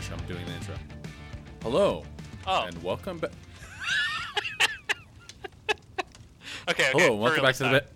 shush, 0.00 0.12
I'm 0.12 0.24
doing 0.26 0.44
the 0.46 0.52
intro. 0.52 0.74
Hello, 1.62 2.04
Oh, 2.46 2.64
and 2.66 2.82
welcome 2.84 3.18
back. 3.18 3.30
okay. 6.70 6.70
okay 6.70 6.90
Hello, 6.92 7.16
welcome 7.16 7.42
back 7.42 7.56
to 7.56 7.64
the 7.64 7.70
bit. 7.70 7.88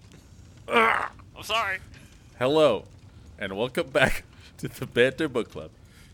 I'm 0.68 1.43
sorry. 1.43 1.79
Hello, 2.38 2.84
and 3.38 3.57
welcome 3.57 3.88
back 3.90 4.25
to 4.58 4.68
the 4.68 4.84
Banter 4.84 5.29
Book 5.29 5.52
Club. 5.52 5.70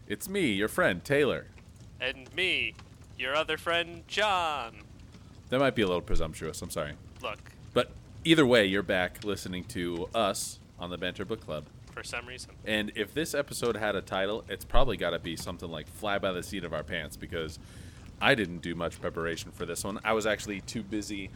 It's 0.07 0.29
me, 0.29 0.53
your 0.53 0.69
friend 0.69 1.03
Taylor. 1.03 1.47
And 2.01 2.33
me, 2.35 2.75
your 3.19 3.35
other 3.35 3.57
friend 3.57 4.03
John. 4.07 4.77
That 5.49 5.59
might 5.59 5.75
be 5.75 5.83
a 5.83 5.87
little 5.87 6.03
presumptuous. 6.03 6.61
I'm 6.61 6.71
sorry, 6.71 6.93
Look, 7.23 7.39
but 7.73 7.91
either 8.25 8.45
way, 8.45 8.67
you're 8.67 8.83
back 8.83 9.25
listening 9.25 9.65
to 9.65 10.09
us 10.15 10.59
on 10.79 10.91
the 10.91 10.99
Banter 10.99 11.25
Book 11.25 11.41
Club. 11.41 11.65
For 11.99 12.05
some 12.05 12.27
reason. 12.27 12.53
And 12.65 12.93
if 12.95 13.13
this 13.13 13.35
episode 13.35 13.77
had 13.77 13.97
a 13.97 14.01
title, 14.01 14.45
it's 14.49 14.65
probably 14.65 14.97
got 14.97 15.11
to 15.11 15.19
be 15.19 15.37
something 15.37 15.69
like 15.69 15.89
"Fly 15.89 16.19
by 16.19 16.33
the 16.33 16.45
Seat 16.45 16.63
of 16.63 16.73
Our 16.73 16.85
Pants" 16.85 17.17
because 17.17 17.59
I 18.21 18.37
didn't 18.37 18.59
do 18.59 18.77
much 18.77 19.01
preparation 19.01 19.51
for 19.51 19.67
this 19.67 19.83
one. 19.83 19.99
I 20.05 20.13
was 20.13 20.25
actually 20.25 20.61
too 20.61 20.85
busy 20.85 21.31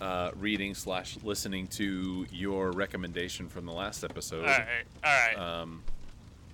uh, 0.00 0.30
reading 0.38 0.74
slash 0.74 1.18
listening 1.24 1.66
to 1.68 2.26
your 2.30 2.70
recommendation 2.70 3.48
from 3.48 3.66
the 3.66 3.72
last 3.72 4.04
episode. 4.04 4.42
All 4.44 4.50
right, 4.50 4.84
all 5.04 5.26
right. 5.26 5.36
Um, 5.36 5.82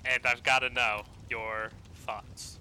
and 0.06 0.24
I've 0.24 0.42
got 0.42 0.61
to 0.61 0.70
know 0.70 1.02
your 1.28 1.70
thoughts. 2.06 2.58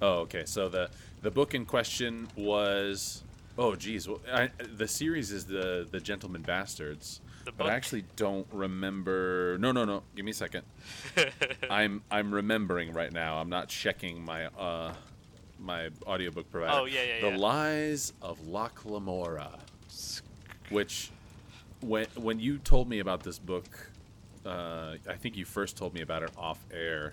oh, 0.00 0.20
okay. 0.22 0.42
So 0.44 0.68
the 0.68 0.90
the 1.22 1.30
book 1.30 1.54
in 1.54 1.64
question 1.66 2.26
was 2.36 3.22
oh, 3.56 3.76
geez, 3.76 4.08
well, 4.08 4.20
I, 4.32 4.50
the 4.76 4.88
series 4.88 5.30
is 5.30 5.44
the 5.44 5.86
the 5.88 6.00
Gentleman 6.00 6.42
Bastards. 6.42 7.20
The 7.44 7.52
But. 7.52 7.66
I 7.68 7.74
actually 7.74 8.04
don't 8.16 8.46
remember. 8.52 9.56
No, 9.58 9.72
no, 9.72 9.84
no. 9.84 10.02
Give 10.14 10.24
me 10.24 10.30
a 10.30 10.34
second. 10.34 10.62
I'm 11.70 12.02
I'm 12.10 12.32
remembering 12.32 12.92
right 12.92 13.12
now. 13.12 13.38
I'm 13.38 13.48
not 13.48 13.68
checking 13.68 14.24
my 14.24 14.46
uh 14.46 14.94
my 15.58 15.90
audiobook 16.06 16.50
provider. 16.50 16.72
Oh, 16.76 16.84
yeah, 16.86 17.00
yeah, 17.02 17.20
The 17.20 17.30
yeah. 17.30 17.36
Lies 17.36 18.12
of 18.20 18.46
Locke 18.48 18.84
Lamora, 18.84 19.58
which 20.70 21.10
when 21.80 22.06
when 22.16 22.40
you 22.40 22.58
told 22.58 22.88
me 22.88 22.98
about 22.98 23.22
this 23.22 23.38
book, 23.38 23.66
uh, 24.44 24.96
I 25.08 25.14
think 25.14 25.36
you 25.36 25.44
first 25.44 25.76
told 25.76 25.94
me 25.94 26.00
about 26.00 26.22
it 26.22 26.30
off 26.36 26.58
air. 26.72 27.12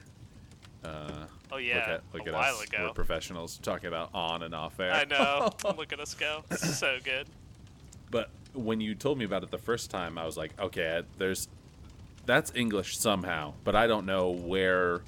Uh, 0.84 1.26
oh 1.52 1.58
yeah, 1.58 1.76
look 1.76 1.88
at, 1.88 2.04
look 2.14 2.26
a 2.26 2.30
at 2.30 2.34
while 2.34 2.56
us. 2.56 2.64
ago. 2.64 2.78
We're 2.88 2.94
professionals 2.94 3.58
talking 3.62 3.88
about 3.88 4.10
on 4.14 4.44
and 4.44 4.56
off 4.56 4.80
air. 4.80 4.94
I 4.94 5.04
know. 5.04 5.50
Look 5.78 5.92
at 5.92 6.00
us 6.00 6.14
go. 6.14 6.42
so 6.56 7.00
good. 7.04 7.28
But 8.12 8.30
when 8.54 8.82
you 8.82 8.96
told 8.96 9.18
me 9.18 9.26
about 9.26 9.44
it 9.44 9.52
the 9.52 9.58
first 9.58 9.90
time, 9.90 10.18
I 10.18 10.26
was 10.26 10.38
like, 10.38 10.52
okay, 10.60 11.04
there's 11.18 11.48
that's 12.26 12.52
English 12.56 12.98
somehow, 12.98 13.54
but 13.64 13.76
I 13.76 13.88
don't 13.88 14.06
know 14.06 14.30
where 14.30 15.02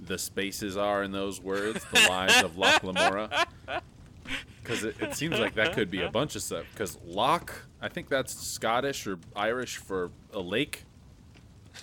the 0.00 0.18
spaces 0.18 0.76
are 0.76 1.02
in 1.02 1.12
those 1.12 1.40
words. 1.40 1.84
The 1.92 2.00
lies 2.08 2.42
of 2.42 2.58
Locke 2.58 2.82
Lamora, 2.82 3.46
because 4.62 4.84
it, 4.84 5.00
it 5.00 5.14
seems 5.14 5.38
like 5.38 5.54
that 5.54 5.72
could 5.72 5.90
be 5.90 6.02
a 6.02 6.10
bunch 6.10 6.36
of 6.36 6.42
stuff. 6.42 6.64
Because 6.72 6.98
Loch, 7.06 7.52
I 7.80 7.88
think 7.88 8.08
that's 8.08 8.34
Scottish 8.34 9.06
or 9.06 9.18
Irish 9.34 9.78
for 9.78 10.10
a 10.32 10.40
lake. 10.40 10.84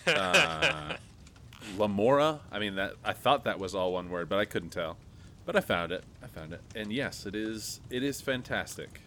Uh, 0.06 0.96
Lamora, 1.78 2.42
I 2.52 2.60
mean 2.60 2.76
that 2.76 2.94
I 3.04 3.14
thought 3.14 3.46
that 3.46 3.60
was 3.60 3.74
all 3.74 3.94
one 3.94 4.10
word, 4.10 4.30
but 4.30 4.40
I 4.40 4.46
couldn't 4.46 4.72
tell. 4.72 4.98
But 5.46 5.56
I 5.56 5.60
found 5.60 5.92
it. 5.92 6.04
I 6.24 6.28
found 6.28 6.54
it, 6.54 6.62
and 6.76 6.92
yes, 6.94 7.26
it 7.26 7.36
is. 7.36 7.82
It 7.90 8.04
is 8.04 8.22
fantastic. 8.22 9.02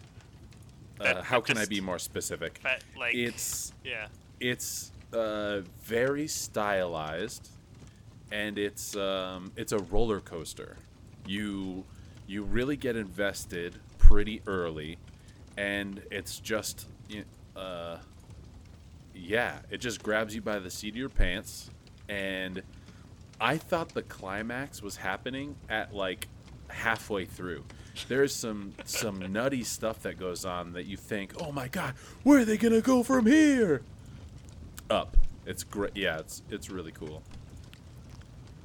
Uh, 0.99 1.03
That- 1.03 1.23
how 1.25 1.41
can 1.41 1.57
I 1.57 1.65
be 1.65 1.81
more 1.81 1.99
specific? 1.99 2.59
But 2.63 2.83
like, 2.97 3.15
It's 3.15 3.73
yeah. 3.83 4.07
it's 4.39 4.91
uh, 5.13 5.61
very 5.83 6.27
stylized, 6.27 7.49
and 8.31 8.57
it's 8.57 8.95
um, 8.95 9.51
it's 9.55 9.71
a 9.71 9.79
roller 9.79 10.19
coaster. 10.19 10.77
You 11.25 11.85
you 12.27 12.43
really 12.43 12.75
get 12.77 12.95
invested 12.95 13.75
pretty 13.97 14.41
early, 14.47 14.97
and 15.57 16.01
it's 16.11 16.39
just 16.39 16.87
uh, 17.55 17.97
yeah, 19.15 19.59
it 19.71 19.77
just 19.77 20.03
grabs 20.03 20.35
you 20.35 20.41
by 20.41 20.59
the 20.59 20.69
seat 20.69 20.89
of 20.89 20.97
your 20.97 21.09
pants, 21.09 21.69
and 22.09 22.61
I 23.39 23.57
thought 23.57 23.89
the 23.93 24.03
climax 24.03 24.81
was 24.81 24.97
happening 24.97 25.55
at 25.69 25.93
like 25.93 26.27
halfway 26.69 27.25
through. 27.25 27.63
There's 28.05 28.33
some 28.33 28.73
some 28.85 29.19
nutty 29.31 29.63
stuff 29.63 30.01
that 30.03 30.17
goes 30.19 30.45
on 30.45 30.73
that 30.73 30.85
you 30.85 30.97
think, 30.97 31.33
"Oh 31.41 31.51
my 31.51 31.67
god, 31.67 31.93
where 32.23 32.39
are 32.39 32.45
they 32.45 32.57
to 32.73 32.81
go 32.81 33.03
from 33.03 33.25
here?" 33.25 33.81
Up. 34.89 35.17
It's 35.45 35.63
great. 35.63 35.95
Yeah, 35.95 36.19
it's 36.19 36.41
it's 36.49 36.69
really 36.69 36.91
cool. 36.91 37.23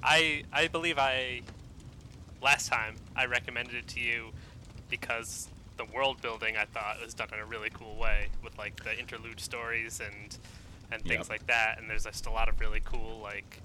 I 0.03 0.43
I 0.53 0.69
believe 0.69 0.99
I 0.99 1.43
last 2.43 2.69
time 2.69 2.97
I 3.15 3.27
recommended 3.27 3.75
it 3.75 3.89
to 3.89 4.01
you 4.01 4.31
because 4.91 5.49
the 5.77 5.85
world 5.87 6.21
building 6.21 6.57
I 6.57 6.65
thought 6.67 7.01
was 7.03 7.15
done 7.15 7.29
in 7.33 7.39
a 7.39 7.45
really 7.47 7.71
cool 7.71 7.97
way 7.97 8.27
with 8.43 8.57
like 8.59 8.83
the 8.85 8.99
interlude 8.99 9.41
stories 9.41 10.01
and 10.01 10.37
and 10.91 11.03
things 11.03 11.21
Yep. 11.27 11.29
like 11.31 11.47
that. 11.47 11.79
And 11.79 11.89
there's 11.89 12.05
just 12.05 12.27
a 12.27 12.31
lot 12.31 12.49
of 12.49 12.61
really 12.61 12.81
cool 12.85 13.21
like 13.23 13.61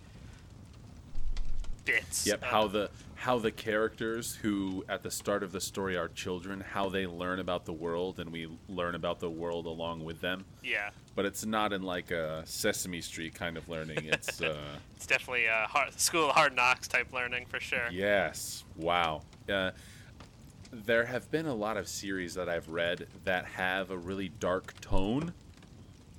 bits. 1.88 2.28
Yep, 2.28 2.44
how 2.44 2.68
the 2.68 2.90
how 3.16 3.40
the 3.40 3.52
characters 3.52 4.36
who 4.36 4.86
at 4.88 5.02
the 5.02 5.10
start 5.10 5.42
of 5.42 5.52
the 5.52 5.60
story 5.60 5.98
are 5.98 6.08
children, 6.08 6.62
how 6.62 6.88
they 6.90 7.08
learn 7.08 7.40
about 7.40 7.66
the 7.66 7.74
world 7.74 8.20
and 8.20 8.32
we 8.32 8.48
learn 8.70 8.94
about 8.94 9.20
the 9.20 9.30
world 9.30 9.66
along 9.66 10.04
with 10.04 10.22
them. 10.22 10.46
yeah. 10.64 10.92
But 11.16 11.26
it's 11.26 11.44
not 11.44 11.74
in 11.74 11.82
like 11.82 12.12
a 12.12 12.44
Sesame 12.46 13.02
Street 13.02 13.34
kind 13.34 13.58
of 13.58 13.68
learning. 13.68 14.06
It's 14.06 14.40
uh 14.42 14.56
It's 14.96 15.08
definitely 15.08 15.46
a 15.48 15.66
hard, 15.68 16.00
school 16.00 16.30
of 16.30 16.36
hard 16.36 16.56
knocks 16.56 16.88
type 16.88 17.12
learning 17.12 17.48
for 17.48 17.60
sure. 17.60 17.90
Yes. 17.92 18.64
Wow. 18.76 19.24
Uh, 19.50 19.72
there 20.72 21.06
have 21.06 21.32
been 21.32 21.48
a 21.48 21.56
lot 21.56 21.78
of 21.78 21.88
series 21.88 22.36
that 22.36 22.48
I've 22.50 22.70
read 22.70 23.08
that 23.24 23.46
have 23.46 23.90
a 23.90 23.98
really 23.98 24.30
dark 24.30 24.80
tone, 24.80 25.34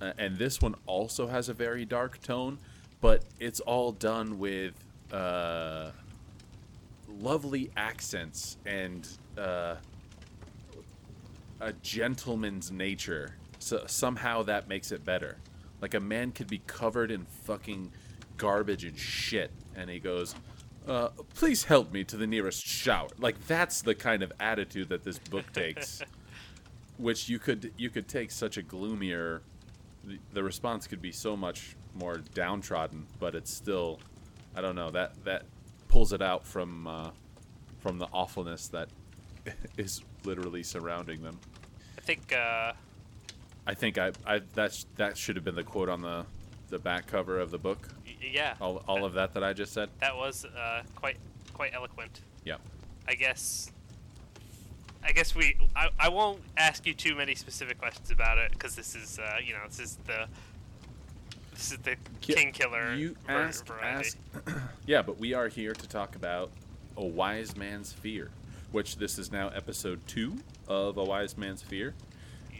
uh, 0.00 0.12
and 0.18 0.36
this 0.38 0.60
one 0.60 0.74
also 0.86 1.26
has 1.28 1.48
a 1.48 1.54
very 1.54 1.84
dark 1.84 2.20
tone, 2.22 2.58
but 3.00 3.22
it's 3.38 3.60
all 3.60 3.92
done 3.92 4.38
with 4.38 4.72
uh, 5.12 5.90
lovely 7.20 7.70
accents 7.76 8.56
and 8.66 9.08
uh, 9.36 9.76
a 11.60 11.72
gentleman's 11.82 12.70
nature. 12.70 13.36
So 13.58 13.84
somehow 13.86 14.42
that 14.44 14.68
makes 14.68 14.92
it 14.92 15.04
better. 15.04 15.38
Like 15.80 15.94
a 15.94 16.00
man 16.00 16.32
could 16.32 16.48
be 16.48 16.60
covered 16.66 17.10
in 17.10 17.24
fucking 17.44 17.92
garbage 18.36 18.84
and 18.84 18.96
shit, 18.96 19.50
and 19.76 19.88
he 19.88 19.98
goes, 19.98 20.34
uh, 20.86 21.08
"Please 21.34 21.64
help 21.64 21.92
me 21.92 22.04
to 22.04 22.16
the 22.16 22.26
nearest 22.26 22.64
shower." 22.64 23.08
Like 23.18 23.46
that's 23.46 23.82
the 23.82 23.94
kind 23.94 24.22
of 24.22 24.32
attitude 24.40 24.88
that 24.88 25.04
this 25.04 25.18
book 25.18 25.52
takes, 25.52 26.02
which 26.98 27.28
you 27.28 27.38
could 27.38 27.72
you 27.76 27.90
could 27.90 28.08
take 28.08 28.30
such 28.30 28.56
a 28.56 28.62
gloomier. 28.62 29.42
The, 30.04 30.18
the 30.32 30.42
response 30.42 30.86
could 30.86 31.02
be 31.02 31.12
so 31.12 31.36
much 31.36 31.76
more 31.94 32.18
downtrodden, 32.34 33.06
but 33.18 33.34
it's 33.34 33.52
still, 33.52 33.98
I 34.58 34.60
don't 34.60 34.74
know 34.74 34.90
that 34.90 35.12
that 35.24 35.44
pulls 35.86 36.12
it 36.12 36.20
out 36.20 36.44
from 36.44 36.88
uh, 36.88 37.10
from 37.78 37.98
the 37.98 38.08
awfulness 38.12 38.66
that 38.68 38.88
is 39.76 40.02
literally 40.24 40.64
surrounding 40.64 41.22
them. 41.22 41.38
I 41.96 42.00
think 42.00 42.32
uh, 42.32 42.72
I 43.68 43.74
think 43.74 43.98
I, 43.98 44.10
I 44.26 44.40
that's 44.54 44.86
that 44.96 45.16
should 45.16 45.36
have 45.36 45.44
been 45.44 45.54
the 45.54 45.62
quote 45.62 45.88
on 45.88 46.02
the 46.02 46.26
the 46.70 46.78
back 46.80 47.06
cover 47.06 47.38
of 47.38 47.52
the 47.52 47.58
book. 47.58 47.88
y- 48.04 48.16
yeah. 48.32 48.54
All, 48.60 48.82
all 48.88 49.04
of 49.04 49.14
that 49.14 49.32
that 49.34 49.44
I 49.44 49.52
just 49.52 49.72
said. 49.72 49.90
That 50.00 50.16
was 50.16 50.44
uh, 50.44 50.82
quite 50.96 51.18
quite 51.54 51.72
eloquent. 51.72 52.20
Yeah. 52.44 52.56
I 53.06 53.14
guess. 53.14 53.70
I 55.04 55.12
guess 55.12 55.36
we. 55.36 55.56
I, 55.76 55.90
I 56.00 56.08
won't 56.08 56.40
ask 56.56 56.84
you 56.84 56.94
too 56.94 57.14
many 57.14 57.36
specific 57.36 57.78
questions 57.78 58.10
about 58.10 58.38
it 58.38 58.50
because 58.50 58.74
this 58.74 58.96
is, 58.96 59.20
uh, 59.20 59.36
you 59.42 59.52
know, 59.52 59.60
this 59.68 59.78
is 59.78 59.98
the. 60.04 60.26
This 61.58 61.72
is 61.72 61.78
the 61.78 61.96
Ki- 62.20 62.34
king 62.34 62.52
killer. 62.52 62.94
You 62.94 63.16
ask, 63.28 63.66
variety. 63.66 64.10
ask. 64.46 64.56
yeah, 64.86 65.02
but 65.02 65.18
we 65.18 65.34
are 65.34 65.48
here 65.48 65.72
to 65.72 65.88
talk 65.88 66.14
about 66.14 66.52
a 66.96 67.04
wise 67.04 67.56
man's 67.56 67.92
fear, 67.92 68.30
which 68.70 68.96
this 68.96 69.18
is 69.18 69.32
now 69.32 69.48
episode 69.48 70.00
two 70.06 70.36
of 70.68 70.96
a 70.98 71.02
wise 71.02 71.36
man's 71.36 71.60
fear. 71.60 71.94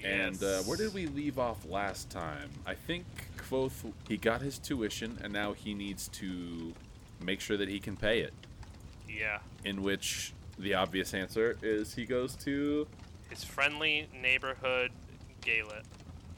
And 0.04 0.42
uh, 0.42 0.62
where 0.62 0.76
did 0.76 0.94
we 0.94 1.06
leave 1.06 1.38
off 1.38 1.64
last 1.64 2.10
time? 2.10 2.50
I 2.66 2.74
think 2.74 3.04
Kvothe 3.36 3.92
he 4.08 4.16
got 4.16 4.42
his 4.42 4.58
tuition, 4.58 5.16
and 5.22 5.32
now 5.32 5.52
he 5.52 5.74
needs 5.74 6.08
to 6.08 6.74
make 7.24 7.40
sure 7.40 7.56
that 7.56 7.68
he 7.68 7.78
can 7.78 7.96
pay 7.96 8.18
it. 8.20 8.32
Yeah, 9.08 9.38
In 9.64 9.82
which 9.82 10.32
the 10.58 10.74
obvious 10.74 11.14
answer 11.14 11.56
is 11.62 11.94
he 11.94 12.04
goes 12.04 12.34
to 12.36 12.88
his 13.30 13.44
friendly 13.44 14.08
neighborhood 14.20 14.90
Gaelet. 15.42 15.84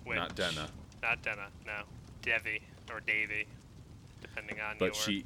Which, 0.04 0.16
not 0.16 0.36
Denna. 0.36 0.68
Not 1.02 1.22
Denna. 1.22 1.48
No, 1.66 1.82
Devi 2.22 2.62
or 2.92 3.00
Davy, 3.00 3.46
depending 4.20 4.60
on 4.60 4.76
But 4.78 4.86
your. 4.86 4.94
she, 4.94 5.24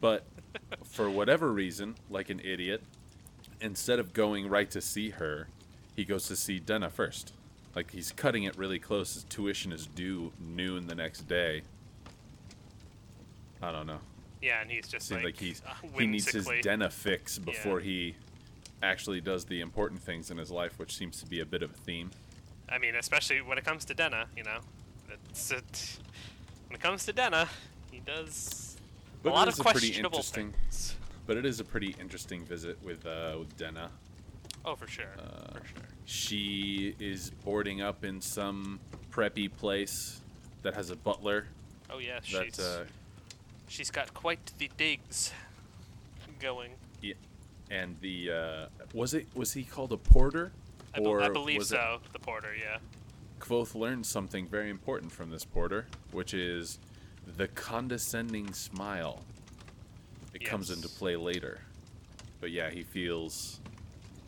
but 0.00 0.24
for 0.84 1.10
whatever 1.10 1.52
reason, 1.52 1.96
like 2.10 2.30
an 2.30 2.40
idiot, 2.40 2.82
instead 3.60 3.98
of 3.98 4.12
going 4.12 4.48
right 4.48 4.70
to 4.70 4.80
see 4.80 5.10
her, 5.10 5.48
he 5.96 6.04
goes 6.04 6.28
to 6.28 6.36
see 6.36 6.58
Denna 6.58 6.90
first. 6.90 7.32
Like 7.74 7.90
he's 7.90 8.12
cutting 8.12 8.44
it 8.44 8.56
really 8.56 8.78
close. 8.78 9.14
His 9.14 9.24
tuition 9.24 9.72
is 9.72 9.86
due 9.86 10.32
noon 10.40 10.86
the 10.86 10.94
next 10.94 11.28
day. 11.28 11.62
I 13.62 13.72
don't 13.72 13.86
know. 13.86 14.00
Yeah, 14.40 14.60
and 14.62 14.70
he's 14.70 14.86
just 14.86 15.08
Seems 15.08 15.24
like, 15.24 15.34
like, 15.34 15.40
he's 15.40 15.62
he 15.98 16.06
needs 16.06 16.30
his 16.30 16.48
Denna 16.62 16.90
fix 16.90 17.38
before 17.38 17.80
he 17.80 18.14
actually 18.82 19.20
does 19.20 19.44
the 19.44 19.60
important 19.60 20.00
things 20.00 20.30
in 20.30 20.38
his 20.38 20.50
life, 20.50 20.78
which 20.78 20.96
seems 20.96 21.20
to 21.20 21.26
be 21.26 21.40
a 21.40 21.46
bit 21.46 21.62
of 21.62 21.70
a 21.70 21.74
theme. 21.74 22.10
I 22.68 22.78
mean, 22.78 22.94
especially 22.94 23.40
when 23.40 23.58
it 23.58 23.64
comes 23.64 23.84
to 23.86 23.94
Denna, 23.94 24.26
you 24.36 24.44
know, 24.44 24.60
it's 25.10 25.50
it, 25.50 25.98
when 26.68 26.76
it 26.76 26.80
comes 26.82 27.04
to 27.06 27.12
Denna, 27.12 27.48
he 27.90 28.00
does 28.00 28.76
But 29.22 29.30
a 29.30 29.34
lot 29.34 29.48
of 29.48 29.58
a 29.58 29.62
questionable 29.62 30.22
things. 30.22 30.96
But 31.26 31.36
it 31.36 31.44
is 31.44 31.60
a 31.60 31.64
pretty 31.64 31.94
interesting 32.00 32.44
visit 32.44 32.78
with 32.82 33.06
uh, 33.06 33.36
with 33.38 33.56
Denna. 33.56 33.90
Oh, 34.64 34.74
for 34.74 34.86
sure, 34.86 35.06
Uh, 35.18 35.58
for 35.58 35.66
sure. 35.66 35.82
She 36.04 36.94
is 36.98 37.30
boarding 37.44 37.82
up 37.82 38.04
in 38.04 38.20
some 38.20 38.80
preppy 39.10 39.50
place 39.54 40.20
that 40.62 40.74
has 40.74 40.90
a 40.90 40.96
butler. 40.96 41.46
Oh 41.90 41.98
yeah, 41.98 42.20
she's 42.22 42.58
uh, 42.58 42.84
she's 43.68 43.90
got 43.90 44.12
quite 44.14 44.52
the 44.58 44.70
digs 44.76 45.32
going. 46.40 46.72
yeah, 47.02 47.14
and 47.70 47.96
the 48.00 48.30
uh, 48.30 48.66
was 48.94 49.12
it 49.14 49.26
was 49.34 49.52
he 49.52 49.64
called 49.64 49.92
a 49.92 49.96
porter? 49.96 50.50
I, 50.94 51.00
be- 51.00 51.06
or 51.06 51.20
I 51.20 51.28
believe 51.28 51.58
was 51.58 51.72
it- 51.72 51.76
so. 51.76 51.98
The 52.12 52.18
porter, 52.18 52.54
yeah. 52.58 52.78
Kvothe 53.40 53.74
learned 53.74 54.06
something 54.06 54.46
very 54.46 54.70
important 54.70 55.12
from 55.12 55.30
this 55.30 55.44
porter, 55.44 55.86
which 56.12 56.34
is 56.34 56.78
the 57.36 57.48
condescending 57.48 58.52
smile. 58.52 59.22
It 60.34 60.44
comes 60.44 60.70
into 60.70 60.88
play 60.88 61.16
later. 61.16 61.60
But 62.40 62.50
yeah, 62.50 62.70
he 62.70 62.82
feels 62.82 63.60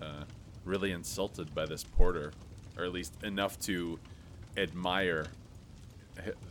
uh, 0.03 0.25
really 0.65 0.93
insulted 0.93 1.55
by 1.55 1.67
this 1.67 1.85
porter, 1.85 2.33
or 2.77 2.85
at 2.85 2.93
least 2.93 3.13
enough 3.23 3.59
to 3.61 3.99
admire 4.57 5.27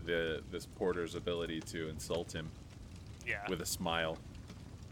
the 0.06 0.42
this 0.52 0.66
porter's 0.66 1.14
ability 1.16 1.60
to 1.62 1.90
insult 1.90 2.32
him 2.34 2.50
Yeah. 3.28 3.48
with 3.50 3.62
a 3.62 3.66
smile. 3.66 4.18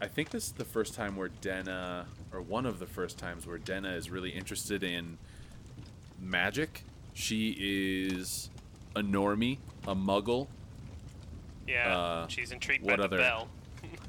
I 0.00 0.06
think 0.06 0.30
this 0.30 0.46
is 0.46 0.52
the 0.52 0.64
first 0.64 0.94
time 0.94 1.16
where 1.16 1.30
Denna, 1.40 2.06
or 2.32 2.40
one 2.40 2.66
of 2.66 2.78
the 2.78 2.86
first 2.86 3.18
times 3.18 3.46
where 3.46 3.58
Denna 3.58 3.90
is 3.94 4.10
really 4.10 4.30
interested 4.30 4.84
in 4.84 5.18
magic. 6.20 6.84
She 7.18 8.08
is 8.12 8.48
a 8.94 9.00
normie, 9.00 9.58
a 9.88 9.94
muggle. 9.94 10.46
yeah. 11.66 11.96
uh, 11.98 12.28
she's 12.28 12.52
intrigued 12.52 12.84
what 12.84 12.98
by 12.98 13.04
other- 13.04 13.16
the 13.16 13.22
bell. 13.22 13.48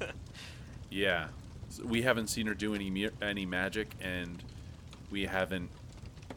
Yeah, 0.92 1.28
So 1.68 1.84
we 1.86 2.02
haven't 2.02 2.28
seen 2.28 2.46
her 2.48 2.54
do 2.54 2.74
any 2.74 3.08
any 3.22 3.46
magic, 3.46 3.94
and 4.00 4.42
we 5.10 5.24
haven't 5.26 5.70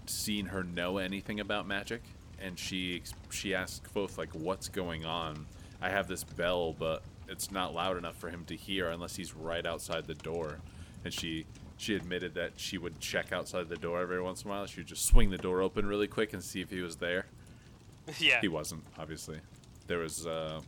seen 0.06 0.46
her 0.48 0.64
know 0.64 0.98
anything 1.00 1.40
about 1.40 1.68
magic. 1.68 2.02
And 2.40 2.58
she 2.60 3.02
she 3.32 3.56
asked 3.56 3.92
both 3.96 4.18
like, 4.20 4.30
"What's 4.34 4.68
going 4.70 5.06
on?" 5.06 5.48
I 5.82 5.90
have 5.90 6.08
this 6.08 6.24
bell, 6.24 6.74
but 6.74 7.02
it's 7.28 7.50
not 7.52 7.74
loud 7.74 7.98
enough 7.98 8.16
for 8.18 8.30
him 8.30 8.46
to 8.46 8.56
hear 8.56 8.90
unless 8.90 9.16
he's 9.16 9.34
right 9.36 9.66
outside 9.66 10.06
the 10.06 10.14
door. 10.16 10.60
And 11.04 11.12
she 11.14 11.46
she 11.84 11.96
admitted 11.96 12.34
that 12.36 12.52
she 12.56 12.78
would 12.78 13.00
check 13.00 13.32
outside 13.34 13.68
the 13.70 13.76
door 13.76 14.02
every 14.02 14.22
once 14.22 14.44
in 14.44 14.50
a 14.50 14.54
while. 14.54 14.66
She 14.66 14.80
would 14.80 14.88
just 14.88 15.06
swing 15.06 15.30
the 15.30 15.38
door 15.38 15.62
open 15.62 15.86
really 15.86 16.08
quick 16.08 16.34
and 16.34 16.42
see 16.44 16.62
if 16.62 16.70
he 16.70 16.82
was 16.82 16.96
there. 16.96 17.26
yeah. 18.20 18.40
He 18.42 18.48
wasn't, 18.48 18.84
obviously. 18.98 19.40
There 19.88 20.00
was 20.00 20.26
uh, 20.26 20.62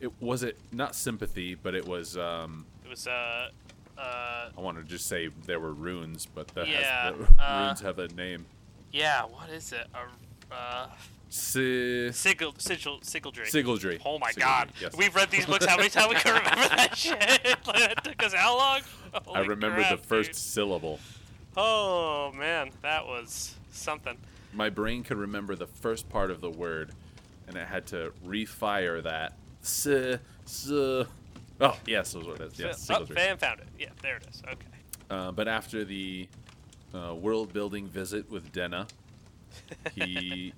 it 0.00 0.10
was 0.20 0.42
it 0.42 0.56
not 0.72 0.94
sympathy, 0.94 1.54
but 1.54 1.74
it 1.74 1.86
was 1.86 2.16
um, 2.16 2.66
It 2.84 2.90
was 2.90 3.06
uh 3.06 3.48
uh 3.98 4.48
I 4.56 4.60
want 4.60 4.78
to 4.78 4.84
just 4.84 5.06
say 5.06 5.28
there 5.46 5.60
were 5.60 5.72
runes, 5.74 6.26
but 6.26 6.48
that 6.48 6.66
Yeah, 6.66 7.10
has, 7.10 7.14
the 7.14 7.42
uh, 7.42 7.66
runes 7.66 7.80
have 7.82 7.98
a 7.98 8.08
name. 8.08 8.46
yeah. 8.92 9.22
What 9.24 9.50
is 9.50 9.72
it? 9.72 9.86
A 9.94 10.54
uh 10.54 10.88
Si- 11.28 12.12
sigil 12.12 12.54
sigil 12.58 12.98
sygaldry. 13.00 13.46
Sygaldry. 13.50 13.98
Oh 14.04 14.18
my 14.18 14.32
Sygaldry, 14.32 14.38
god. 14.40 14.72
yes. 14.80 14.94
We've 14.94 15.14
read 15.14 15.30
these 15.30 15.46
books 15.46 15.64
how 15.64 15.76
many 15.78 15.88
times 15.88 16.08
we 16.10 16.16
can 16.16 16.34
remember 16.34 16.68
that 16.76 16.94
shit? 17.04 17.18
like, 17.66 17.78
that 17.78 18.04
took 18.04 18.22
us 18.22 18.34
how 18.34 18.56
long? 18.58 18.80
I 19.34 19.40
remember 19.40 19.82
crap, 19.82 19.90
the 20.00 20.06
first 20.06 20.30
dude. 20.30 20.36
syllable. 20.36 21.00
Oh 21.56 22.32
man, 22.32 22.70
that 22.82 23.06
was 23.06 23.54
something. 23.70 24.16
My 24.52 24.70
brain 24.70 25.02
could 25.02 25.16
remember 25.16 25.54
the 25.54 25.66
first 25.66 26.08
part 26.08 26.30
of 26.30 26.40
the 26.40 26.50
word, 26.50 26.92
and 27.46 27.56
I 27.56 27.64
had 27.64 27.86
to 27.88 28.12
refire 28.24 29.02
that. 29.02 29.34
Si, 29.62 30.16
si. 30.44 31.04
Oh, 31.60 31.78
yes, 31.86 32.12
those 32.12 32.26
what 32.26 32.40
it 32.40 32.52
is. 32.52 32.58
Yes, 32.58 32.90
oh. 32.90 33.04
Van 33.04 33.36
found 33.36 33.60
it. 33.60 33.66
Yeah, 33.78 33.88
there 34.02 34.16
it 34.16 34.26
is. 34.28 34.42
Okay. 34.46 34.66
Uh, 35.10 35.30
but 35.30 35.46
after 35.46 35.84
the 35.84 36.28
uh, 36.94 37.14
world 37.14 37.52
building 37.52 37.86
visit 37.86 38.30
with 38.30 38.52
Denna, 38.52 38.86
he 39.94 40.52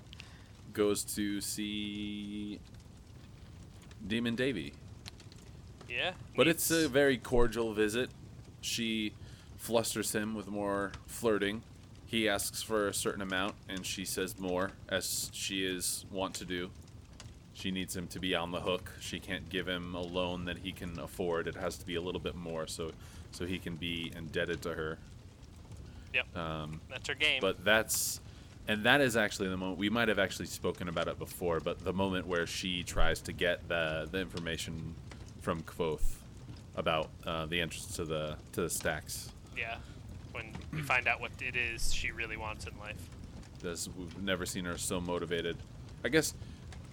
goes 0.72 1.04
to 1.16 1.40
see 1.40 2.58
Demon 4.06 4.34
Davy. 4.34 4.72
Yeah. 5.88 6.12
But 6.36 6.48
it's 6.48 6.70
a 6.70 6.88
very 6.88 7.18
cordial 7.18 7.72
visit. 7.72 8.10
She 8.64 9.12
flusters 9.58 10.14
him 10.14 10.34
with 10.34 10.48
more 10.48 10.92
flirting. 11.06 11.62
He 12.06 12.28
asks 12.28 12.62
for 12.62 12.88
a 12.88 12.94
certain 12.94 13.22
amount, 13.22 13.54
and 13.68 13.84
she 13.84 14.04
says 14.04 14.38
more, 14.38 14.70
as 14.88 15.30
she 15.32 15.64
is 15.66 16.04
wont 16.10 16.34
to 16.36 16.44
do. 16.44 16.70
She 17.52 17.70
needs 17.70 17.94
him 17.94 18.06
to 18.08 18.18
be 18.18 18.34
on 18.34 18.50
the 18.52 18.60
hook. 18.60 18.90
She 19.00 19.20
can't 19.20 19.48
give 19.48 19.68
him 19.68 19.94
a 19.94 20.00
loan 20.00 20.46
that 20.46 20.58
he 20.58 20.72
can 20.72 20.98
afford. 20.98 21.46
It 21.46 21.56
has 21.56 21.76
to 21.78 21.86
be 21.86 21.94
a 21.94 22.00
little 22.00 22.20
bit 22.20 22.34
more, 22.34 22.66
so 22.66 22.92
so 23.32 23.44
he 23.46 23.58
can 23.58 23.76
be 23.76 24.12
indebted 24.16 24.62
to 24.62 24.74
her. 24.74 24.98
Yep. 26.14 26.36
Um, 26.36 26.80
That's 26.88 27.08
her 27.08 27.14
game. 27.14 27.40
but 27.40 27.64
that's 27.64 28.20
and 28.68 28.84
that 28.84 29.00
is 29.00 29.16
actually 29.16 29.48
the 29.48 29.56
moment 29.56 29.78
we 29.78 29.90
might 29.90 30.08
have 30.08 30.18
actually 30.20 30.46
spoken 30.46 30.88
about 30.88 31.08
it 31.08 31.18
before 31.18 31.58
but 31.60 31.84
the 31.84 31.92
moment 31.92 32.26
where 32.26 32.46
she 32.46 32.82
tries 32.84 33.20
to 33.22 33.32
get 33.32 33.68
the 33.68 34.08
the 34.10 34.20
information 34.20 34.94
from 35.42 35.62
Kvothe 35.64 36.00
about 36.76 37.10
uh, 37.26 37.46
the 37.46 37.60
entrance 37.60 37.86
to 37.96 38.04
the 38.04 38.36
to 38.52 38.62
the 38.62 38.70
stacks 38.70 39.30
yeah. 39.56 39.76
When 40.32 40.46
we 40.72 40.82
find 40.82 41.06
out 41.06 41.20
what 41.20 41.30
it 41.40 41.54
is 41.56 41.92
she 41.94 42.10
really 42.10 42.36
wants 42.36 42.66
in 42.66 42.76
life. 42.78 43.08
this 43.62 43.88
we've 43.96 44.20
never 44.22 44.44
seen 44.46 44.64
her 44.64 44.76
so 44.76 45.00
motivated 45.00 45.56
i 46.04 46.08
guess 46.08 46.34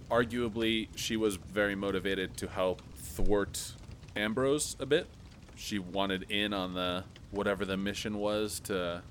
arguably 0.09 0.87
she 0.95 1.17
was 1.17 1.37
very 1.37 1.75
motivated 1.75 2.37
to 2.37 2.47
help 2.47 2.81
thwart 2.95 3.73
ambrose 4.15 4.75
a 4.79 4.85
bit 4.85 5.07
she 5.55 5.79
wanted 5.79 6.29
in 6.29 6.53
on 6.53 6.73
the 6.73 7.03
whatever 7.31 7.65
the 7.65 7.77
mission 7.77 8.17
was 8.17 8.59
to 8.59 9.01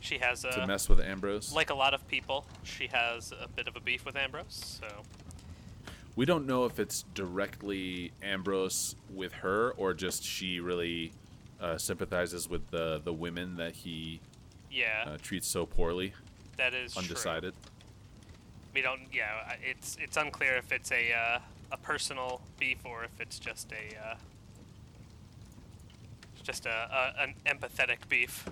She 0.00 0.18
has 0.18 0.44
a 0.44 0.50
to 0.52 0.66
mess 0.66 0.88
with 0.88 1.00
ambrose 1.00 1.52
like 1.52 1.70
a 1.70 1.74
lot 1.74 1.94
of 1.94 2.06
people, 2.08 2.44
she 2.62 2.88
has 2.88 3.32
a 3.32 3.48
bit 3.48 3.68
of 3.68 3.76
a 3.76 3.80
beef 3.80 4.04
with 4.04 4.16
Ambrose, 4.16 4.78
so 4.80 4.86
We 6.18 6.24
don't 6.24 6.48
know 6.48 6.64
if 6.64 6.80
it's 6.80 7.04
directly 7.14 8.10
Ambrose 8.24 8.96
with 9.08 9.32
her 9.34 9.70
or 9.76 9.94
just 9.94 10.24
she 10.24 10.58
really 10.58 11.12
uh, 11.60 11.78
sympathizes 11.78 12.50
with 12.50 12.68
the 12.72 13.00
the 13.04 13.12
women 13.12 13.54
that 13.58 13.76
he 13.76 14.18
yeah, 14.68 15.04
uh, 15.06 15.18
treats 15.22 15.46
so 15.46 15.64
poorly, 15.64 16.14
that 16.56 16.74
is 16.74 16.94
true. 16.94 17.02
undecided. 17.02 17.54
We 18.74 18.82
don't. 18.82 19.02
Yeah, 19.12 19.54
it's 19.62 19.96
it's 20.00 20.16
unclear 20.16 20.56
if 20.56 20.72
it's 20.72 20.90
a 20.90 21.12
uh, 21.12 21.38
a 21.70 21.76
personal 21.76 22.40
beef 22.58 22.78
or 22.84 23.04
if 23.04 23.20
it's 23.20 23.38
just 23.38 23.70
a 23.70 23.96
uh, 24.04 24.14
just 26.42 26.66
a, 26.66 26.68
a 26.68 27.22
an 27.22 27.34
empathetic 27.46 28.08
beef. 28.08 28.44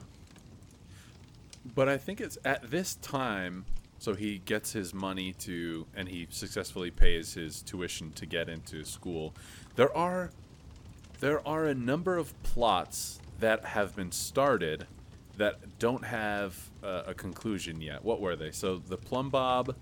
But 1.74 1.88
I 1.88 1.96
think 1.96 2.20
it's 2.20 2.38
at 2.44 2.70
this 2.70 2.94
time. 2.94 3.64
So 3.98 4.14
he 4.14 4.38
gets 4.38 4.72
his 4.72 4.92
money 4.92 5.32
to, 5.40 5.86
and 5.94 6.08
he 6.08 6.26
successfully 6.30 6.90
pays 6.90 7.34
his 7.34 7.62
tuition 7.62 8.12
to 8.12 8.26
get 8.26 8.48
into 8.48 8.84
school. 8.84 9.34
There 9.76 9.94
are, 9.96 10.30
there 11.20 11.46
are 11.46 11.66
a 11.66 11.74
number 11.74 12.16
of 12.16 12.40
plots 12.42 13.20
that 13.40 13.64
have 13.64 13.96
been 13.96 14.12
started 14.12 14.86
that 15.36 15.78
don't 15.78 16.04
have 16.04 16.70
uh, 16.82 17.02
a 17.06 17.14
conclusion 17.14 17.80
yet. 17.80 18.04
What 18.04 18.20
were 18.20 18.36
they? 18.36 18.50
So 18.50 18.76
the 18.76 18.96
plum 18.96 19.30
bob, 19.30 19.74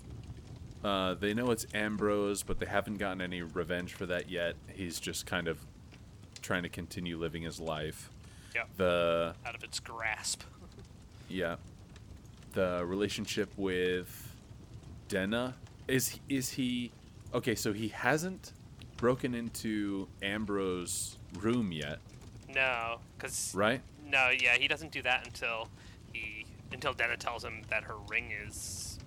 uh, 0.84 1.14
they 1.14 1.34
know 1.34 1.50
it's 1.50 1.66
Ambrose, 1.74 2.42
but 2.42 2.58
they 2.58 2.66
haven't 2.66 2.98
gotten 2.98 3.20
any 3.20 3.42
revenge 3.42 3.94
for 3.94 4.06
that 4.06 4.28
yet. 4.28 4.54
He's 4.72 4.98
just 5.00 5.26
kind 5.26 5.48
of 5.48 5.58
trying 6.42 6.62
to 6.64 6.68
continue 6.68 7.16
living 7.16 7.42
his 7.42 7.60
life. 7.60 8.10
Yep. 8.54 8.68
The 8.76 9.34
Out 9.46 9.54
of 9.54 9.64
its 9.64 9.80
grasp. 9.80 10.42
yeah. 11.28 11.56
The 12.54 12.84
relationship 12.86 13.50
with 13.56 14.34
Denna 15.08 15.54
is 15.88 16.18
is 16.28 16.50
he 16.50 16.92
okay? 17.34 17.54
So 17.54 17.72
he 17.72 17.88
hasn't 17.88 18.52
broken 18.96 19.34
into 19.34 20.06
Ambrose's 20.22 21.18
room 21.40 21.72
yet, 21.72 21.98
No, 22.54 22.98
because 23.18 23.52
right? 23.54 23.80
no, 24.06 24.30
yeah, 24.30 24.54
he 24.56 24.68
doesn't 24.68 24.92
do 24.92 25.02
that 25.02 25.26
until 25.26 25.68
he 26.12 26.46
until 26.72 26.92
Denna 26.92 27.16
tells 27.16 27.44
him 27.44 27.62
that 27.70 27.82
her 27.84 27.96
ring 28.08 28.30
is 28.46 28.98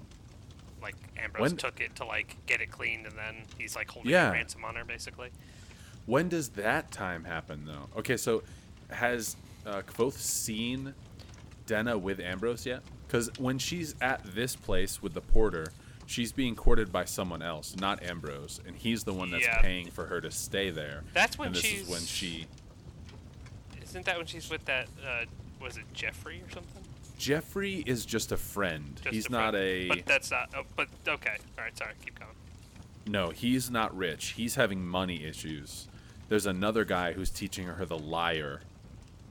like 0.82 0.96
Ambrose 1.18 1.42
When- 1.42 1.58
took 1.58 1.80
it 1.80 1.96
to 1.96 2.06
like 2.06 2.36
get 2.48 2.60
it 2.62 2.70
cleaned, 2.70 3.06
and 3.06 3.18
then 3.18 3.44
he's 3.58 3.76
like 3.78 3.90
holding 3.90 4.12
Yeah. 4.12 4.30
a 4.30 4.34
ransom 4.34 4.66
on 4.66 4.76
her, 4.76 4.84
basically. 4.84 5.30
When 6.06 6.28
does 6.30 6.50
that 6.50 6.92
time 6.92 7.24
happen 7.24 7.66
though? 7.66 7.88
Okay, 8.00 8.18
so 8.18 8.44
has 8.90 9.36
uh, 9.66 9.82
Kvothe 9.84 10.14
seen 10.14 10.94
Denna 11.66 11.98
with 11.98 12.20
Ambrose 12.20 12.66
yet? 12.66 12.84
Because 13.08 13.30
when 13.40 13.58
she's 13.58 13.96
at 14.02 14.22
this 14.36 14.56
place 14.56 15.02
with 15.02 15.14
the 15.14 15.22
porter, 15.22 15.68
she's 16.06 16.32
being 16.32 16.56
courted 16.56 16.92
by 16.92 17.06
someone 17.06 17.42
else, 17.42 17.76
not 17.78 18.04
Ambrose, 18.04 18.60
and 18.68 18.76
he's 18.76 19.04
the 19.06 19.14
one 19.14 19.32
that's 19.32 19.46
Yeah. 19.46 19.62
paying 19.62 19.90
for 19.90 20.06
her 20.08 20.20
to 20.22 20.30
stay 20.32 20.70
there. 20.70 21.04
That's 21.14 21.38
when 21.38 21.48
and 21.48 21.56
this 21.56 21.64
she's 21.64 21.82
is 21.82 21.88
when 21.90 22.02
she 22.02 22.48
Isn't 23.82 24.06
that 24.06 24.18
when 24.18 24.26
she's 24.26 24.50
with 24.50 24.66
that? 24.66 24.88
Uh, 25.06 25.24
was 25.62 25.78
it 25.78 25.86
Geoffrey 25.94 26.42
or 26.46 26.52
something? 26.52 26.84
Geoffrey 27.18 27.84
is 27.88 28.06
just 28.06 28.32
a 28.34 28.38
friend. 28.38 29.00
Just 29.02 29.14
he's 29.16 29.26
a 29.28 29.32
not 29.32 29.54
friend. 29.54 29.66
a 29.66 29.88
But 29.88 30.06
that's 30.06 30.30
not. 30.30 30.50
Oh, 30.56 30.64
but 30.76 30.88
okay. 31.08 31.38
All 31.58 31.64
right. 31.64 31.76
Sorry. 31.78 31.94
Keep 32.04 32.20
going. 32.20 32.32
no. 33.08 33.30
He's 33.30 33.72
not 33.72 33.96
rich. 33.98 34.32
He's 34.32 34.56
having 34.56 34.86
money 34.86 35.24
issues. 35.24 35.88
There's 36.30 36.46
another 36.46 36.84
guy 36.84 37.14
who's 37.14 37.30
teaching 37.30 37.66
her 37.68 37.86
the 37.86 37.98
lyre, 37.98 38.60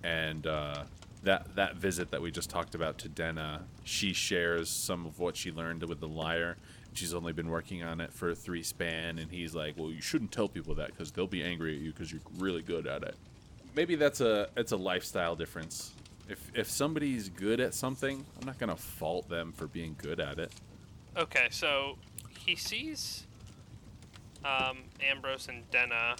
and 0.02 0.46
uh, 0.46 0.84
that 1.22 1.56
that 1.56 1.76
visit 1.76 2.10
that 2.10 2.22
we 2.22 2.30
just 2.30 2.50
talked 2.50 2.74
about 2.74 2.98
to 2.98 3.08
Denna, 3.08 3.64
she 3.84 4.12
shares 4.12 4.70
some 4.70 5.06
of 5.06 5.18
what 5.18 5.36
she 5.36 5.50
learned 5.50 5.82
with 5.88 6.00
the 6.00 6.08
lyre. 6.08 6.56
She's 6.92 7.12
only 7.12 7.32
been 7.32 7.50
working 7.50 7.82
on 7.82 8.00
it 8.00 8.12
for 8.12 8.34
three 8.34 8.62
span, 8.62 9.18
and 9.18 9.30
he's 9.30 9.54
like, 9.54 9.76
"Well, 9.76 9.90
you 9.90 10.00
shouldn't 10.00 10.32
tell 10.32 10.48
people 10.48 10.74
that 10.76 10.88
because 10.88 11.10
they'll 11.10 11.26
be 11.26 11.42
angry 11.42 11.76
at 11.76 11.82
you 11.82 11.92
because 11.92 12.10
you're 12.10 12.22
really 12.38 12.62
good 12.62 12.86
at 12.86 13.02
it." 13.02 13.16
Maybe 13.74 13.96
that's 13.96 14.20
a 14.20 14.48
it's 14.56 14.72
a 14.72 14.76
lifestyle 14.76 15.36
difference. 15.36 15.92
If 16.28 16.50
if 16.54 16.70
somebody's 16.70 17.28
good 17.28 17.60
at 17.60 17.74
something, 17.74 18.24
I'm 18.40 18.46
not 18.46 18.58
gonna 18.58 18.76
fault 18.76 19.28
them 19.28 19.52
for 19.52 19.66
being 19.66 19.96
good 19.98 20.20
at 20.20 20.38
it. 20.38 20.52
Okay. 21.16 21.48
So 21.50 21.98
he 22.46 22.56
sees 22.56 23.26
um, 24.44 24.78
Ambrose 25.06 25.48
and 25.48 25.68
Denna 25.70 26.16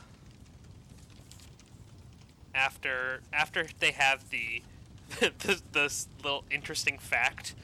after 2.55 3.21
after 3.33 3.67
they 3.79 3.93
have 3.93 4.29
the 4.31 4.63
this, 5.39 5.63
this 5.73 6.09
little 6.23 6.45
interesting 6.51 6.99
fact 6.99 7.55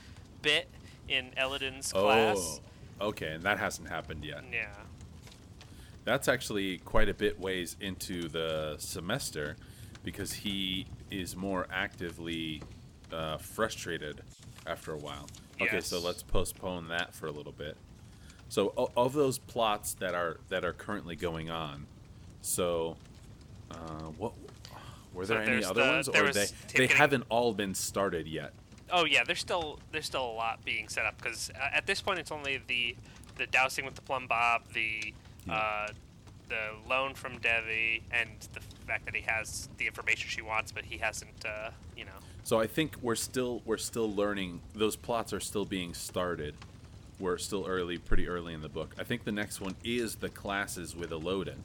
bit 0.43 0.69
in 1.09 1.31
Elodin's 1.37 1.93
class. 1.93 2.61
Oh, 3.01 3.09
okay, 3.09 3.33
and 3.33 3.43
that 3.45 3.59
hasn't 3.59 3.89
happened 3.89 4.25
yet. 4.25 4.45
Yeah. 4.53 4.67
That's 6.05 6.29
actually 6.29 6.79
quite 6.79 7.09
a 7.09 7.15
bit 7.15 7.39
ways 7.39 7.77
into 7.81 8.29
the 8.29 8.77
semester 8.79 9.57
because 10.03 10.33
he 10.33 10.87
is 11.11 11.37
more 11.37 11.67
actively 11.71 12.63
uh, 13.13 13.39
frustrated 13.39 14.21
after 14.67 14.93
a 14.93 14.97
while. 14.97 15.29
Okay, 15.61 15.81
so 15.81 16.01
let's 16.01 16.23
postpone 16.23 16.89
that 16.89 17.15
for 17.15 17.27
a 17.27 17.31
little 17.31 17.53
bit. 17.53 17.77
So 18.49 18.91
of 18.97 19.13
those 19.13 19.39
plots 19.39 19.95
that 19.95 20.15
are 20.15 20.39
that 20.49 20.65
are 20.65 20.73
currently 20.73 21.17
going 21.17 21.51
on, 21.51 21.87
so 22.43 22.97
uh, 23.71 24.11
what 24.19 24.33
were 25.15 25.25
So 25.27 25.35
there 25.35 25.43
any 25.43 25.65
other 25.65 25.83
the- 25.83 25.89
ones, 25.91 26.09
or 26.09 26.33
they 26.33 26.47
they 26.73 26.79
getting- 26.87 26.97
haven't 26.97 27.25
all 27.29 27.53
been 27.55 27.75
started 27.75 28.27
yet? 28.27 28.53
Oh 28.91 29.05
yeah, 29.05 29.25
there's 29.25 29.41
still 29.41 29.79
there's 29.91 30.07
still 30.07 30.25
a 30.25 30.33
lot 30.35 30.65
being 30.65 30.89
set 30.89 31.07
up 31.07 31.17
because 31.23 31.51
uh, 31.55 31.69
at 31.73 31.87
this 31.87 32.01
point 32.01 32.19
it's 32.19 32.31
only 32.33 32.61
the 32.67 32.95
the 33.37 33.47
dousing 33.47 33.85
with 33.85 33.95
the 33.95 34.03
plum 34.03 34.27
bob, 34.27 34.63
the 34.75 35.15
uh, 35.49 35.89
the 36.49 36.71
loan 36.89 37.15
from 37.15 37.39
Devi, 37.39 38.03
and 38.13 38.29
the 38.53 38.61
fact 38.87 39.07
that 39.07 39.15
he 39.17 39.23
has 39.23 39.69
the 39.79 39.87
information 39.87 40.29
she 40.29 40.43
wants, 40.43 40.71
but 40.71 40.85
he 40.85 40.99
hasn't, 40.99 41.45
uh, 41.47 41.71
you 41.97 42.05
know. 42.05 42.11
So 42.45 42.61
I 42.61 42.67
think 42.67 42.97
we're 43.01 43.15
still 43.15 43.63
we're 43.65 43.79
still 43.79 44.13
learning. 44.13 44.61
Those 44.75 44.97
plots 44.97 45.33
are 45.33 45.41
still 45.41 45.65
being 45.65 45.95
started. 45.95 46.55
We're 47.19 47.39
still 47.39 47.65
early, 47.67 47.97
pretty 47.99 48.29
early 48.29 48.53
in 48.53 48.61
the 48.63 48.69
book. 48.69 48.95
I 48.99 49.05
think 49.05 49.25
the 49.25 49.33
next 49.33 49.61
one 49.61 49.77
is 49.85 50.17
the 50.17 50.29
classes 50.29 50.95
with 50.97 51.13
Elodin. 51.13 51.63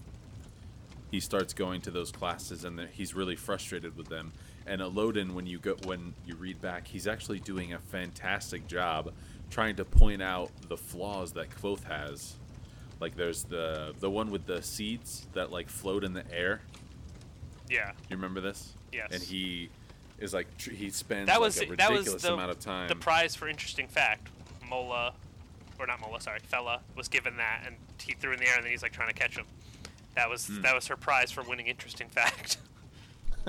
He 1.12 1.20
starts 1.20 1.54
going 1.54 1.82
to 1.82 1.92
those 1.92 2.12
classes, 2.12 2.64
and 2.66 2.80
he's 2.92 3.14
really 3.14 3.36
frustrated 3.36 3.96
with 3.96 4.08
them. 4.08 4.34
And 4.66 4.82
Elodin, 4.82 5.34
when 5.34 5.46
you 5.48 5.60
go 5.60 5.76
when 5.86 6.14
you 6.26 6.36
read 6.36 6.62
back, 6.62 6.88
he's 6.88 7.08
actually 7.08 7.40
doing 7.40 7.74
a 7.74 7.80
fantastic 7.80 8.68
job 8.68 9.14
trying 9.50 9.78
to 9.78 9.86
point 9.86 10.22
out 10.22 10.52
the 10.68 10.76
flaws 10.76 11.32
that 11.34 11.50
Kvothe 11.50 11.86
has. 11.86 12.36
Like 13.00 13.16
there's 13.16 13.44
the 13.44 13.94
the 14.00 14.10
one 14.10 14.30
with 14.32 14.46
the 14.46 14.62
seeds 14.62 15.28
that 15.34 15.52
like 15.52 15.70
float 15.70 16.04
in 16.04 16.14
the 16.14 16.30
air. 16.34 16.62
Yeah, 17.70 17.92
You 18.10 18.16
remember 18.16 18.40
this? 18.42 18.74
Yes. 18.94 19.10
And 19.12 19.22
he 19.22 19.70
is 20.20 20.34
like 20.34 20.48
tr- 20.58 20.72
he 20.72 20.90
spends 20.90 21.28
that 21.28 21.40
was 21.40 21.58
like 21.58 21.68
a 21.68 21.76
that 21.76 21.90
ridiculous 21.90 22.14
was 22.14 22.24
the 22.24 22.34
amount 22.34 22.52
of 22.52 22.60
time. 22.60 22.88
the 22.88 22.96
prize 22.96 23.36
for 23.36 23.48
interesting 23.48 23.88
fact. 23.88 24.28
Mola, 24.70 25.14
or 25.80 25.86
not 25.86 26.00
Mola, 26.02 26.20
sorry, 26.20 26.40
Fela 26.52 26.80
was 26.96 27.08
given 27.08 27.38
that, 27.38 27.64
and 27.66 27.76
he 28.02 28.14
threw 28.14 28.34
in 28.34 28.40
the 28.40 28.48
air, 28.48 28.56
and 28.56 28.64
then 28.66 28.72
he's 28.72 28.82
like 28.84 28.92
trying 28.94 29.10
to 29.10 29.14
catch 29.14 29.38
him. 29.38 29.46
That 30.18 30.30
was 30.30 30.48
Hmm. 30.48 30.62
that 30.64 30.74
was 30.76 30.88
her 30.88 30.98
prize 30.98 31.32
for 31.32 31.44
winning 31.44 31.68
interesting 31.68 32.10
fact. 32.10 32.58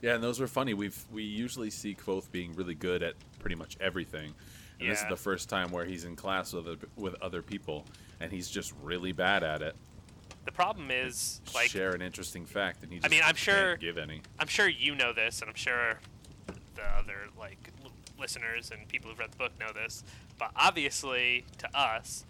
yeah, 0.00 0.14
and 0.14 0.22
those 0.24 0.40
were 0.40 0.46
funny. 0.46 0.74
We've 0.74 0.96
we 1.12 1.22
usually 1.24 1.70
see 1.70 1.94
Kvothe 1.94 2.30
being 2.32 2.54
really 2.54 2.74
good 2.74 3.02
at 3.02 3.14
pretty 3.40 3.56
much 3.56 3.76
everything, 3.80 4.32
and 4.80 4.88
this 4.90 5.02
is 5.02 5.06
the 5.08 5.16
first 5.16 5.48
time 5.48 5.70
where 5.70 5.84
he's 5.84 6.04
in 6.04 6.16
class 6.16 6.52
with 6.52 6.66
other, 6.66 6.76
with 6.96 7.14
other 7.22 7.42
people, 7.42 7.84
and 8.20 8.32
he's 8.32 8.48
just 8.48 8.72
really 8.82 9.12
bad 9.12 9.42
at 9.42 9.60
it. 9.60 9.74
the 10.46 10.52
problem 10.52 10.90
is 10.90 11.40
like 11.54 11.68
share 11.68 11.90
an 11.90 12.00
interesting 12.00 12.46
fact, 12.46 12.82
and 12.82 12.92
he. 12.92 13.00
I 13.04 13.08
mean, 13.08 13.22
I'm 13.24 13.34
sure- 13.36 13.76
give 13.76 13.98
any. 13.98 14.22
I'm 14.38 14.48
sure 14.48 14.68
you 14.68 14.94
know 14.94 15.12
this, 15.12 15.40
and 15.40 15.50
I'm 15.50 15.56
sure 15.56 15.98
the 16.76 16.82
other 16.96 17.28
like 17.38 17.70
l- 17.84 17.92
listeners 18.18 18.70
and 18.70 18.88
people 18.88 19.10
who've 19.10 19.18
read 19.18 19.32
the 19.32 19.36
book 19.36 19.52
know 19.60 19.72
this. 19.74 20.02
But 20.38 20.52
obviously, 20.56 21.44
to 21.58 21.76
us, 21.78 22.24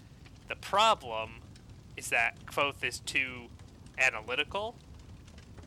the 0.49 0.56
problem 0.56 1.35
is 1.97 2.09
that 2.11 2.35
Kvothe 2.47 2.82
is 2.85 3.00
too 3.00 3.47
analytical. 3.99 4.75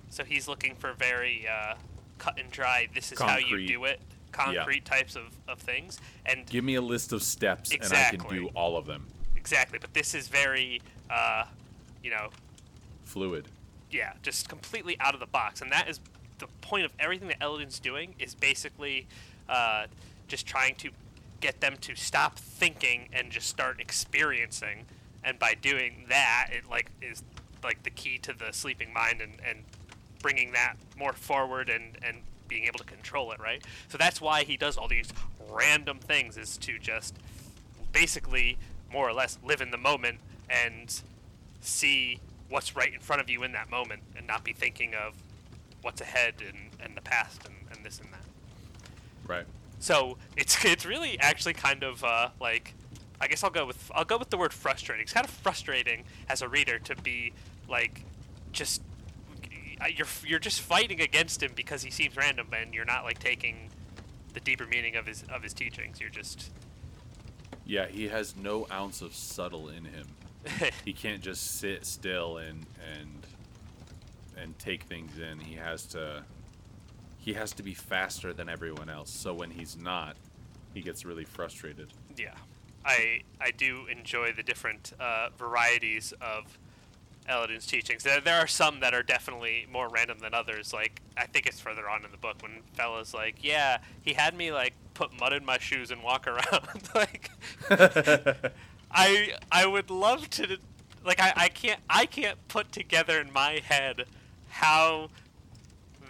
So 0.09 0.23
he's 0.23 0.47
looking 0.47 0.75
for 0.75 0.93
very 0.93 1.47
uh, 1.47 1.75
cut 2.17 2.39
and 2.39 2.49
dry. 2.51 2.87
This 2.93 3.11
is 3.11 3.19
how 3.19 3.37
you 3.37 3.65
do 3.67 3.85
it. 3.85 3.99
Concrete 4.31 4.83
types 4.85 5.15
of, 5.15 5.25
of 5.47 5.59
things, 5.59 5.99
and 6.25 6.47
Give 6.47 6.63
me 6.63 6.73
a 6.73 6.81
list 6.81 7.13
of 7.13 7.21
steps, 7.21 7.69
and 7.71 7.81
I 7.81 7.85
Exactly. 7.85 8.17
can 8.17 8.37
do 8.37 8.49
all 8.55 8.77
of 8.77 8.87
them. 8.87 9.05
exactly. 9.35 9.77
But 9.79 9.93
this 9.93 10.15
is 10.15 10.27
very, 10.27 10.81
uh, 11.11 11.45
you 12.03 12.09
know, 12.09 12.29
Fluid. 13.05 13.47
yeah, 13.91 14.13
just 14.23 14.49
completely 14.49 14.97
out 14.99 15.13
of 15.13 15.19
the 15.19 15.27
box. 15.27 15.61
And 15.61 15.71
that 15.71 15.87
is 15.87 15.99
the 16.39 16.47
point 16.61 16.83
of 16.83 16.91
everything 16.99 17.27
that 17.27 17.37
Elodin's 17.43 17.77
doing 17.79 18.15
is 18.17 18.33
basically 18.33 19.05
uh, 19.47 19.85
just 20.27 20.47
trying 20.47 20.73
to 20.75 20.89
get 21.39 21.61
them 21.61 21.75
to 21.81 21.93
stop 21.93 22.39
thinking 22.39 23.09
and 23.13 23.29
just 23.31 23.47
start 23.47 23.79
experiencing. 23.79 24.85
And 25.23 25.39
by 25.39 25.55
doing 25.55 26.05
that, 26.09 26.49
it 26.51 26.69
like 26.69 26.91
is 27.01 27.23
like 27.63 27.83
the 27.83 27.89
key 27.89 28.17
to 28.19 28.33
the 28.33 28.51
sleeping 28.51 28.91
mind 28.93 29.21
and, 29.21 29.33
and 29.47 29.59
bringing 30.21 30.51
that 30.51 30.75
more 30.97 31.13
forward 31.13 31.69
and, 31.69 31.97
and 32.05 32.17
being 32.47 32.65
able 32.65 32.79
to 32.79 32.85
control 32.85 33.31
it, 33.31 33.39
right? 33.39 33.63
So 33.87 33.97
that's 33.97 34.19
why 34.19 34.43
he 34.43 34.57
does 34.57 34.77
all 34.77 34.87
these 34.87 35.09
random 35.49 35.99
things 35.99 36.37
is 36.37 36.57
to 36.57 36.77
just 36.77 37.15
basically 37.91 38.57
more 38.91 39.07
or 39.07 39.13
less 39.13 39.37
live 39.43 39.61
in 39.61 39.71
the 39.71 39.77
moment 39.77 40.19
and 40.49 41.01
see 41.61 42.19
what's 42.49 42.75
right 42.75 42.93
in 42.93 42.99
front 42.99 43.21
of 43.21 43.29
you 43.29 43.43
in 43.43 43.51
that 43.53 43.69
moment 43.69 44.01
and 44.17 44.27
not 44.27 44.43
be 44.43 44.53
thinking 44.53 44.93
of 44.93 45.13
what's 45.81 46.01
ahead 46.01 46.35
and, 46.47 46.57
and 46.79 46.95
the 46.95 47.01
past 47.01 47.41
and, 47.45 47.55
and 47.71 47.85
this 47.85 47.99
and 47.99 48.09
that. 48.11 48.23
Right. 49.27 49.45
So 49.79 50.17
it's 50.37 50.63
it's 50.65 50.85
really 50.85 51.19
actually 51.19 51.53
kind 51.53 51.83
of 51.83 52.03
uh, 52.03 52.29
like 52.39 52.73
I 53.23 53.27
guess 53.27 53.41
I'll 53.41 53.49
go 53.49 53.65
with 53.65 53.89
I'll 53.95 54.03
go 54.03 54.17
with 54.17 54.29
the 54.29 54.37
word 54.37 54.51
frustrating. 54.51 55.01
It's 55.01 55.13
kind 55.13 55.25
of 55.25 55.31
frustrating 55.31 56.03
as 56.27 56.41
a 56.41 56.49
reader 56.49 56.77
to 56.79 56.95
be 56.97 57.31
like 57.69 58.03
just 58.51 58.81
you're 59.95 60.07
you're 60.25 60.39
just 60.39 60.59
fighting 60.59 60.99
against 60.99 61.41
him 61.41 61.51
because 61.55 61.83
he 61.83 61.89
seems 61.89 62.17
random 62.17 62.47
and 62.53 62.73
you're 62.73 62.85
not 62.85 63.05
like 63.05 63.19
taking 63.19 63.69
the 64.33 64.41
deeper 64.41 64.65
meaning 64.65 64.97
of 64.97 65.05
his 65.05 65.23
of 65.33 65.41
his 65.41 65.53
teachings. 65.53 66.01
You're 66.01 66.09
just 66.09 66.51
Yeah, 67.65 67.87
he 67.87 68.09
has 68.09 68.35
no 68.35 68.67
ounce 68.69 69.01
of 69.01 69.15
subtle 69.15 69.69
in 69.69 69.85
him. 69.85 70.07
he 70.85 70.91
can't 70.91 71.21
just 71.21 71.59
sit 71.59 71.85
still 71.85 72.37
and 72.37 72.65
and 72.97 73.25
and 74.37 74.59
take 74.59 74.83
things 74.83 75.17
in. 75.17 75.39
He 75.39 75.55
has 75.55 75.85
to 75.87 76.23
he 77.17 77.33
has 77.33 77.53
to 77.53 77.63
be 77.63 77.73
faster 77.73 78.33
than 78.33 78.49
everyone 78.49 78.89
else. 78.89 79.09
So 79.09 79.33
when 79.33 79.49
he's 79.49 79.77
not, 79.77 80.17
he 80.73 80.81
gets 80.81 81.05
really 81.05 81.23
frustrated. 81.23 81.87
Yeah, 82.17 82.33
I 82.85 83.21
I 83.39 83.51
do 83.51 83.85
enjoy 83.87 84.33
the 84.33 84.43
different 84.43 84.93
uh, 84.99 85.29
varieties 85.37 86.13
of 86.21 86.57
Elodin's 87.27 87.65
teachings. 87.65 88.03
There, 88.03 88.19
there 88.19 88.39
are 88.39 88.47
some 88.47 88.79
that 88.81 88.93
are 88.93 89.03
definitely 89.03 89.65
more 89.71 89.87
random 89.87 90.19
than 90.19 90.33
others. 90.33 90.73
Like 90.73 91.01
I 91.17 91.25
think 91.25 91.45
it's 91.45 91.59
further 91.59 91.89
on 91.89 92.03
in 92.03 92.11
the 92.11 92.17
book 92.17 92.37
when 92.41 92.61
Fela's 92.77 93.13
like, 93.13 93.37
"Yeah, 93.41 93.77
he 94.01 94.13
had 94.13 94.35
me 94.35 94.51
like 94.51 94.73
put 94.93 95.17
mud 95.19 95.33
in 95.33 95.45
my 95.45 95.57
shoes 95.57 95.91
and 95.91 96.03
walk 96.03 96.27
around." 96.27 96.89
like, 96.93 97.31
I 98.91 99.33
I 99.51 99.65
would 99.65 99.89
love 99.89 100.29
to, 100.31 100.57
like 101.05 101.19
I, 101.19 101.33
I 101.35 101.49
can't 101.49 101.79
I 101.89 102.05
can't 102.05 102.45
put 102.47 102.71
together 102.71 103.19
in 103.19 103.31
my 103.31 103.61
head 103.63 104.05
how 104.49 105.09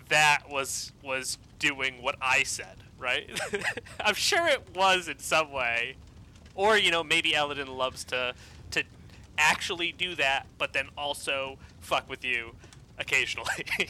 that 0.10 0.50
was 0.50 0.92
was 1.04 1.38
doing 1.60 2.02
what 2.02 2.16
I 2.22 2.44
said, 2.44 2.78
right? 2.98 3.30
I'm 4.00 4.16
sure 4.16 4.48
it 4.48 4.76
was 4.76 5.08
in 5.08 5.20
some 5.20 5.52
way. 5.52 5.96
Or, 6.56 6.78
you 6.78 6.92
know, 6.92 7.04
maybe 7.04 7.36
Elodin 7.36 7.68
loves 7.68 8.04
to 8.06 8.34
to 8.72 8.84
actually 9.38 9.92
do 9.92 10.16
that, 10.16 10.46
but 10.58 10.74
then 10.74 10.90
also 10.98 11.58
fuck 11.80 12.10
with 12.10 12.24
you 12.24 12.56
occasionally. 12.98 13.66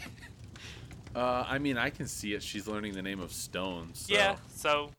Uh, 1.15 1.45
I 1.47 1.59
mean, 1.59 1.77
I 1.77 1.91
can 1.91 2.07
see 2.07 2.33
it. 2.33 2.41
She's 2.41 2.67
learning 2.67 2.93
the 2.93 3.03
name 3.03 3.19
of 3.19 3.31
stones. 3.31 4.07
So. 4.07 4.15
yeah, 4.15 4.35
so 4.49 4.89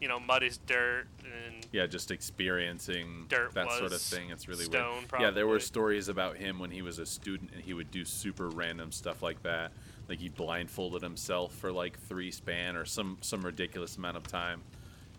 you 0.00 0.08
know, 0.08 0.20
mud 0.20 0.42
is 0.42 0.58
dirt, 0.58 1.06
and 1.24 1.66
Yeah, 1.72 1.86
just 1.86 2.10
experiencing 2.10 3.26
Dirt 3.28 3.54
that 3.54 3.72
sort 3.72 3.92
of 3.92 4.00
thing. 4.00 4.30
It's 4.30 4.46
really 4.46 4.64
stone, 4.64 5.04
weird. 5.10 5.22
Yeah, 5.22 5.30
there 5.30 5.46
were 5.46 5.60
stories 5.60 6.08
about 6.08 6.36
him 6.36 6.58
when 6.58 6.70
he 6.70 6.82
was 6.82 6.98
a 6.98 7.06
student 7.06 7.50
and 7.54 7.62
he 7.62 7.72
would 7.72 7.90
do 7.90 8.04
super 8.04 8.48
random 8.48 8.92
stuff 8.92 9.22
like 9.22 9.42
that. 9.42 9.72
Like 10.08 10.18
he 10.18 10.28
blindfolded 10.28 11.02
himself 11.02 11.54
for 11.54 11.72
like 11.72 11.98
three 12.08 12.30
span 12.30 12.76
or 12.76 12.84
some 12.84 13.18
some 13.22 13.40
ridiculous 13.40 13.96
amount 13.96 14.16
of 14.18 14.26
time 14.26 14.62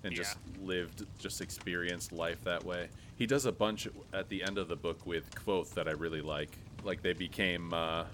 and 0.03 0.13
just 0.13 0.37
lived 0.61 1.05
just 1.19 1.41
experienced 1.41 2.11
life 2.11 2.43
that 2.43 2.63
way. 2.63 2.89
He 3.17 3.25
does 3.25 3.45
a 3.45 3.51
bunch 3.51 3.87
at 4.13 4.29
the 4.29 4.43
end 4.43 4.57
of 4.57 4.67
the 4.67 4.75
book 4.75 5.05
with 5.05 5.29
Kvothe 5.33 5.73
that 5.73 5.87
I 5.87 5.91
really 5.91 6.21
like. 6.21 6.57
Like 6.83 7.01
they 7.01 7.13
became 7.13 7.73
uh, 7.73 8.05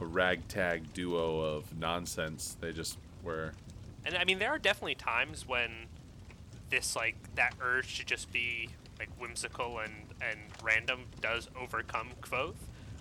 a 0.00 0.04
ragtag 0.04 0.92
duo 0.92 1.40
of 1.40 1.76
nonsense. 1.78 2.56
They 2.60 2.72
just 2.72 2.98
were 3.22 3.52
and 4.04 4.16
I 4.16 4.24
mean, 4.24 4.38
there 4.38 4.50
are 4.50 4.58
definitely 4.58 4.96
times 4.96 5.46
when 5.46 5.70
this 6.70 6.96
like 6.96 7.16
that 7.34 7.54
urge 7.60 7.98
to 7.98 8.04
just 8.04 8.32
be 8.32 8.68
like 8.98 9.08
whimsical 9.18 9.78
and 9.78 9.92
and 10.20 10.40
random 10.62 11.04
does 11.20 11.48
overcome 11.60 12.10
Kvothe. 12.20 12.54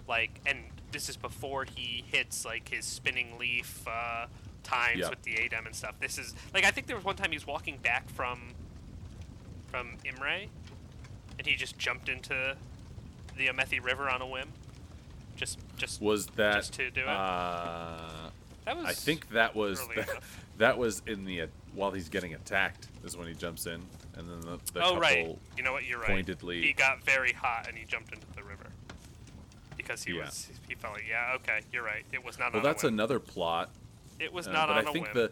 Like, 0.07 0.39
and 0.45 0.65
this 0.91 1.09
is 1.09 1.15
before 1.15 1.65
he 1.65 2.03
hits 2.11 2.45
like 2.45 2.69
his 2.69 2.85
spinning 2.85 3.37
leaf 3.39 3.87
uh, 3.87 4.27
times 4.63 4.99
Yeah. 4.99 5.09
with 5.09 5.21
the 5.23 5.33
Adem 5.35 5.65
and 5.65 5.75
stuff. 5.75 5.95
This 5.99 6.17
is 6.17 6.33
like 6.53 6.65
I 6.65 6.71
think 6.71 6.87
there 6.87 6.95
was 6.95 7.05
one 7.05 7.15
time 7.15 7.31
he 7.31 7.35
was 7.37 7.47
walking 7.47 7.77
back 7.77 8.09
from 8.09 8.39
from 9.67 9.97
Imre, 10.05 10.47
and 11.37 11.47
he 11.47 11.55
just 11.55 11.77
jumped 11.77 12.09
into 12.09 12.55
the 13.37 13.47
Omethi 13.47 13.83
River 13.83 14.09
on 14.09 14.21
a 14.21 14.27
whim. 14.27 14.49
Just, 15.35 15.59
just 15.77 16.01
was 16.01 16.27
that 16.35 16.55
Just 16.55 16.73
to 16.73 16.91
do 16.91 17.01
it? 17.01 17.07
Uh, 17.07 18.29
that 18.65 18.75
was. 18.77 18.85
I 18.85 18.93
think 18.93 19.29
that 19.29 19.55
was 19.55 19.81
early 19.81 19.95
that, 20.01 20.09
that 20.57 20.77
was 20.77 21.01
in 21.07 21.25
the 21.25 21.41
uh, 21.43 21.47
while 21.73 21.91
he's 21.91 22.09
getting 22.09 22.33
attacked 22.33 22.87
is 23.03 23.15
when 23.17 23.27
he 23.27 23.33
jumps 23.33 23.65
in, 23.65 23.81
and 24.17 24.29
then 24.29 24.41
the, 24.41 24.59
the 24.73 24.83
oh 24.83 24.97
right, 24.99 25.35
you 25.57 25.63
know 25.63 25.71
what? 25.71 25.85
You're 25.85 25.99
right. 25.99 26.09
pointedly- 26.09 26.61
He 26.61 26.73
got 26.73 27.03
very 27.03 27.31
hot 27.31 27.65
and 27.67 27.77
he 27.77 27.85
jumped 27.85 28.13
into 28.13 28.27
the 28.35 28.43
river 28.43 28.67
because 29.77 30.03
he 30.03 30.13
Yeah. 30.13 30.25
was. 30.25 30.49
He 30.67 30.75
felt 30.75 30.93
like, 30.95 31.05
yeah, 31.09 31.33
okay, 31.37 31.61
you're 31.71 31.83
right. 31.83 32.03
It 32.11 32.23
was 32.23 32.37
not 32.37 32.53
Well, 32.53 32.61
that's 32.61 32.83
another 32.83 33.19
plot. 33.19 33.71
It 34.21 34.31
was 34.31 34.47
uh, 34.47 34.51
not 34.51 34.67
but 34.67 34.77
on 34.77 34.85
I 34.85 34.89
a 34.89 34.93
think 34.93 35.05
whim. 35.07 35.15
the 35.15 35.31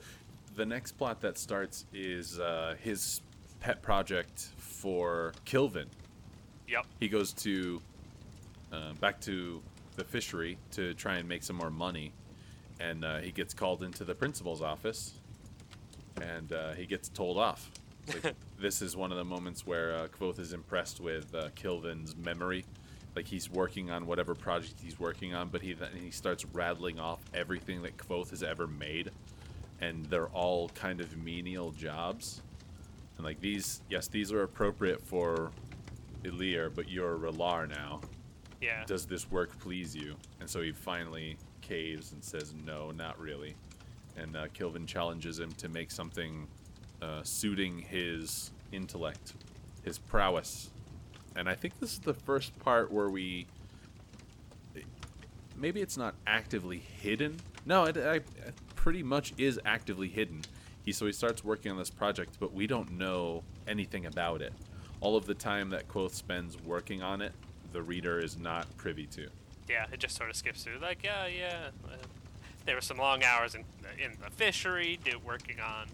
the 0.55 0.65
next 0.65 0.93
plot 0.93 1.22
that 1.22 1.38
starts 1.38 1.86
is 1.93 2.39
uh, 2.39 2.75
his 2.81 3.22
pet 3.60 3.81
project 3.81 4.50
for 4.58 5.34
Kilvin. 5.46 5.86
Yep. 6.67 6.86
He 7.00 7.08
goes 7.08 7.31
to 7.34 7.81
uh, 8.72 8.93
back 9.00 9.22
to 9.22 9.62
the 9.96 10.03
fishery 10.03 10.58
to 10.72 10.93
try 10.96 11.15
and 11.17 11.27
make 11.29 11.43
some 11.43 11.55
more 11.55 11.69
money, 11.69 12.12
and 12.79 13.05
uh, 13.05 13.17
he 13.19 13.31
gets 13.31 13.53
called 13.53 13.84
into 13.84 14.03
the 14.03 14.15
principal's 14.15 14.62
office, 14.62 15.13
and 16.22 16.51
uh, 16.51 16.74
he 16.74 16.86
gets 16.86 17.10
told 17.10 17.38
off. 17.38 17.69
Like, 18.24 18.34
this 18.60 18.81
is 18.81 18.96
one 18.98 19.12
of 19.12 19.19
the 19.19 19.24
moments 19.24 19.67
where 19.67 19.93
uh, 19.96 20.08
Kvothe 20.08 20.39
is 20.39 20.51
impressed 20.51 21.00
with 21.00 21.36
uh, 21.36 21.50
Kilvin's 21.55 22.15
memory. 22.15 22.65
Like 23.16 23.28
he's 23.28 23.50
working 23.50 23.89
on 23.92 24.06
whatever 24.06 24.36
project 24.36 24.75
he's 24.82 25.00
working 25.00 25.34
on, 25.34 25.50
but 25.50 25.62
he 25.62 25.74
then 25.74 25.89
he 25.96 26.12
starts 26.12 26.46
rattling 26.54 27.00
off 27.00 27.20
everything 27.34 27.82
that 27.82 27.98
Kvothe 27.98 28.30
has 28.30 28.44
ever 28.44 28.68
made, 28.68 29.12
and 29.82 30.06
they're 30.06 30.28
all 30.28 30.70
kind 30.70 31.01
of 31.01 31.18
menial 31.18 31.72
jobs. 31.72 32.42
And 33.18 33.25
like 33.25 33.42
these, 33.42 33.82
yes, 33.89 34.08
these 34.08 34.32
are 34.32 34.44
appropriate 34.44 35.01
for 35.01 35.51
E'lir, 36.24 36.70
but 36.70 36.89
you're 36.89 37.18
Re'lar 37.18 37.68
now. 37.68 38.00
Yeah. 38.62 38.84
Does 38.86 39.06
this 39.06 39.30
work 39.32 39.58
please 39.60 39.96
you? 39.96 40.16
And 40.39 40.50
so 40.50 40.62
he 40.62 40.72
finally 40.72 41.38
caves 41.62 42.12
and 42.12 42.24
says, 42.24 42.54
no, 42.66 42.92
not 42.92 43.20
really. 43.20 43.56
And 44.18 44.36
uh, 44.36 44.48
Kilvin 44.48 44.86
challenges 44.86 45.39
him 45.39 45.51
to 45.54 45.70
make 45.70 45.92
something 45.92 46.48
uh, 47.01 47.24
suiting 47.24 47.80
his 47.80 48.52
intellect, 48.72 49.34
his 49.84 49.98
prowess. 49.98 50.69
And 51.36 51.48
I 51.50 51.56
think 51.56 51.80
this 51.80 51.94
is 51.94 52.00
the 52.00 52.13
first 52.13 52.58
part 52.60 52.92
where 52.92 53.10
we. 53.10 53.48
Maybe 55.56 55.82
it's 55.82 55.98
not 55.98 56.15
actively 56.26 56.78
hidden. 56.78 57.38
No, 57.65 57.84
it, 57.84 57.98
I, 57.98 58.15
it 58.15 58.54
pretty 58.76 59.04
much 59.04 59.34
is 59.38 59.60
actively 59.65 60.08
hidden. 60.08 60.42
He 60.86 60.94
so 60.94 61.06
he 61.06 61.12
starts 61.12 61.44
working 61.44 61.72
on 61.72 61.78
this 61.78 61.89
project, 61.89 62.38
but 62.39 62.54
we 62.54 62.65
don't 62.65 62.92
know 62.92 63.44
anything 63.68 64.06
about 64.06 64.42
it. 64.42 64.54
All 65.02 65.15
of 65.18 65.26
the 65.26 65.34
time 65.34 65.70
that 65.72 65.88
Kvothe 65.88 66.13
spends 66.13 66.58
working 66.63 67.02
on 67.02 67.22
it, 67.22 67.34
the 67.74 67.82
reader 67.82 68.20
is 68.20 68.38
not 68.38 68.65
privy 68.78 69.06
to. 69.08 69.28
Yeah. 69.70 69.86
It 69.92 70.00
just 70.00 70.15
sort 70.15 70.30
of 70.30 70.36
skips 70.36 70.63
through. 70.63 70.80
Like, 70.80 71.04
yeah, 71.04 71.28
yeah. 71.28 71.58
Uh, 71.86 71.98
there 72.65 72.76
were 72.76 72.82
some 72.82 72.98
long 72.98 73.24
hours 73.24 73.56
in 73.56 73.63
in 73.98 74.12
the 74.24 74.30
fishery, 74.30 75.00
working 75.26 75.60
on 75.60 75.88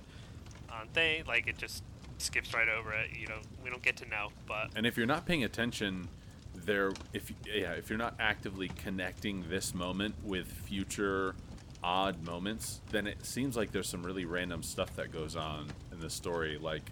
on 0.71 0.87
thing. 0.87 1.23
Like 1.25 1.47
it 1.47 1.57
just 1.57 1.83
skips 2.17 2.53
right 2.53 2.69
over 2.69 2.93
it. 2.93 3.11
You 3.17 3.27
know, 3.27 3.39
we 3.63 3.69
don't 3.69 3.81
get 3.81 3.97
to 3.97 4.07
know. 4.07 4.29
But 4.47 4.71
And 4.75 4.85
if 4.85 4.97
you're 4.97 5.07
not 5.07 5.25
paying 5.25 5.43
attention, 5.43 6.07
there 6.53 6.91
if 7.13 7.31
yeah, 7.45 7.73
if 7.73 7.89
you're 7.89 7.99
not 7.99 8.15
actively 8.19 8.69
connecting 8.69 9.45
this 9.49 9.73
moment 9.73 10.15
with 10.23 10.47
future 10.47 11.35
odd 11.83 12.23
moments, 12.23 12.81
then 12.91 13.05
it 13.07 13.25
seems 13.25 13.55
like 13.55 13.71
there's 13.71 13.89
some 13.89 14.03
really 14.03 14.25
random 14.25 14.63
stuff 14.63 14.95
that 14.95 15.11
goes 15.11 15.35
on 15.35 15.67
in 15.91 15.99
the 15.99 16.09
story 16.09 16.57
like 16.57 16.89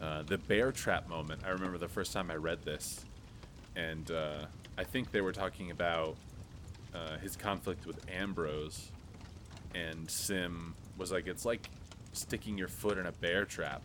uh, 0.00 0.22
the 0.22 0.38
bear 0.38 0.72
trap 0.72 1.08
moment. 1.08 1.42
I 1.44 1.50
remember 1.50 1.78
the 1.78 1.88
first 1.88 2.12
time 2.12 2.30
I 2.30 2.34
read 2.34 2.64
this, 2.64 3.04
and 3.76 4.10
uh, 4.10 4.46
I 4.76 4.84
think 4.84 5.10
they 5.10 5.20
were 5.20 5.32
talking 5.32 5.70
about 5.70 6.16
uh, 6.94 7.18
his 7.18 7.36
conflict 7.36 7.86
with 7.86 7.98
Ambrose, 8.10 8.90
and 9.74 10.10
Sim 10.10 10.74
was 10.98 11.12
like, 11.12 11.26
"It's 11.26 11.44
like 11.44 11.68
sticking 12.12 12.58
your 12.58 12.68
foot 12.68 12.98
in 12.98 13.06
a 13.06 13.12
bear 13.12 13.44
trap," 13.44 13.82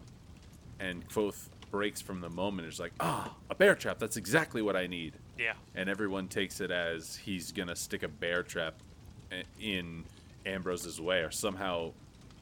and 0.81 1.07
Kvothe 1.07 1.49
breaks 1.69 2.01
from 2.01 2.21
the 2.21 2.29
moment. 2.29 2.67
It's 2.67 2.79
like, 2.79 2.93
"Ah, 2.99 3.33
a 3.49 3.55
bear 3.55 3.75
trap! 3.75 3.99
That's 3.99 4.17
exactly 4.17 4.61
what 4.61 4.75
I 4.75 4.87
need." 4.87 5.13
yeah. 5.37 5.53
And 5.75 5.89
everyone 5.89 6.27
takes 6.27 6.61
it 6.61 6.71
as 6.71 7.15
he's 7.15 7.51
gonna 7.51 7.75
stick 7.75 8.03
a 8.03 8.07
bear 8.07 8.43
trap 8.43 8.75
in 9.59 10.03
Ambrose's 10.45 10.99
way, 10.99 11.21
or 11.21 11.31
somehow 11.31 11.91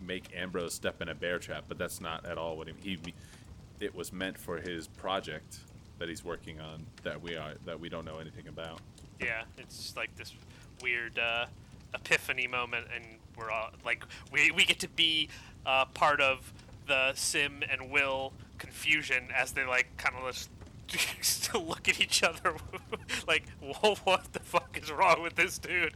make 0.01 0.25
Ambrose 0.35 0.73
step 0.73 1.01
in 1.01 1.09
a 1.09 1.15
bear 1.15 1.39
trap. 1.39 1.65
But 1.67 1.77
that's 1.77 2.01
not 2.01 2.25
at 2.25 2.37
all 2.37 2.57
what 2.57 2.67
he. 2.67 2.73
he 2.97 3.13
it 3.79 3.95
was 3.95 4.11
meant 4.11 4.37
for 4.37 4.57
his 4.57 4.87
project 4.87 5.59
that 5.99 6.09
he's 6.09 6.25
working 6.25 6.59
on 6.59 6.85
that 7.03 7.21
we 7.21 7.37
are 7.37 7.53
that 7.65 7.79
we 7.79 7.89
don't 7.89 8.05
know 8.05 8.17
anything 8.17 8.47
about. 8.47 8.79
Yeah, 9.21 9.43
it's 9.57 9.95
like 9.95 10.15
this 10.15 10.33
weird 10.81 11.19
uh, 11.19 11.45
epiphany 11.93 12.47
moment, 12.47 12.87
and 12.93 13.05
we're 13.37 13.51
all 13.51 13.69
like, 13.85 14.03
we, 14.31 14.51
we 14.51 14.65
get 14.65 14.79
to 14.79 14.89
be 14.89 15.29
uh, 15.65 15.85
part 15.85 16.21
of 16.21 16.51
the 16.89 17.13
Sim 17.15 17.63
and 17.71 17.89
Wil 17.89 18.33
confusion 18.57 19.29
as 19.33 19.53
they 19.53 19.63
like 19.63 19.95
kind 19.95 20.15
of 20.17 20.25
just 20.25 20.49
still 21.21 21.63
look 21.65 21.87
at 21.87 22.01
each 22.01 22.21
other 22.23 22.55
like, 23.27 23.43
whoa, 23.61 23.95
what 24.03 24.33
the 24.33 24.39
fuck 24.41 24.77
is 24.81 24.91
wrong 24.91 25.21
with 25.23 25.35
this 25.35 25.57
dude? 25.57 25.93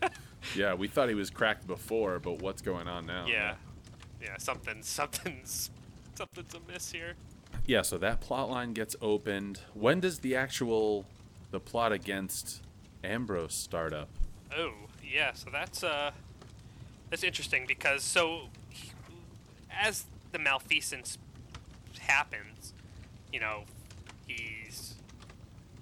Yeah, 0.54 0.74
we 0.74 0.86
thought 0.86 1.08
he 1.08 1.16
was 1.16 1.28
cracked 1.28 1.66
before, 1.66 2.20
but 2.20 2.40
what's 2.40 2.62
going 2.62 2.86
on 2.86 3.04
now? 3.04 3.26
yeah, 3.26 3.54
yeah, 4.22 4.36
something, 4.38 4.80
something's, 4.82 5.70
something's 6.14 6.54
amiss 6.54 6.92
here. 6.92 7.14
Yeah, 7.66 7.82
so 7.82 7.98
that 7.98 8.20
plot 8.20 8.48
line 8.48 8.72
gets 8.72 8.94
opened. 9.02 9.58
When 9.74 9.98
does 9.98 10.20
the 10.20 10.36
actual 10.36 11.04
the 11.50 11.58
plot 11.58 11.90
against 11.90 12.62
Ambrose 13.02 13.54
start 13.54 13.92
up? 13.92 14.08
Oh, 14.56 14.70
yeah. 15.04 15.32
So 15.32 15.50
that's 15.50 15.82
uh, 15.82 16.12
that's 17.10 17.24
interesting 17.24 17.64
because 17.66 18.04
so 18.04 18.42
he- 18.68 18.92
as 19.68 20.04
the 20.36 20.42
malfeasance 20.42 21.16
happens, 21.98 22.74
you 23.32 23.40
know, 23.40 23.62
he's 24.26 24.96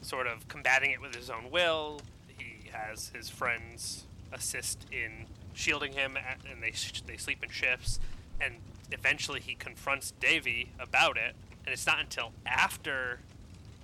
sort 0.01 0.29
of 0.29 0.47
combating 0.47 0.93
it 0.93 1.01
with 1.01 1.13
his 1.13 1.29
own 1.29 1.51
will. 1.51 2.01
He 2.39 2.69
has 2.71 3.11
his 3.13 3.29
friends 3.29 4.05
assist 4.33 4.87
in 4.93 5.27
shielding 5.55 5.93
him, 5.93 6.17
a- 6.17 6.49
and 6.49 6.63
they 6.63 6.71
sh- 6.71 7.03
they 7.05 7.17
sleep 7.17 7.43
in 7.43 7.51
shifts. 7.51 7.99
And 8.41 8.55
eventually, 8.93 9.41
he 9.41 9.57
confronts 9.57 10.13
Davy 10.21 10.71
about 10.79 11.17
it. 11.17 11.35
And 11.67 11.73
it's 11.73 11.87
not 11.87 11.99
until 11.99 12.31
after 12.47 13.19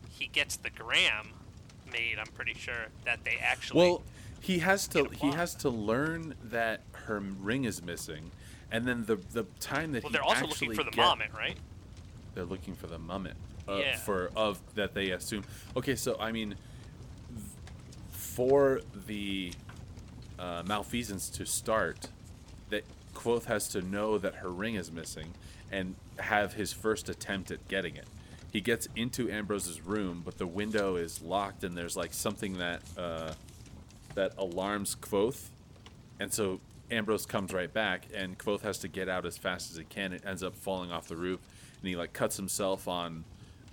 he 0.09 0.29
gets 0.29 0.55
the 0.57 0.71
gram 0.71 1.31
made, 1.91 2.19
I'm 2.21 2.27
pretty 2.29 2.55
sure, 2.55 2.87
that 3.05 3.25
they 3.25 3.39
actually. 3.43 3.81
Well, 3.81 4.03
he 4.41 4.61
has 4.61 4.87
to 4.89 5.07
he 5.07 5.33
has 5.33 5.57
to 5.57 5.69
learn 5.69 6.35
that 6.45 6.83
her 6.93 7.19
ring 7.19 7.65
is 7.65 7.83
missing, 7.83 8.31
and 8.73 8.87
then 8.87 9.05
the 9.05 9.17
the 9.33 9.45
time 9.61 9.93
that 9.93 10.03
well, 10.03 10.11
he 10.11 10.15
they're 10.15 10.23
also 10.23 10.47
looking 10.47 10.73
for 10.75 10.85
the 10.85 10.91
get- 10.91 11.05
moment, 11.05 11.33
right? 11.35 11.57
They're 12.35 12.45
looking 12.45 12.75
for 12.75 12.87
the 12.87 12.99
mommet. 12.99 13.35
Uh, 13.69 13.77
Yeah. 13.79 13.97
For 13.97 14.31
of 14.37 14.61
that 14.75 14.95
they 14.95 15.11
assume. 15.11 15.45
Okay, 15.77 15.95
so 15.97 16.17
I 16.19 16.33
mean, 16.33 16.55
for 18.11 18.81
the 19.07 19.53
uh, 20.39 20.63
malfeasance 20.67 21.29
to 21.31 21.45
start, 21.47 22.09
that 22.71 22.85
Kvothe 23.15 23.45
has 23.45 23.69
to 23.69 23.83
know 23.83 24.19
that 24.19 24.37
her 24.37 24.49
ring 24.51 24.75
is 24.77 24.91
missing 24.91 25.35
and 25.71 25.95
have 26.19 26.55
his 26.55 26.73
first 26.73 27.09
attempt 27.09 27.51
at 27.51 27.67
getting 27.69 27.97
it. 27.97 28.07
He 28.53 28.61
gets 28.61 28.89
into 28.97 29.31
Ambrose's 29.31 29.81
room, 29.81 30.23
but 30.25 30.39
the 30.39 30.47
window 30.47 30.97
is 30.97 31.23
locked, 31.23 31.63
and 31.63 31.77
there's 31.77 31.97
like 31.97 32.13
something 32.13 32.59
that 32.59 32.83
uh, 32.99 33.33
that 34.15 34.33
alarms 34.39 34.97
Kvothe, 35.01 35.49
and 36.19 36.33
so 36.33 36.61
Ambrose 36.91 37.27
comes 37.27 37.53
right 37.53 37.73
back, 37.73 38.07
and 38.15 38.39
Kvothe 38.39 38.63
has 38.63 38.79
to 38.79 38.89
get 38.89 39.09
out 39.09 39.27
as 39.27 39.39
fast 39.39 39.71
as 39.71 39.77
he 39.77 39.85
can. 39.85 40.13
It 40.13 40.23
ends 40.27 40.43
up 40.43 40.57
falling 40.57 40.91
off 40.91 41.09
the 41.09 41.17
roof, 41.17 41.41
and 41.81 41.89
he 41.89 41.97
like 41.97 42.13
cuts 42.13 42.37
himself 42.37 42.89
on 42.89 43.25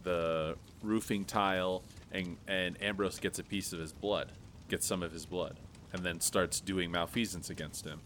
the 0.04 0.56
roofing 0.84 1.26
tile, 1.26 1.84
and 2.12 2.38
and 2.48 2.82
Ambrose 2.82 3.20
gets 3.20 3.40
a 3.40 3.44
piece 3.44 3.74
of 3.74 3.80
his 3.80 3.92
blood, 3.92 4.32
gets 4.70 4.86
some 4.86 5.04
of 5.04 5.12
his 5.12 5.26
blood, 5.26 5.58
and 5.94 6.04
then 6.04 6.20
starts 6.20 6.60
doing 6.60 6.92
malfeasance 6.92 7.50
against 7.50 7.86
him. 7.86 8.00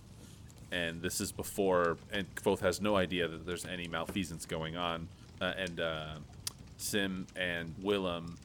And 0.72 1.02
this 1.02 1.20
is 1.20 1.32
before, 1.32 1.98
and 2.12 2.34
Kvothe 2.36 2.62
has 2.62 2.80
no 2.80 2.96
idea 2.96 3.28
that 3.28 3.46
there's 3.46 3.66
any 3.66 3.88
malfeasance 3.88 4.46
going 4.46 4.78
on, 4.78 5.10
uh, 5.42 5.54
and 5.58 5.80
uh, 5.80 6.16
Sim 6.78 7.28
and 7.36 7.76
Wilem, 7.84 8.38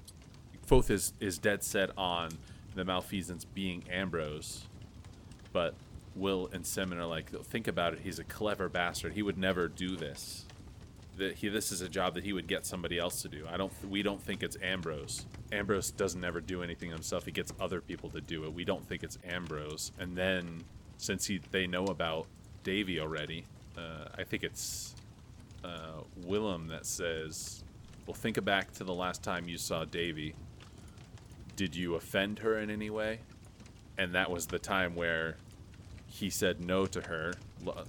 Kvothe 0.68 0.90
is 0.90 1.12
is 1.20 1.38
dead 1.38 1.62
set 1.62 1.90
on 1.96 2.30
the 2.74 2.84
malfeasance 2.84 3.44
being 3.44 3.84
Ambrose, 3.90 4.64
but 5.52 5.74
Wil 6.16 6.48
and 6.52 6.66
Simmon 6.66 6.98
are 6.98 7.06
like, 7.06 7.30
think 7.44 7.68
about 7.68 7.92
it. 7.92 8.00
He's 8.02 8.18
a 8.18 8.24
clever 8.24 8.68
bastard. 8.68 9.12
He 9.12 9.22
would 9.22 9.38
never 9.38 9.68
do 9.68 9.96
this. 9.96 10.46
That 11.18 11.34
he, 11.36 11.48
this 11.48 11.72
is 11.72 11.80
a 11.80 11.88
job 11.88 12.14
that 12.14 12.24
he 12.24 12.32
would 12.32 12.46
get 12.46 12.66
somebody 12.66 12.98
else 12.98 13.22
to 13.22 13.28
do. 13.28 13.46
I 13.50 13.56
don't. 13.56 13.72
We 13.88 14.02
don't 14.02 14.20
think 14.20 14.42
it's 14.42 14.58
Ambrose. 14.62 15.24
Ambrose 15.50 15.90
doesn't 15.90 16.22
ever 16.22 16.42
do 16.42 16.62
anything 16.62 16.90
himself. 16.90 17.24
He 17.24 17.32
gets 17.32 17.54
other 17.58 17.80
people 17.80 18.10
to 18.10 18.20
do 18.20 18.44
it. 18.44 18.52
We 18.52 18.64
don't 18.64 18.86
think 18.86 19.02
it's 19.02 19.16
Ambrose. 19.26 19.92
And 19.98 20.14
then, 20.14 20.64
since 20.98 21.26
he 21.26 21.40
they 21.52 21.66
know 21.66 21.86
about 21.86 22.26
Davy 22.64 23.00
already, 23.00 23.46
uh, 23.78 24.08
I 24.18 24.24
think 24.24 24.44
it's 24.44 24.94
uh, 25.64 26.02
Wilem 26.26 26.68
that 26.68 26.84
says, 26.84 27.64
"Well, 28.06 28.14
think 28.14 28.42
back 28.44 28.72
to 28.74 28.84
the 28.84 28.94
last 28.94 29.22
time 29.22 29.48
you 29.48 29.56
saw 29.56 29.86
Davy. 29.86 30.34
Did 31.56 31.74
you 31.74 31.94
offend 31.94 32.40
her 32.40 32.58
in 32.58 32.68
any 32.68 32.90
way?" 32.90 33.20
And 33.96 34.14
that 34.14 34.30
was 34.30 34.46
the 34.48 34.58
time 34.58 34.94
where 34.94 35.36
he 36.18 36.30
said 36.30 36.60
no 36.60 36.86
to 36.86 37.00
her. 37.02 37.34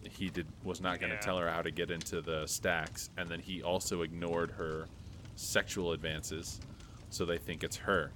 He 0.09 0.29
did 0.29 0.47
was 0.63 0.81
not 0.81 0.99
going 0.99 1.11
to 1.11 1.15
Yeah. 1.15 1.21
tell 1.21 1.37
her 1.37 1.49
how 1.49 1.61
to 1.61 1.71
get 1.71 1.89
into 1.91 2.19
the 2.21 2.45
stacks, 2.45 3.09
and 3.17 3.29
then 3.29 3.39
he 3.39 3.63
also 3.63 4.01
ignored 4.01 4.51
her 4.51 4.87
sexual 5.35 5.93
advances, 5.93 6.59
so 7.09 7.23
they 7.25 7.37
think 7.37 7.63
it's 7.63 7.77
her. 7.77 8.11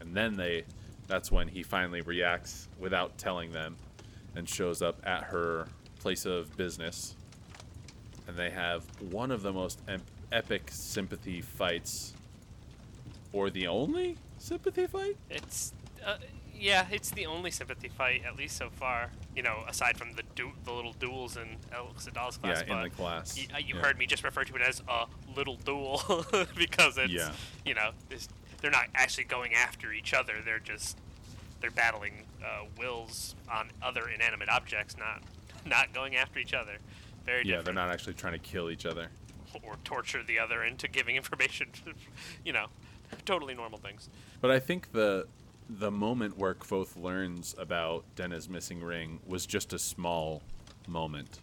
And 0.00 0.14
then 0.14 0.36
they 0.36 0.64
that's 1.08 1.32
when 1.32 1.48
he 1.48 1.62
finally 1.62 2.02
reacts 2.02 2.68
without 2.78 3.16
telling 3.18 3.50
them 3.50 3.76
and 4.36 4.46
shows 4.48 4.82
up 4.82 5.00
at 5.06 5.24
her 5.24 5.66
place 6.00 6.26
of 6.26 6.54
business. 6.56 7.16
And 8.28 8.36
they 8.36 8.50
have 8.50 8.84
one 9.10 9.30
of 9.30 9.40
the 9.42 9.52
most 9.52 9.80
em- 9.88 10.02
epic 10.30 10.68
sympathy 10.70 11.40
fights 11.40 12.12
or 13.32 13.48
the 13.48 13.66
only 13.66 14.16
sympathy 14.36 14.86
fight? 14.86 15.16
It's 15.30 15.72
uh, 16.04 16.18
yeah, 16.58 16.86
it's 16.90 17.10
the 17.10 17.26
only 17.26 17.50
sympathy 17.50 17.88
fight 17.88 18.22
at 18.26 18.36
least 18.36 18.56
so 18.56 18.68
far. 18.70 19.10
You 19.36 19.42
know, 19.42 19.64
aside 19.68 19.96
from 19.96 20.12
the 20.14 20.22
du- 20.34 20.52
the 20.64 20.72
little 20.72 20.92
duels 20.94 21.36
in 21.36 21.56
Elxa 21.72 22.12
Dal's 22.12 22.36
class. 22.36 22.64
yeah, 22.66 22.76
in 22.76 22.82
the 22.82 22.90
class. 22.90 23.36
y- 23.38 23.46
uh, 23.54 23.58
you 23.58 23.76
Yeah. 23.76 23.82
heard 23.82 23.98
me 23.98 24.06
just 24.06 24.24
refer 24.24 24.44
to 24.44 24.54
it 24.56 24.62
as 24.62 24.82
a 24.88 25.06
little 25.36 25.56
duel 25.56 26.02
because 26.56 26.98
it's 26.98 27.12
Yeah. 27.12 27.32
you 27.64 27.74
know 27.74 27.90
it's, 28.10 28.28
they're 28.60 28.70
not 28.70 28.86
actually 28.94 29.24
going 29.24 29.54
after 29.54 29.92
each 29.92 30.12
other. 30.14 30.34
They're 30.44 30.58
just 30.58 30.98
they're 31.60 31.70
battling 31.70 32.24
uh, 32.44 32.64
wills 32.78 33.34
on 33.50 33.70
other 33.82 34.08
inanimate 34.08 34.48
objects, 34.48 34.96
not 34.96 35.22
not 35.64 35.92
going 35.92 36.16
after 36.16 36.38
each 36.38 36.54
other. 36.54 36.78
Very 37.24 37.38
Yeah, 37.40 37.56
different. 37.56 37.64
they're 37.66 37.74
not 37.74 37.90
actually 37.90 38.14
trying 38.14 38.32
to 38.34 38.38
kill 38.38 38.70
each 38.70 38.86
other. 38.86 39.08
or 39.62 39.76
torture 39.82 40.22
the 40.22 40.38
other 40.38 40.62
into 40.62 40.86
giving 40.88 41.16
information. 41.16 41.68
you 42.44 42.52
know, 42.52 42.66
totally 43.24 43.54
normal 43.54 43.78
things. 43.78 44.10
But 44.42 44.50
I 44.50 44.58
think 44.60 44.92
the 44.92 45.26
the 45.68 45.90
moment 45.90 46.38
where 46.38 46.54
Kvothe 46.54 46.96
learns 47.00 47.54
about 47.58 48.04
Denna's 48.16 48.48
missing 48.48 48.82
ring 48.82 49.20
was 49.26 49.46
just 49.46 49.72
a 49.72 49.78
small 49.78 50.42
moment. 50.86 51.40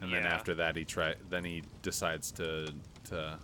And 0.00 0.12
then 0.12 0.24
after 0.24 0.54
that 0.56 0.74
he 0.74 0.84
try 0.84 1.14
then 1.30 1.44
he 1.44 1.62
decides 1.82 2.32
to 2.32 2.72
to 3.04 3.38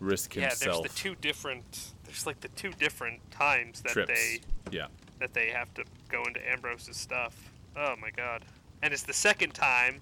risk 0.00 0.34
Yeah, 0.34 0.48
himself 0.48 0.82
there's 0.82 0.94
the 0.94 0.98
two 0.98 1.14
different. 1.16 1.92
There's 2.04 2.26
like 2.26 2.40
the 2.40 2.48
two 2.48 2.70
different 2.72 3.20
times 3.30 3.82
that 3.82 3.92
trips. 3.92 4.08
they 4.08 4.40
yeah. 4.70 4.86
that 5.20 5.34
they 5.34 5.50
have 5.50 5.72
to 5.74 5.84
go 6.08 6.22
into 6.24 6.40
Ambrose's 6.50 6.96
stuff. 6.96 7.50
Oh 7.76 7.94
my 8.00 8.10
god! 8.10 8.44
And 8.82 8.94
it's 8.94 9.02
the 9.02 9.12
second 9.12 9.52
time 9.52 10.00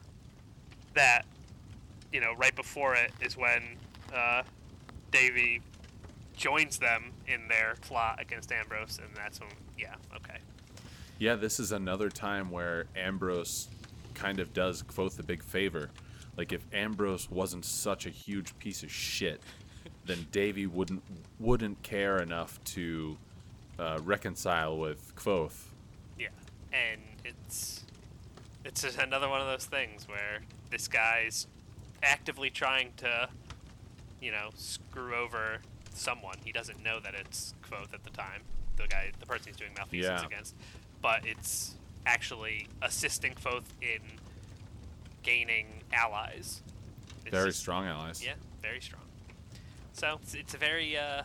that 0.95 1.25
you 2.13 2.21
know 2.21 2.35
right 2.37 2.55
before 2.55 2.95
it 2.95 3.11
is 3.21 3.37
when 3.37 3.63
uh, 4.15 4.43
Davy 5.11 5.61
joins 6.37 6.79
them 6.79 7.13
in 7.27 7.49
their 7.49 7.77
plot 7.83 8.21
against 8.21 8.53
Ambrose, 8.53 8.99
and 8.99 9.15
that's 9.15 9.41
when 9.41 9.51
yeah 9.79 9.95
okay 10.17 10.39
Yeah, 11.19 11.37
this 11.37 11.61
is 11.61 11.73
another 11.73 12.09
time 12.11 12.51
where 12.51 12.87
Ambrose 12.97 13.69
kind 14.15 14.41
of 14.41 14.53
does 14.53 14.83
Kvothe 14.83 15.19
a 15.19 15.23
big 15.23 15.43
favor. 15.43 15.91
Like 16.37 16.53
if 16.53 16.63
Ambrose 16.73 17.31
wasn't 17.31 17.65
such 17.65 18.07
a 18.07 18.11
huge 18.11 18.59
piece 18.59 18.83
of 18.83 18.91
shit, 18.91 19.41
then 20.07 20.27
Davy 20.33 20.67
wouldn't 20.67 21.03
wouldn't 21.39 21.83
care 21.83 22.19
enough 22.19 22.63
to 22.65 23.17
uh, 23.79 23.99
reconcile 24.03 24.77
with 24.77 25.15
Kvothe. 25.17 25.65
yeah, 26.19 26.29
and 26.73 27.01
it's 27.25 27.85
it's 28.65 28.83
just 28.83 28.99
another 28.99 29.29
one 29.29 29.41
of 29.41 29.47
those 29.47 29.65
things 29.65 30.09
where 30.09 30.41
this 30.71 30.89
guy's 30.89 31.47
actively 32.03 32.51
trying 32.51 32.93
to 32.97 33.29
you 34.21 34.31
know 34.31 34.51
screw 34.55 35.15
over 35.15 35.59
someone. 35.95 36.37
He 36.45 36.53
doesn't 36.53 36.83
know 36.83 37.01
that 37.01 37.15
it's 37.15 37.55
Kvothe 37.63 37.93
at 37.95 38.05
the 38.05 38.11
time, 38.11 38.43
the 38.77 38.87
guy, 38.87 39.11
the 39.21 39.27
person 39.27 39.49
he's 39.49 39.57
doing 39.57 39.73
malfeasance 39.77 40.21
Yeah. 40.23 40.27
against, 40.27 40.55
but 41.01 41.25
it's 41.27 41.75
actually 42.07 42.67
assisting 42.83 43.35
Kvothe 43.35 43.65
in 43.81 44.01
gaining 45.23 45.67
allies. 45.93 46.63
It's 47.25 47.31
Very 47.31 47.51
just- 47.51 47.61
strong 47.61 47.87
allies. 47.87 48.25
Yeah, 48.25 48.35
very 48.61 48.81
strong. 48.81 49.03
So 49.93 50.19
it's, 50.23 50.35
it's 50.35 50.55
a 50.55 50.59
very 50.59 50.97
uh, 50.97 51.23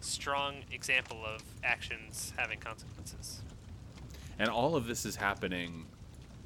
strong 0.00 0.56
example 0.72 1.24
of 1.24 1.42
actions 1.62 2.32
having 2.36 2.58
consequences. 2.58 3.42
And 4.38 4.48
all 4.48 4.74
of 4.74 4.86
this 4.86 5.04
is 5.06 5.16
happening 5.16 5.86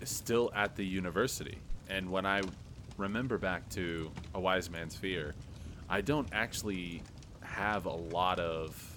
still 0.05 0.51
at 0.55 0.77
the 0.77 0.85
university. 0.85 1.59
And 1.89 2.11
when 2.11 2.27
I 2.27 2.43
remember 2.99 3.39
back 3.39 3.69
to 3.71 4.11
A 4.35 4.41
Wise 4.41 4.69
Man's 4.69 4.95
Fear, 4.95 5.35
I 5.91 6.01
don't 6.01 6.29
actually 6.33 7.03
have 7.43 7.87
a 7.87 7.93
lot 7.93 8.39
of 8.39 8.97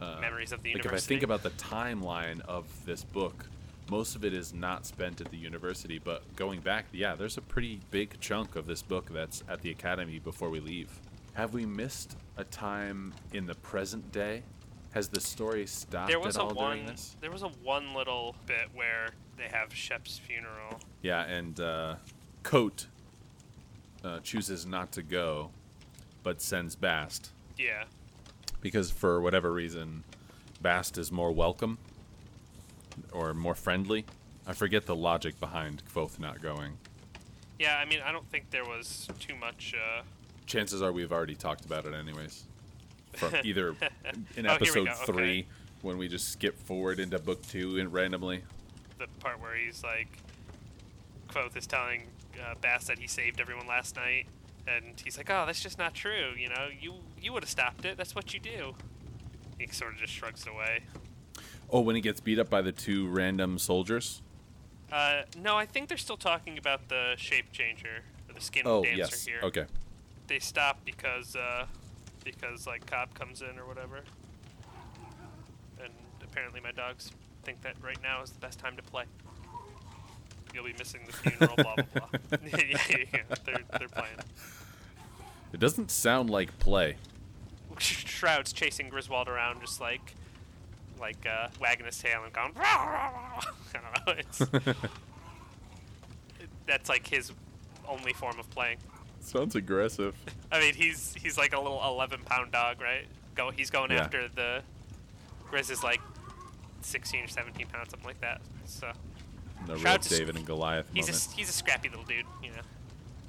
uh, 0.00 0.18
Memories 0.20 0.52
of 0.52 0.62
the 0.62 0.74
like 0.74 0.84
if 0.84 0.92
I 0.92 0.98
think 0.98 1.22
about 1.22 1.42
the 1.42 1.50
timeline 1.50 2.40
of 2.40 2.66
this 2.84 3.04
book, 3.04 3.46
most 3.88 4.16
of 4.16 4.24
it 4.24 4.34
is 4.34 4.52
not 4.52 4.84
spent 4.84 5.20
at 5.20 5.30
the 5.30 5.36
university. 5.36 5.98
But 6.02 6.34
going 6.34 6.60
back, 6.60 6.86
yeah, 6.92 7.14
there's 7.14 7.36
a 7.36 7.40
pretty 7.40 7.80
big 7.90 8.18
chunk 8.20 8.56
of 8.56 8.66
this 8.66 8.82
book 8.82 9.10
that's 9.12 9.44
at 9.48 9.62
the 9.62 9.70
academy 9.70 10.18
before 10.18 10.50
we 10.50 10.58
leave. 10.58 10.90
Have 11.34 11.54
we 11.54 11.64
missed 11.64 12.16
a 12.36 12.44
time 12.44 13.14
in 13.32 13.46
the 13.46 13.54
present 13.54 14.10
day? 14.10 14.42
Has 14.92 15.08
the 15.08 15.20
story 15.20 15.66
stopped 15.66 16.08
There 16.08 16.20
was 16.20 16.36
at 16.36 16.42
a 16.42 16.44
all 16.46 16.54
one. 16.54 16.76
during 16.76 16.86
this? 16.86 17.16
There 17.20 17.30
was 17.30 17.42
a 17.42 17.48
one 17.62 17.94
little 17.94 18.34
bit 18.46 18.68
where 18.74 19.10
they 19.38 19.48
have 19.56 19.72
Shep's 19.72 20.18
funeral. 20.18 20.80
Yeah, 21.00 21.22
and 21.24 21.58
uh, 21.60 21.94
Kote 22.42 22.86
uh, 24.04 24.18
chooses 24.20 24.66
not 24.66 24.92
to 24.92 25.02
go, 25.02 25.50
but 26.22 26.40
sends 26.40 26.76
Bast 26.76 27.30
Yeah, 27.58 27.84
because 28.60 28.90
for 28.90 29.20
whatever 29.20 29.52
reason, 29.52 30.04
Bast 30.60 30.96
is 30.98 31.10
more 31.12 31.32
welcome 31.32 31.78
or 33.12 33.34
more 33.34 33.54
friendly. 33.54 34.04
I 34.46 34.52
forget 34.52 34.86
the 34.86 34.96
logic 34.96 35.38
behind 35.40 35.82
Kvothe 35.92 36.18
not 36.18 36.40
going. 36.42 36.78
yeah. 37.58 37.76
I 37.78 37.84
mean, 37.84 38.00
I 38.04 38.10
don't 38.12 38.28
think 38.30 38.50
there 38.50 38.64
was 38.64 39.08
too 39.20 39.34
much. 39.36 39.74
Uh, 39.76 40.02
Chances 40.46 40.82
are 40.82 40.92
we've 40.92 41.12
already 41.12 41.34
talked 41.36 41.64
about 41.64 41.86
it 41.86 41.94
anyways. 41.94 42.44
From 43.14 43.32
either 43.44 43.74
in 44.36 44.46
Oh, 44.46 44.54
episode 44.54 44.86
go, 44.86 44.92
okay. 44.92 45.04
three 45.06 45.46
when 45.82 45.98
we 45.98 46.08
just 46.08 46.28
skip 46.32 46.58
forward 46.58 46.98
into 47.00 47.18
book 47.18 47.40
two 47.48 47.78
and 47.78 47.92
randomly. 47.92 48.42
the 48.98 49.06
part 49.20 49.40
where 49.40 49.54
he's 49.56 49.82
like, 49.84 50.08
Kvothe 51.28 51.56
is 51.56 51.66
telling 51.66 52.02
uh, 52.40 52.54
Bast 52.60 52.86
that 52.88 52.98
he 52.98 53.06
saved 53.06 53.40
everyone 53.40 53.66
last 53.66 53.96
night, 53.96 54.26
and 54.66 55.00
he's 55.02 55.16
like, 55.16 55.30
"Oh, 55.30 55.44
that's 55.46 55.60
just 55.62 55.78
not 55.78 55.94
true. 55.94 56.32
You 56.38 56.48
know, 56.48 56.68
you 56.80 56.94
you 57.20 57.32
would 57.32 57.42
have 57.42 57.50
stopped 57.50 57.84
it. 57.84 57.96
That's 57.96 58.14
what 58.14 58.32
you 58.34 58.40
do." 58.40 58.74
He 59.58 59.66
sort 59.68 59.94
of 59.94 59.98
just 60.00 60.12
shrugs 60.12 60.42
it 60.46 60.50
away. 60.50 60.80
Oh, 61.70 61.80
when 61.80 61.94
he 61.94 62.02
gets 62.02 62.20
beat 62.20 62.38
up 62.38 62.50
by 62.50 62.62
the 62.62 62.72
two 62.72 63.08
random 63.08 63.58
soldiers. 63.58 64.22
Uh, 64.90 65.22
no, 65.38 65.56
I 65.56 65.64
think 65.64 65.88
they're 65.88 65.96
still 65.96 66.18
talking 66.18 66.58
about 66.58 66.88
the 66.88 67.14
shape 67.16 67.50
changer 67.52 68.02
or 68.28 68.34
the 68.34 68.40
skin 68.40 68.64
Oh 68.66 68.82
dancer 68.82 68.98
yes. 68.98 69.24
here. 69.24 69.40
Okay. 69.42 69.64
They 70.26 70.38
stop 70.38 70.84
because 70.84 71.34
uh, 71.34 71.66
because 72.24 72.66
like 72.66 72.86
Cob 72.86 73.14
comes 73.14 73.40
in 73.40 73.58
or 73.58 73.66
whatever, 73.66 74.00
and 75.82 75.92
apparently 76.22 76.60
my 76.60 76.72
dogs 76.72 77.10
think 77.42 77.62
that 77.62 77.74
right 77.82 78.00
now 78.02 78.22
is 78.22 78.30
the 78.30 78.38
best 78.40 78.58
time 78.58 78.76
to 78.76 78.82
play. 78.82 79.04
You'll 80.54 80.64
be 80.64 80.74
missing 80.78 81.00
the 81.06 81.12
funeral, 81.12 81.56
blah 81.56 81.74
blah 81.74 81.84
blah. 81.94 82.08
yeah, 82.58 82.78
yeah, 82.90 82.96
yeah, 83.12 83.20
they're 83.44 83.60
they're 83.78 83.88
playing. 83.88 84.16
It 85.52 85.60
doesn't 85.60 85.90
sound 85.90 86.30
like 86.30 86.58
play. 86.58 86.96
Shroud's 87.78 88.52
chasing 88.52 88.88
Griswold 88.88 89.28
around, 89.28 89.60
just 89.60 89.80
like 89.80 90.14
like 91.00 91.26
uh, 91.26 91.48
wagging 91.60 91.86
his 91.86 91.98
tail 91.98 92.22
and 92.24 92.32
going. 92.32 92.52
I 92.56 93.42
don't 93.72 94.06
know. 94.06 94.12
it's 94.16 94.42
that's 96.66 96.88
like 96.88 97.06
his 97.06 97.32
only 97.88 98.12
form 98.12 98.38
of 98.38 98.48
playing. 98.50 98.78
Sounds 99.20 99.54
aggressive. 99.54 100.14
I 100.50 100.60
mean, 100.60 100.74
he's 100.74 101.14
he's 101.20 101.38
like 101.38 101.52
a 101.54 101.60
little 101.60 101.82
11 101.84 102.20
pound 102.24 102.52
dog, 102.52 102.80
right? 102.80 103.06
Go, 103.34 103.50
he's 103.50 103.70
going 103.70 103.90
Yeah. 103.90 104.02
after 104.02 104.28
the 104.28 104.62
Riz 105.50 105.70
is 105.70 105.82
like 105.82 106.00
16 106.82 107.24
or 107.24 107.28
17 107.28 107.66
pounds, 107.68 107.90
something 107.90 108.06
like 108.06 108.20
that. 108.20 108.40
So 108.66 108.90
The 109.66 109.76
real 109.76 109.98
David 109.98 110.36
and 110.36 110.46
Goliath 110.46 110.86
he's 110.92 111.06
moment. 111.06 111.28
a 111.32 111.36
he's 111.36 111.48
a 111.48 111.52
scrappy 111.52 111.88
little 111.88 112.04
dude, 112.04 112.24
you 112.42 112.50
know. 112.50 112.62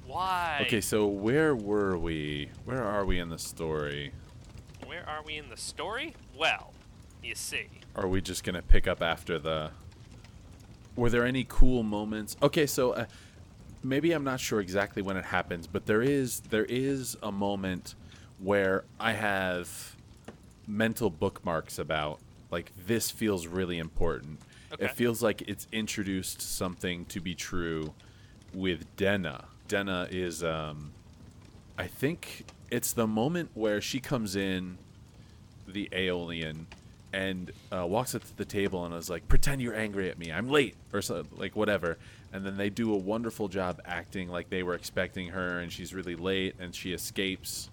Why? 0.06 0.64
Okay, 0.66 0.80
so 0.80 1.06
where 1.06 1.54
were 1.54 1.96
we? 1.96 2.50
Where 2.64 2.82
are 2.82 3.04
we 3.04 3.18
in 3.18 3.30
the 3.30 3.38
story? 3.38 4.12
Where 4.84 5.08
are 5.08 5.22
we 5.24 5.36
in 5.36 5.48
the 5.48 5.56
story? 5.56 6.14
Well, 6.36 6.72
you 7.22 7.34
see. 7.34 7.66
Are 7.96 8.06
we 8.06 8.20
just 8.20 8.44
gonna 8.44 8.62
pick 8.62 8.86
up 8.86 9.02
after 9.02 9.38
the? 9.38 9.70
Were 10.96 11.10
there 11.10 11.24
any 11.24 11.44
cool 11.48 11.82
moments? 11.82 12.36
Okay, 12.42 12.66
so 12.66 12.92
uh, 12.92 13.06
maybe 13.82 14.12
I'm 14.12 14.24
not 14.24 14.40
sure 14.40 14.60
exactly 14.60 15.02
when 15.02 15.16
it 15.16 15.24
happens, 15.24 15.66
but 15.66 15.86
there 15.86 16.02
is 16.02 16.40
there 16.50 16.66
is 16.66 17.16
a 17.22 17.32
moment 17.32 17.94
where 18.38 18.84
I 19.00 19.12
have 19.12 19.96
mental 20.66 21.10
bookmarks 21.10 21.78
about 21.78 22.20
like 22.50 22.72
this 22.86 23.10
feels 23.10 23.46
really 23.46 23.78
important. 23.78 24.40
Okay. 24.74 24.84
It 24.84 24.90
feels 24.92 25.22
like 25.22 25.42
it's 25.42 25.66
introduced 25.72 26.42
something 26.42 27.04
to 27.06 27.20
be 27.20 27.34
true 27.34 27.94
with 28.52 28.84
Denna. 28.96 29.44
Denna 29.68 30.08
is 30.10 30.42
um 30.42 30.92
I 31.78 31.86
think 31.86 32.46
it's 32.70 32.92
the 32.92 33.06
moment 33.06 33.50
where 33.54 33.80
she 33.80 34.00
comes 34.00 34.36
in 34.36 34.78
the 35.66 35.88
Eolian 35.92 36.66
and 37.12 37.52
uh, 37.72 37.86
walks 37.86 38.14
up 38.14 38.24
to 38.24 38.36
the 38.36 38.44
table 38.44 38.84
and 38.84 38.94
is 38.94 39.08
like, 39.08 39.28
"Pretend 39.28 39.62
you're 39.62 39.74
angry 39.74 40.10
at 40.10 40.18
me. 40.18 40.32
I'm 40.32 40.48
late," 40.48 40.74
or 40.92 41.00
so, 41.00 41.24
like 41.36 41.54
whatever. 41.54 41.96
And 42.32 42.44
then 42.44 42.56
they 42.56 42.70
do 42.70 42.92
a 42.92 42.96
wonderful 42.96 43.46
job 43.46 43.80
acting 43.84 44.28
like 44.28 44.50
they 44.50 44.64
were 44.64 44.74
expecting 44.74 45.28
her, 45.28 45.60
and 45.60 45.72
she's 45.72 45.94
really 45.94 46.16
late, 46.16 46.56
and 46.58 46.74
she 46.74 46.92
escapes 46.92 47.70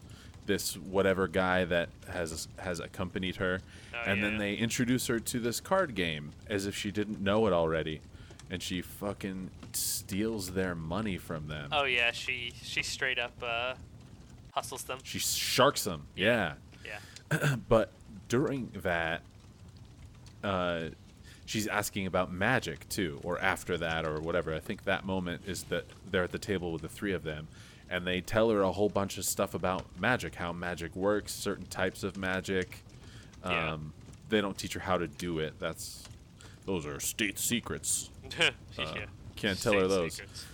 this 0.52 0.76
whatever 0.76 1.30
guy 1.30 1.64
that 1.64 1.88
has 2.10 2.50
has 2.58 2.82
accompanied 2.82 3.38
her, 3.38 3.62
Oh, 3.94 3.98
and 4.06 4.22
then 4.22 4.38
they 4.38 4.56
introduce 4.56 5.08
her 5.08 5.18
to 5.20 5.40
this 5.40 5.62
card 5.62 5.96
game 5.96 6.32
as 6.50 6.66
if 6.66 6.76
she 6.76 6.92
didn't 6.92 7.22
know 7.22 7.48
it 7.48 7.54
already, 7.54 8.02
and 8.50 8.62
she 8.62 8.82
fucking 8.82 9.50
steals 9.72 10.52
their 10.52 10.76
money 10.76 11.18
from 11.18 11.48
them. 11.48 11.70
Oh 11.72 11.86
yeah, 11.86 12.12
she 12.12 12.52
she 12.62 12.84
straight 12.84 13.18
up 13.18 13.32
uh, 13.42 13.76
hustles 14.52 14.84
them. 14.84 15.00
She 15.04 15.20
sharks 15.20 15.86
them. 15.86 16.08
Yeah. 16.18 16.56
Yeah. 16.86 17.56
but 17.70 17.92
during 18.28 18.72
that 18.82 19.22
uh 20.44 20.86
she's 21.46 21.68
asking 21.68 22.08
about 22.08 22.32
magic 22.32 22.88
too 22.90 23.20
or 23.24 23.38
after 23.40 23.78
that 23.78 24.06
or 24.06 24.20
whatever 24.22 24.56
i 24.56 24.60
think 24.60 24.84
that 24.86 25.06
moment 25.06 25.42
is 25.46 25.64
that 25.64 25.84
they're 26.10 26.24
at 26.24 26.32
the 26.32 26.40
table 26.40 26.72
with 26.72 26.82
the 26.82 26.88
three 26.88 27.12
of 27.14 27.24
them 27.24 27.48
and 27.92 28.08
they 28.08 28.22
tell 28.22 28.50
her 28.50 28.62
a 28.62 28.72
whole 28.72 28.90
bunch 28.90 29.18
of 29.20 29.26
stuff 29.26 29.54
about 29.54 29.86
magic 30.00 30.36
how 30.36 30.52
magic 30.52 30.96
works 30.96 31.32
certain 31.34 31.66
types 31.68 32.04
of 32.04 32.18
magic 32.18 32.84
um 33.44 33.52
Yeah. 33.54 33.78
they 34.30 34.42
don't 34.42 34.58
teach 34.58 34.74
her 34.74 34.80
how 34.80 34.98
to 34.98 35.08
do 35.08 35.38
it 35.40 35.60
that's 35.60 36.04
those 36.66 36.86
are 36.86 37.00
state 37.00 37.38
secrets 37.38 38.10
yeah. 38.40 38.50
Uh, 38.80 38.96
can't 39.36 39.62
tell 39.62 39.74
her 39.74 39.88
those. 39.88 40.14
secrets. 40.14 40.46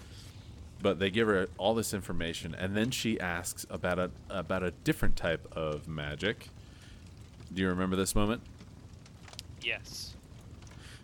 but 0.82 1.00
they 1.00 1.10
give 1.10 1.28
her 1.28 1.48
all 1.58 1.76
this 1.76 1.94
information 1.94 2.56
and 2.56 2.76
then 2.76 2.90
she 2.92 3.20
asks 3.20 3.66
about 3.70 4.00
a 4.00 4.10
about 4.30 4.64
a 4.64 4.72
different 4.84 5.16
type 5.16 5.48
of 5.56 5.88
magic 5.88 6.50
do 7.54 7.62
you 7.62 7.70
remember 7.70 7.96
this 7.96 8.14
moment 8.16 8.42
Yes. 9.62 10.16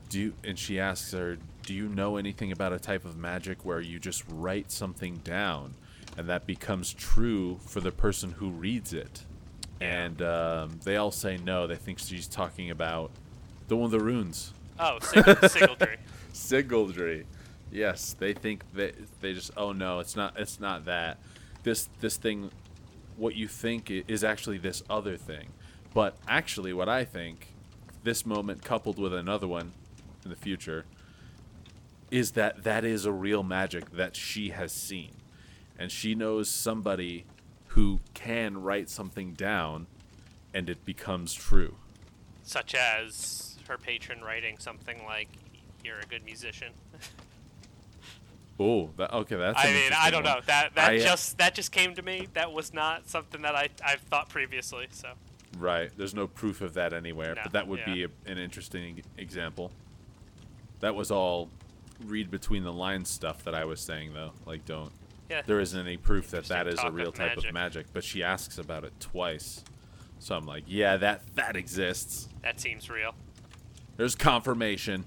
Do 0.09 0.19
you 0.19 0.33
and 0.43 0.57
she 0.57 0.79
asks 0.79 1.11
her, 1.11 1.37
"Do 1.63 1.73
you 1.73 1.89
know 1.89 2.17
anything 2.17 2.51
about 2.51 2.71
a 2.71 2.79
type 2.79 3.03
of 3.03 3.17
magic 3.17 3.65
where 3.65 3.81
you 3.81 3.99
just 3.99 4.23
write 4.29 4.71
something 4.71 5.17
down 5.23 5.73
and 6.17 6.27
that 6.29 6.45
becomes 6.45 6.93
true 6.93 7.59
for 7.65 7.79
the 7.79 7.91
person 7.91 8.31
who 8.33 8.49
reads 8.49 8.93
it?" 8.93 9.23
And 9.81 10.21
um, 10.21 10.79
they 10.83 10.95
all 10.95 11.11
say 11.11 11.37
no. 11.37 11.67
They 11.67 11.75
think 11.75 11.99
she's 11.99 12.27
talking 12.27 12.69
about 12.71 13.11
the 13.67 13.75
one 13.75 13.91
with 13.91 13.99
the 13.99 14.05
runes, 14.05 14.53
Oh, 14.79 14.99
sig- 14.99 15.23
Sygaldry. 15.25 15.97
Sygaldry. 16.33 17.25
Yes, 17.71 18.15
they 18.17 18.33
think 18.33 18.63
that 18.75 18.95
they 19.21 19.33
just 19.33 19.51
oh 19.57 19.71
no, 19.71 19.99
it's 19.99 20.15
not 20.15 20.39
it's 20.39 20.59
not 20.59 20.85
that. 20.85 21.17
This 21.63 21.89
this 21.99 22.17
thing 22.17 22.51
what 23.17 23.35
you 23.35 23.47
think 23.47 23.89
is 23.91 24.23
actually 24.23 24.57
this 24.57 24.83
other 24.89 25.17
thing. 25.17 25.49
But 25.93 26.15
actually 26.27 26.73
what 26.73 26.89
I 26.89 27.05
think 27.05 27.49
this 28.03 28.25
moment 28.25 28.63
coupled 28.63 28.97
with 28.99 29.13
another 29.13 29.47
one 29.47 29.71
in 30.23 30.29
the 30.29 30.35
future 30.35 30.85
is 32.11 32.31
that 32.31 32.63
that 32.63 32.83
is 32.83 33.05
a 33.05 33.11
real 33.11 33.43
magic 33.43 33.91
that 33.91 34.15
she 34.15 34.49
has 34.49 34.71
seen. 34.71 35.11
And 35.77 35.91
she 35.91 36.15
knows 36.15 36.49
somebody 36.49 37.25
who 37.67 37.99
can 38.13 38.61
write 38.61 38.89
something 38.89 39.33
down 39.33 39.87
and 40.53 40.69
it 40.69 40.85
becomes 40.85 41.33
true. 41.33 41.75
Such 42.43 42.75
as 42.75 43.57
her 43.67 43.77
patron 43.77 44.21
writing 44.21 44.57
something 44.59 45.03
like, 45.05 45.29
"You're 45.83 45.99
a 45.99 46.05
good 46.05 46.23
musician." 46.23 46.73
Oh, 48.59 48.91
that, 48.97 49.11
okay, 49.11 49.35
that's 49.35 49.59
I 49.59 49.73
mean, 49.73 49.91
I 49.97 50.11
don't 50.11 50.23
one. 50.23 50.35
know. 50.35 50.41
That 50.45 50.75
that 50.75 50.91
I, 50.91 50.97
uh, 50.97 50.99
just 50.99 51.37
that 51.39 51.55
just 51.55 51.71
came 51.71 51.95
to 51.95 52.03
me. 52.03 52.27
That 52.33 52.51
was 52.51 52.71
not 52.71 53.09
something 53.09 53.41
that 53.41 53.55
I 53.55 53.69
I've 53.83 54.01
thought 54.01 54.29
previously. 54.29 54.87
So 54.91 55.13
Right. 55.57 55.91
There's 55.97 56.13
no 56.13 56.27
proof 56.27 56.61
of 56.61 56.73
that 56.75 56.93
anywhere, 56.93 57.35
No, 57.35 57.41
but 57.43 57.53
that 57.53 57.67
would 57.67 57.79
yeah. 57.79 57.93
be 57.93 58.03
a, 58.03 58.09
an 58.25 58.37
interesting 58.37 59.03
example. 59.17 59.71
That 60.79 60.95
was 60.95 61.11
all 61.11 61.49
read 62.05 62.31
between 62.31 62.63
the 62.63 62.73
lines 62.73 63.09
stuff 63.09 63.43
that 63.43 63.55
I 63.55 63.65
was 63.65 63.79
saying, 63.79 64.13
though. 64.13 64.31
Like, 64.45 64.65
don't. 64.65 64.91
Yeah, 65.29 65.41
There 65.45 65.59
isn't 65.59 65.79
any 65.79 65.97
proof 65.97 66.31
that 66.31 66.45
that 66.45 66.67
is 66.67 66.79
a 66.83 66.91
real 66.91 67.09
of 67.09 67.15
type 67.15 67.35
magic. 67.35 67.49
of 67.49 67.53
magic, 67.53 67.85
but 67.93 68.03
she 68.03 68.21
asks 68.23 68.57
about 68.57 68.83
it 68.83 68.93
twice. 68.99 69.63
So 70.19 70.35
I'm 70.35 70.45
like, 70.45 70.63
yeah, 70.67 70.97
that 70.97 71.21
that 71.35 71.55
exists. 71.55 72.29
that 72.43 72.59
seems 72.59 72.89
real. 72.89 73.13
There's 73.97 74.15
confirmation. 74.15 75.05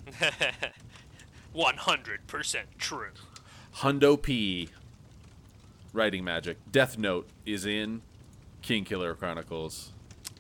One 1.53 1.77
hundred 1.77 2.27
percent 2.27 2.69
true. 2.79 3.11
Hundo 3.77 4.21
P. 4.21 4.69
Writing 5.93 6.25
magic. 6.25 6.59
Death 6.71 6.99
Note 6.99 7.29
is 7.47 7.65
in 7.65 8.03
King 8.61 8.85
Killer 8.85 9.15
Chronicles. 9.15 9.93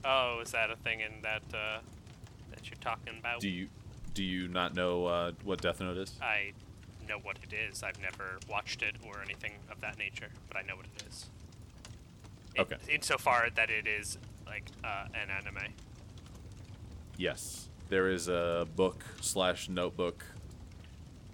Oh, 0.04 0.40
is 0.42 0.52
that 0.52 0.70
a 0.70 0.76
thing 0.76 1.00
in 1.00 1.22
that 1.22 1.42
uh, 1.54 1.78
that 2.50 2.68
you're 2.68 2.76
talking 2.80 3.14
about? 3.18 3.40
Do 3.40 3.48
you 3.48 3.68
do 4.12 4.22
you 4.22 4.48
not 4.48 4.74
know 4.74 5.06
uh, 5.06 5.32
what 5.44 5.60
Death 5.62 5.80
Note 5.80 5.96
is? 5.96 6.12
I 6.20 6.52
know 7.08 7.18
what 7.18 7.36
it 7.42 7.54
is. 7.54 7.82
I've 7.82 8.00
never 8.00 8.38
watched 8.48 8.82
it 8.82 8.96
or 9.06 9.20
anything 9.22 9.52
of 9.70 9.80
that 9.80 9.98
nature, 9.98 10.28
but 10.48 10.56
I 10.56 10.62
know 10.62 10.76
what 10.76 10.86
it 10.96 11.02
is. 11.08 11.26
In- 12.54 12.62
Okay. 12.62 12.76
Insofar 12.88 13.48
that 13.54 13.68
it 13.70 13.86
is 13.86 14.16
like 14.46 14.64
uh, 14.82 15.04
an 15.14 15.28
anime. 15.30 15.72
Yes, 17.18 17.68
there 17.88 18.08
is 18.08 18.28
a 18.28 18.66
book 18.76 19.04
slash 19.20 19.68
notebook 19.68 20.24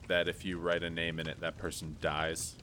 that 0.08 0.28
if 0.28 0.44
you 0.44 0.58
write 0.58 0.82
a 0.82 0.90
name 0.90 1.18
in 1.20 1.28
it, 1.28 1.40
that 1.40 1.56
person 1.58 1.96
dies. 2.00 2.54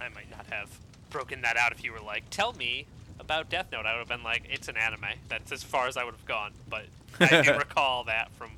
I 0.00 0.08
might 0.08 0.30
not 0.30 0.46
have 0.50 0.70
broken 1.10 1.42
that 1.42 1.56
out 1.56 1.72
if 1.72 1.84
you 1.84 1.92
were 1.92 2.00
like, 2.00 2.24
"Tell 2.30 2.52
me 2.52 2.86
about 3.18 3.48
Death 3.48 3.66
Note." 3.72 3.86
I 3.86 3.92
would 3.92 4.00
have 4.00 4.08
been 4.08 4.22
like, 4.24 4.44
"It's 4.50 4.68
an 4.68 4.76
anime." 4.76 5.06
That's 5.28 5.52
as 5.52 5.62
far 5.62 5.86
as 5.88 5.96
I 5.96 6.04
would 6.04 6.14
have 6.14 6.26
gone. 6.26 6.52
But 6.68 6.86
I 7.20 7.42
do 7.42 7.52
recall 7.58 8.04
that 8.04 8.30
from 8.32 8.50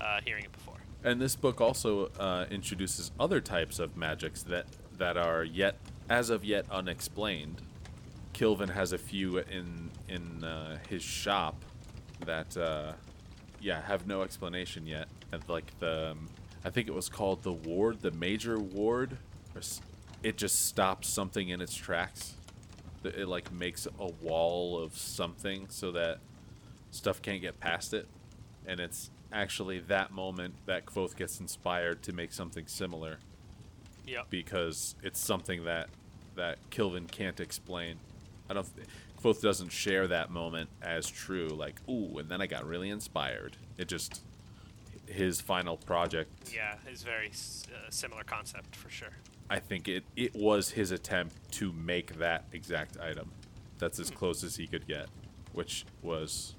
uh, 0.00 0.20
hearing 0.24 0.44
it 0.44 0.52
before. 0.52 0.73
And 1.04 1.20
this 1.20 1.36
book 1.36 1.60
also 1.60 2.06
uh, 2.18 2.46
introduces 2.50 3.12
other 3.20 3.40
types 3.40 3.78
of 3.78 3.96
magics 3.96 4.42
that 4.44 4.66
that 4.96 5.16
are 5.16 5.44
yet, 5.44 5.76
as 6.08 6.30
of 6.30 6.44
yet, 6.44 6.64
unexplained. 6.70 7.60
Kilvin 8.32 8.70
has 8.70 8.92
a 8.92 8.98
few 8.98 9.38
in 9.38 9.90
in 10.08 10.42
uh, 10.42 10.78
his 10.88 11.02
shop 11.02 11.62
that, 12.24 12.56
uh, 12.56 12.92
yeah, 13.60 13.82
have 13.82 14.06
no 14.06 14.22
explanation 14.22 14.86
yet. 14.86 15.08
And 15.32 15.42
like 15.48 15.78
the, 15.78 16.12
um, 16.12 16.28
I 16.64 16.70
think 16.70 16.88
it 16.88 16.94
was 16.94 17.08
called 17.08 17.42
the 17.42 17.52
ward, 17.52 18.00
the 18.00 18.12
major 18.12 18.58
ward. 18.58 19.18
It 20.22 20.38
just 20.38 20.66
stops 20.66 21.08
something 21.08 21.50
in 21.50 21.60
its 21.60 21.74
tracks. 21.74 22.34
It, 23.04 23.28
like 23.28 23.52
makes 23.52 23.86
a 24.00 24.06
wall 24.22 24.82
of 24.82 24.96
something 24.96 25.66
so 25.68 25.92
that 25.92 26.20
stuff 26.90 27.20
can't 27.20 27.42
get 27.42 27.60
past 27.60 27.92
it 27.92 28.06
and 28.66 28.80
it's 28.80 29.10
actually 29.34 29.80
that 29.80 30.12
moment 30.12 30.54
that 30.66 30.86
Kvothe 30.86 31.16
gets 31.16 31.40
inspired 31.40 32.02
to 32.04 32.12
make 32.12 32.32
something 32.32 32.66
similar 32.66 33.18
Yep. 34.06 34.26
because 34.30 34.94
it's 35.02 35.18
something 35.20 35.64
that 35.64 35.88
that 36.36 36.58
Kilvin 36.70 37.10
can't 37.10 37.38
explain. 37.40 37.96
I 38.50 38.54
don't. 38.54 38.66
Th- 38.76 38.86
Kvothe 39.22 39.40
doesn't 39.40 39.70
share 39.70 40.06
that 40.08 40.30
moment 40.30 40.68
as 40.82 41.08
true. 41.08 41.48
Like, 41.48 41.76
ooh, 41.88 42.18
and 42.18 42.28
then 42.28 42.40
I 42.42 42.46
got 42.46 42.66
really 42.66 42.90
inspired. 42.90 43.56
It 43.78 43.88
just 43.88 44.20
his 45.06 45.40
final 45.40 45.76
project. 45.76 46.52
Yeah, 46.54 46.74
is 46.90 47.02
very 47.02 47.28
uh, 47.28 47.90
similar 47.90 48.24
concept 48.24 48.76
for 48.76 48.90
sure. 48.90 49.12
I 49.48 49.58
think 49.58 49.88
it 49.88 50.04
it 50.16 50.34
was 50.34 50.70
his 50.70 50.90
attempt 50.90 51.34
to 51.52 51.72
make 51.72 52.18
that 52.18 52.44
exact 52.52 52.98
item. 53.00 53.30
That's 53.78 53.98
as 53.98 54.10
close 54.10 54.44
as 54.44 54.56
he 54.56 54.66
could 54.66 54.86
get, 54.86 55.06
which 55.52 55.84
was 56.02 56.54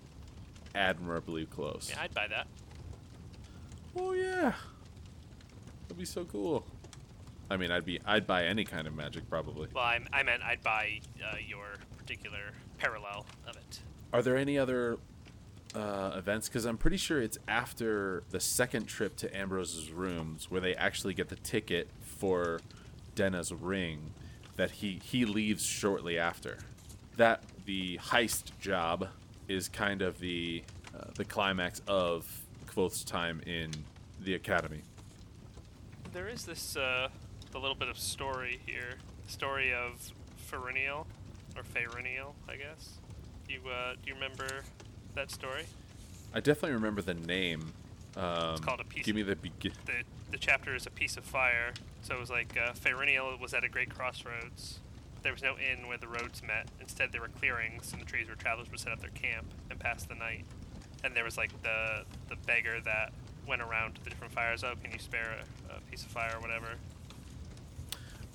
admirably 0.73 1.45
close. 1.45 1.89
Yeah, 1.91 2.01
I'd 2.01 2.13
buy 2.13 2.27
that. 2.27 2.47
Oh 3.95 4.13
yeah. 4.13 4.53
That'd 5.83 5.97
be 5.97 6.05
so 6.05 6.25
cool. 6.25 6.65
I 7.49 7.57
mean, 7.57 7.71
I'd 7.71 7.85
be 7.85 7.99
I'd 8.05 8.25
buy 8.27 8.45
any 8.45 8.65
kind 8.65 8.87
of 8.87 8.95
magic 8.95 9.29
probably. 9.29 9.69
Well, 9.73 9.83
I, 9.83 9.99
I 10.11 10.23
meant 10.23 10.43
I'd 10.43 10.63
buy 10.63 10.99
uh, 11.23 11.37
your 11.45 11.65
particular 11.97 12.51
parallel 12.77 13.25
of 13.47 13.55
it. 13.55 13.79
Are 14.11 14.21
there 14.21 14.37
any 14.37 14.57
other 14.57 14.97
uh, 15.73 16.13
events? 16.15 16.47
Because 16.47 16.65
I'm 16.65 16.77
pretty 16.77 16.97
sure 16.97 17.21
it's 17.21 17.37
after 17.47 18.23
the 18.31 18.39
second 18.39 18.85
trip 18.87 19.15
to 19.17 19.37
Ambrose's 19.37 19.91
rooms 19.91 20.49
where 20.49 20.61
they 20.61 20.75
actually 20.75 21.13
get 21.13 21.29
the 21.29 21.35
ticket 21.35 21.87
for 22.01 22.59
Denna's 23.13 23.53
ring 23.53 24.11
that 24.57 24.71
he 24.71 24.99
he 25.03 25.25
leaves 25.25 25.65
shortly 25.65 26.17
after. 26.17 26.57
That 27.17 27.43
the 27.65 27.97
heist 27.97 28.51
job 28.59 29.09
is 29.47 29.69
kind 29.69 30.01
of 30.01 30.19
the 30.19 30.63
uh, 30.97 31.11
the 31.15 31.25
climax 31.25 31.81
of 31.87 32.25
Kvothe's 32.75 33.03
time 33.03 33.41
in 33.45 33.71
the 34.21 34.35
academy. 34.35 34.81
There 36.13 36.27
is 36.27 36.45
this 36.45 36.75
uh, 36.75 37.09
the 37.51 37.59
little 37.59 37.75
bit 37.75 37.87
of 37.87 37.97
story 37.97 38.59
here. 38.65 38.95
Story 39.27 39.73
of 39.73 40.11
Faeriniel, 40.51 41.05
or 41.55 41.63
Faeriniel, 41.63 42.33
I 42.47 42.57
guess. 42.57 42.99
You 43.49 43.59
uh, 43.69 43.93
do 43.93 44.09
you 44.09 44.13
remember 44.13 44.47
that 45.13 45.31
story? 45.31 45.63
I 46.33 46.39
definitely 46.39 46.73
remember 46.73 47.01
the 47.01 47.13
name. 47.13 47.73
Um, 48.17 48.57
called 48.59 48.79
A 48.79 48.85
Piece 48.85 49.05
Give 49.05 49.15
me 49.15 49.23
the 49.23 49.35
begin. 49.35 49.71
The 49.85 50.03
the 50.31 50.37
chapter 50.37 50.75
is 50.75 50.85
a 50.85 50.91
piece 50.91 51.17
of 51.17 51.23
fire. 51.23 51.73
So 52.01 52.15
it 52.15 52.19
was 52.19 52.29
like 52.29 52.57
uh, 52.57 52.73
Faeriniel 52.73 53.39
was 53.39 53.53
at 53.53 53.63
a 53.63 53.69
great 53.69 53.89
crossroads. 53.89 54.79
There 55.23 55.31
was 55.31 55.41
no 55.41 55.55
inn 55.57 55.87
where 55.87 55.97
the 55.97 56.07
roads 56.07 56.43
met. 56.43 56.67
Instead, 56.79 57.11
there 57.11 57.21
were 57.21 57.29
clearings 57.29 57.91
and 57.93 58.01
the 58.01 58.05
trees 58.05 58.27
where 58.27 58.35
travelers 58.35 58.69
would 58.69 58.79
set 58.79 58.91
up 58.91 59.01
their 59.01 59.09
camp 59.09 59.47
and 59.71 59.79
pass 59.79 60.03
the 60.03 60.13
night. 60.13 60.45
And 61.05 61.15
there 61.15 61.23
was 61.23 61.37
like 61.37 61.51
the 61.61 62.03
the 62.29 62.35
beggar 62.47 62.81
that 62.81 63.13
went 63.47 63.61
around 63.61 63.93
to 63.95 64.03
the 64.03 64.09
different 64.09 64.33
fires. 64.33 64.63
Oh, 64.63 64.73
can 64.81 64.91
you 64.91 64.97
spare 64.99 65.37
a, 65.69 65.75
a 65.75 65.79
piece 65.91 66.03
of 66.03 66.09
fire 66.09 66.33
or 66.35 66.41
whatever? 66.41 66.69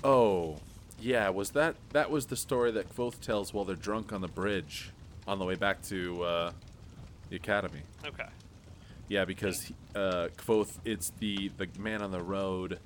Oh, 0.04 0.58
yeah. 1.00 1.28
Was 1.30 1.50
that 1.50 1.74
that 1.90 2.10
was 2.10 2.26
the 2.26 2.36
story 2.36 2.70
that 2.70 2.94
Kvothe 2.94 3.20
tells 3.20 3.52
while 3.52 3.64
they're 3.64 3.74
drunk 3.74 4.12
on 4.12 4.20
the 4.20 4.28
bridge 4.28 4.92
on 5.26 5.40
the 5.40 5.44
way 5.44 5.56
back 5.56 5.82
to 5.88 6.22
uh, 6.22 6.52
the 7.28 7.36
academy? 7.36 7.82
Okay. 8.06 8.28
Yeah, 9.08 9.24
because 9.24 9.72
uh, 9.96 10.28
Kvothe, 10.36 10.78
it's 10.84 11.10
the 11.18 11.50
the 11.56 11.66
man 11.76 12.02
on 12.02 12.12
the 12.12 12.22
road, 12.22 12.78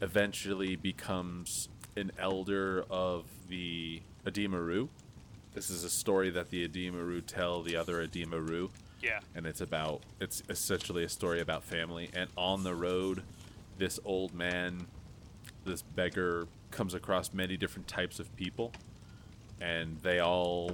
eventually 0.00 0.76
becomes 0.76 1.68
an 1.96 2.12
elder 2.16 2.84
of 2.88 3.24
the 3.48 4.00
Edema 4.24 4.60
Ruh. 4.60 4.88
This 5.54 5.68
is 5.70 5.84
a 5.84 5.90
story 5.90 6.30
that 6.30 6.50
the 6.50 6.64
Edema 6.64 7.02
Ruh 7.02 7.20
tell 7.20 7.62
the 7.62 7.76
other 7.76 8.00
Edema 8.00 8.40
Ruh, 8.40 8.68
Yeah. 9.02 9.20
and 9.34 9.46
it's 9.46 9.60
about 9.60 10.02
it's 10.20 10.42
essentially 10.48 11.04
a 11.04 11.08
story 11.08 11.40
about 11.40 11.62
family. 11.64 12.10
And 12.14 12.30
on 12.36 12.62
the 12.64 12.74
road, 12.74 13.22
this 13.78 14.00
old 14.04 14.34
man, 14.34 14.86
this 15.64 15.82
beggar, 15.82 16.46
comes 16.70 16.94
across 16.94 17.34
many 17.34 17.56
different 17.58 17.86
types 17.86 18.18
of 18.18 18.34
people, 18.36 18.72
and 19.60 19.98
they 20.00 20.20
all 20.20 20.72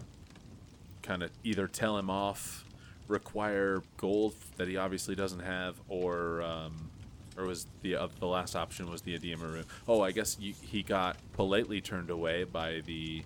kind 1.02 1.22
of 1.24 1.30
either 1.42 1.66
tell 1.66 1.98
him 1.98 2.08
off, 2.08 2.64
require 3.08 3.82
gold 3.96 4.34
that 4.58 4.68
he 4.68 4.76
obviously 4.76 5.16
doesn't 5.16 5.40
have, 5.40 5.80
or 5.88 6.40
um, 6.42 6.90
or 7.36 7.44
was 7.46 7.66
the 7.82 7.96
uh, 7.96 8.06
the 8.20 8.26
last 8.26 8.54
option 8.54 8.88
was 8.88 9.02
the 9.02 9.14
Edema 9.14 9.46
Ruh. 9.48 9.62
Oh, 9.88 10.02
I 10.02 10.12
guess 10.12 10.36
you, 10.38 10.54
he 10.62 10.84
got 10.84 11.16
politely 11.32 11.80
turned 11.80 12.10
away 12.10 12.44
by 12.44 12.80
the 12.86 13.24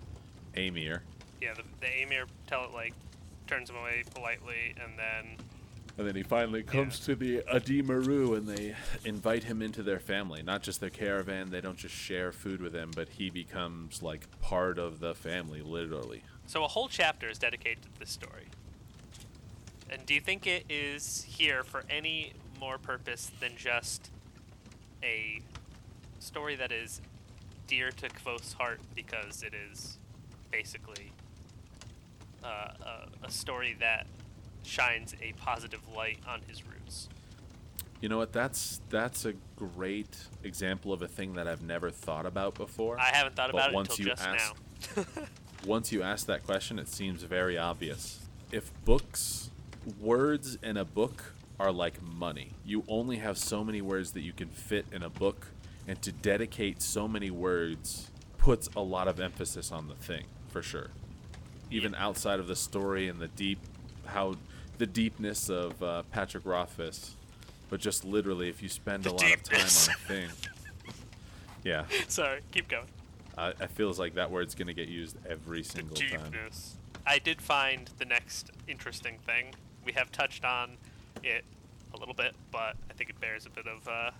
Amyr, 0.55 1.03
Yeah. 1.43 1.53
The, 1.53 1.63
the 1.81 2.01
Amyr 2.01 2.25
tell 2.47 2.63
it 2.63 2.73
like 2.73 2.93
turns 3.47 3.69
him 3.69 3.75
away 3.75 4.03
politely, 4.13 4.73
and 4.81 4.97
then 4.97 5.37
and 5.97 6.07
then 6.07 6.15
he 6.15 6.23
finally 6.23 6.63
comes 6.63 6.99
to 7.01 7.15
the 7.15 7.43
Edema 7.53 7.99
Ruh, 7.99 8.33
and 8.33 8.47
they 8.47 8.75
invite 9.05 9.43
him 9.43 9.61
into 9.61 9.83
their 9.83 9.99
family. 9.99 10.41
Not 10.41 10.63
just 10.63 10.79
their 10.79 10.89
caravan; 10.89 11.51
they 11.51 11.61
don't 11.61 11.77
just 11.77 11.93
share 11.93 12.31
food 12.31 12.61
with 12.61 12.73
him, 12.73 12.91
but 12.95 13.09
he 13.09 13.29
becomes 13.29 14.01
like 14.01 14.27
part 14.41 14.79
of 14.79 14.99
the 14.99 15.13
family, 15.13 15.61
literally. 15.61 16.23
So 16.47 16.63
a 16.63 16.67
whole 16.67 16.87
chapter 16.87 17.29
is 17.29 17.37
dedicated 17.37 17.83
to 17.83 17.99
this 17.99 18.09
story. 18.09 18.47
And 19.89 20.05
do 20.05 20.13
you 20.13 20.21
think 20.21 20.47
it 20.47 20.65
is 20.69 21.25
here 21.27 21.63
for 21.63 21.83
any 21.89 22.33
more 22.59 22.77
purpose 22.77 23.31
than 23.39 23.51
just 23.55 24.09
a 25.03 25.41
story 26.19 26.55
that 26.55 26.71
is 26.71 27.01
dear 27.67 27.91
to 27.91 28.09
Kvothe's 28.09 28.53
heart 28.53 28.79
because 28.95 29.43
it 29.43 29.53
is 29.53 29.99
basically 30.51 31.11
uh, 32.43 32.47
a, 32.47 33.27
a 33.27 33.31
story 33.31 33.75
that 33.79 34.07
shines 34.63 35.15
a 35.21 35.33
positive 35.33 35.81
light 35.95 36.19
on 36.27 36.41
his 36.47 36.65
roots? 36.65 37.09
You 38.01 38.09
know 38.09 38.17
what? 38.17 38.33
That's 38.33 38.81
that's 38.89 39.23
a 39.25 39.33
great 39.55 40.17
example 40.43 40.91
of 40.91 41.01
a 41.01 41.07
thing 41.07 41.35
that 41.35 41.47
I've 41.47 41.61
never 41.61 41.89
thought 41.89 42.25
about 42.25 42.55
before. 42.55 42.99
I 42.99 43.15
haven't 43.15 43.35
thought 43.35 43.49
about 43.49 43.69
it 43.69 43.75
once 43.75 43.89
until 43.91 44.05
you 44.05 44.11
just 44.11 44.27
ask- 44.27 44.55
now. 44.97 45.03
Once 45.65 45.93
you 45.93 46.03
ask 46.03 46.27
that 46.27 46.43
question, 46.43 46.77
it 46.77 46.89
seems 46.89 47.23
very 47.23 47.57
obvious. 47.57 48.19
If 48.51 48.69
books, 48.83 49.49
words 49.97 50.57
in 50.61 50.75
a 50.75 50.83
book 50.83 51.33
are 51.57 51.71
like 51.71 52.01
money, 52.01 52.51
you 52.65 52.83
only 52.89 53.17
have 53.17 53.37
so 53.37 53.63
many 53.63 53.81
words 53.81 54.11
that 54.11 54.21
you 54.21 54.33
can 54.33 54.49
fit 54.49 54.85
in 54.91 55.03
a 55.03 55.09
book, 55.09 55.47
and 55.87 56.01
to 56.01 56.11
dedicate 56.11 56.81
so 56.81 57.07
many 57.07 57.31
words 57.31 58.11
puts 58.37 58.67
a 58.75 58.81
lot 58.81 59.07
of 59.07 59.21
emphasis 59.21 59.71
on 59.71 59.87
the 59.87 59.95
thing, 59.95 60.25
for 60.49 60.61
sure. 60.61 60.89
Even 61.73 61.95
outside 61.95 62.39
of 62.39 62.47
the 62.47 62.55
story 62.55 63.07
and 63.09 63.19
the 63.19 63.27
deep, 63.29 63.57
how 64.05 64.35
the 64.77 64.85
deepness 64.85 65.49
of 65.49 65.81
uh, 65.81 66.03
Patrick 66.11 66.45
Rothfuss, 66.45 67.15
but 67.69 67.79
just 67.79 68.05
literally, 68.05 68.47
if 68.49 68.61
you 68.61 68.69
spend 68.69 69.03
The 69.03 69.09
a 69.09 69.13
lot 69.13 69.33
of 69.33 69.43
time 69.43 69.59
on 69.59 69.65
a 69.65 69.67
thing, 70.07 70.29
yeah, 71.63 71.85
Sorry, 72.07 72.41
keep 72.51 72.67
going. 72.67 72.85
I, 73.37 73.53
I 73.59 73.67
feels 73.67 73.97
like 73.99 74.13
that 74.15 74.29
word's 74.29 74.53
gonna 74.53 74.73
get 74.73 74.87
used 74.87 75.15
every 75.27 75.61
The 75.63 75.69
single 75.69 75.95
time. 75.95 76.09
deepness. 76.31 76.75
I 77.07 77.17
did 77.19 77.41
find 77.41 77.89
the 77.97 78.05
next 78.05 78.51
interesting 78.67 79.17
thing. 79.25 79.55
We 79.85 79.91
have 79.93 80.11
touched 80.11 80.45
on 80.45 80.77
it 81.23 81.43
a 81.93 81.97
little 81.97 82.13
bit, 82.13 82.35
but 82.51 82.75
I 82.89 82.93
think 82.95 83.09
it 83.09 83.19
bears 83.19 83.45
a 83.45 83.49
bit 83.49 83.65
of 83.67 83.87
uh, 83.87 84.11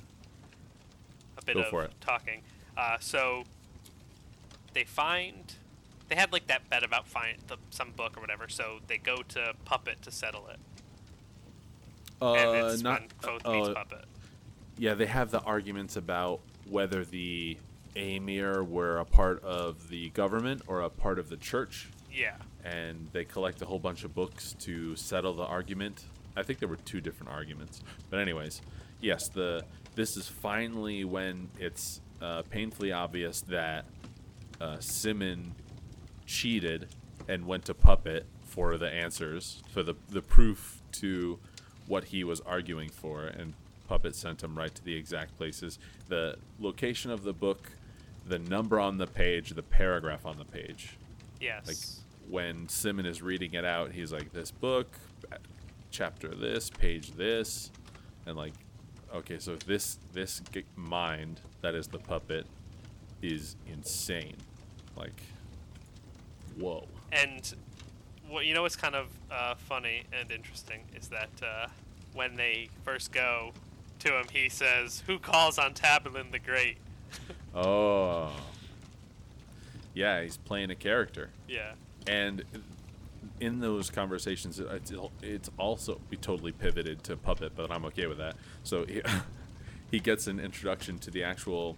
a 1.37 1.45
bit 1.45 1.55
Go 1.55 1.61
of 1.77 1.85
it. 1.85 1.91
talking. 2.01 2.41
Uh, 2.75 2.97
so 2.99 3.43
they 4.73 4.83
find 4.83 5.53
they 6.09 6.15
had 6.15 6.31
like 6.31 6.47
that 6.47 6.69
bet 6.69 6.83
about 6.83 7.07
find 7.07 7.37
the, 7.47 7.57
some 7.69 7.91
book 7.91 8.17
or 8.17 8.21
whatever. 8.21 8.47
So 8.49 8.79
they 8.87 8.97
go 8.97 9.17
to 9.29 9.53
Puppet 9.65 10.01
to 10.03 10.11
settle 10.11 10.47
it, 10.47 10.59
and 12.21 12.49
Uh, 12.49 12.67
it's 12.71 12.81
not. 12.81 13.01
Kvothe 13.21 13.45
uh, 13.45 13.61
uh, 13.71 13.73
Puppet. 13.73 14.05
yeah, 14.77 14.93
they 14.93 15.05
have 15.05 15.31
the 15.31 15.41
arguments 15.41 15.95
about 15.95 16.41
whether 16.69 17.03
the 17.05 17.57
Amyr 17.95 18.63
were 18.63 18.97
a 18.99 19.05
part 19.05 19.43
of 19.43 19.89
the 19.89 20.09
government 20.09 20.61
or 20.67 20.81
a 20.81 20.89
part 20.89 21.19
of 21.19 21.29
the 21.29 21.37
church, 21.37 21.89
Yeah, 22.11 22.35
and 22.63 23.07
they 23.11 23.23
collect 23.25 23.61
a 23.61 23.65
whole 23.65 23.79
bunch 23.79 24.03
of 24.03 24.15
books 24.15 24.53
to 24.61 24.95
settle 24.95 25.33
the 25.35 25.43
argument. 25.45 26.05
I 26.35 26.41
think 26.43 26.57
there 26.59 26.67
were 26.69 26.77
two 26.77 27.01
different 27.01 27.31
arguments, 27.31 27.81
but 28.09 28.19
anyways, 28.19 28.61
yes, 29.01 29.27
the 29.29 29.63
this 29.95 30.17
is 30.17 30.27
finally 30.27 31.03
when 31.05 31.49
it's 31.59 32.01
uh, 32.19 32.41
painfully 32.49 32.91
obvious 32.91 33.41
that 33.41 33.85
uh, 34.59 34.79
Simmon 34.79 35.53
cheated 36.25 36.87
and 37.27 37.45
went 37.45 37.65
to 37.65 37.73
Puppet 37.73 38.25
for 38.45 38.77
the 38.77 38.89
answers, 38.89 39.63
for 39.69 39.83
the 39.83 39.95
the 40.09 40.21
proof 40.21 40.81
to 40.93 41.39
what 41.87 42.05
he 42.05 42.23
was 42.23 42.39
arguing 42.41 42.89
for, 42.89 43.25
and 43.25 43.53
Puppet 43.87 44.15
sent 44.15 44.43
him 44.43 44.57
right 44.57 44.73
to 44.73 44.83
the 44.83 44.95
exact 44.95 45.37
places, 45.37 45.79
the 46.07 46.37
location 46.59 47.11
of 47.11 47.23
the 47.23 47.33
book, 47.33 47.71
the 48.25 48.39
number 48.39 48.79
on 48.79 48.97
the 48.97 49.07
page, 49.07 49.49
the 49.51 49.63
paragraph 49.63 50.25
on 50.25 50.37
the 50.37 50.45
page. 50.45 50.97
yes. 51.41 51.67
Like 51.67 51.77
when 52.29 52.69
Simmon 52.69 53.05
is 53.05 53.21
reading 53.21 53.53
it 53.53 53.65
out, 53.65 53.91
he's 53.91 54.13
like, 54.13 54.31
"This 54.31 54.51
book, 54.51 54.87
chapter 55.91 56.29
this, 56.29 56.69
page 56.69 57.11
this," 57.11 57.69
and 58.25 58.37
like, 58.37 58.53
okay, 59.13 59.39
so 59.39 59.55
this 59.55 59.97
this 60.13 60.41
mind 60.75 61.41
that 61.61 61.75
is 61.75 61.87
the 61.87 61.99
puppet 61.99 62.45
is 63.21 63.55
insane. 63.67 64.37
Like, 64.95 65.21
whoa. 66.57 66.87
And 67.11 67.53
what 68.29 68.45
you 68.45 68.53
know 68.53 68.63
what's 68.63 68.75
kind 68.75 68.95
of 68.95 69.07
uh, 69.31 69.55
funny 69.55 70.03
and 70.17 70.31
interesting 70.31 70.81
is 70.95 71.07
that 71.09 71.29
uh, 71.41 71.67
when 72.13 72.35
they 72.35 72.69
first 72.83 73.11
go 73.11 73.51
to 73.99 74.19
him, 74.19 74.25
he 74.31 74.49
says, 74.49 75.03
"Who 75.07 75.19
calls 75.19 75.57
on 75.57 75.73
Taborlin 75.73 76.31
the 76.31 76.39
Great?" 76.39 76.77
Oh. 77.55 78.31
Yeah, 79.93 80.23
he's 80.23 80.37
playing 80.37 80.71
a 80.71 80.75
character. 80.75 81.29
Yeah, 81.47 81.73
and 82.07 82.43
in 83.39 83.59
those 83.59 83.89
conversations 83.89 84.59
it's, 84.59 84.91
it's 85.21 85.49
also 85.57 85.99
be 86.09 86.17
totally 86.17 86.51
pivoted 86.51 87.03
to 87.03 87.15
puppet 87.17 87.51
but 87.55 87.71
i'm 87.71 87.85
okay 87.85 88.07
with 88.07 88.17
that 88.17 88.35
so 88.63 88.85
he, 88.85 89.01
he 89.91 89.99
gets 89.99 90.27
an 90.27 90.39
introduction 90.39 90.97
to 90.97 91.11
the 91.11 91.23
actual 91.23 91.75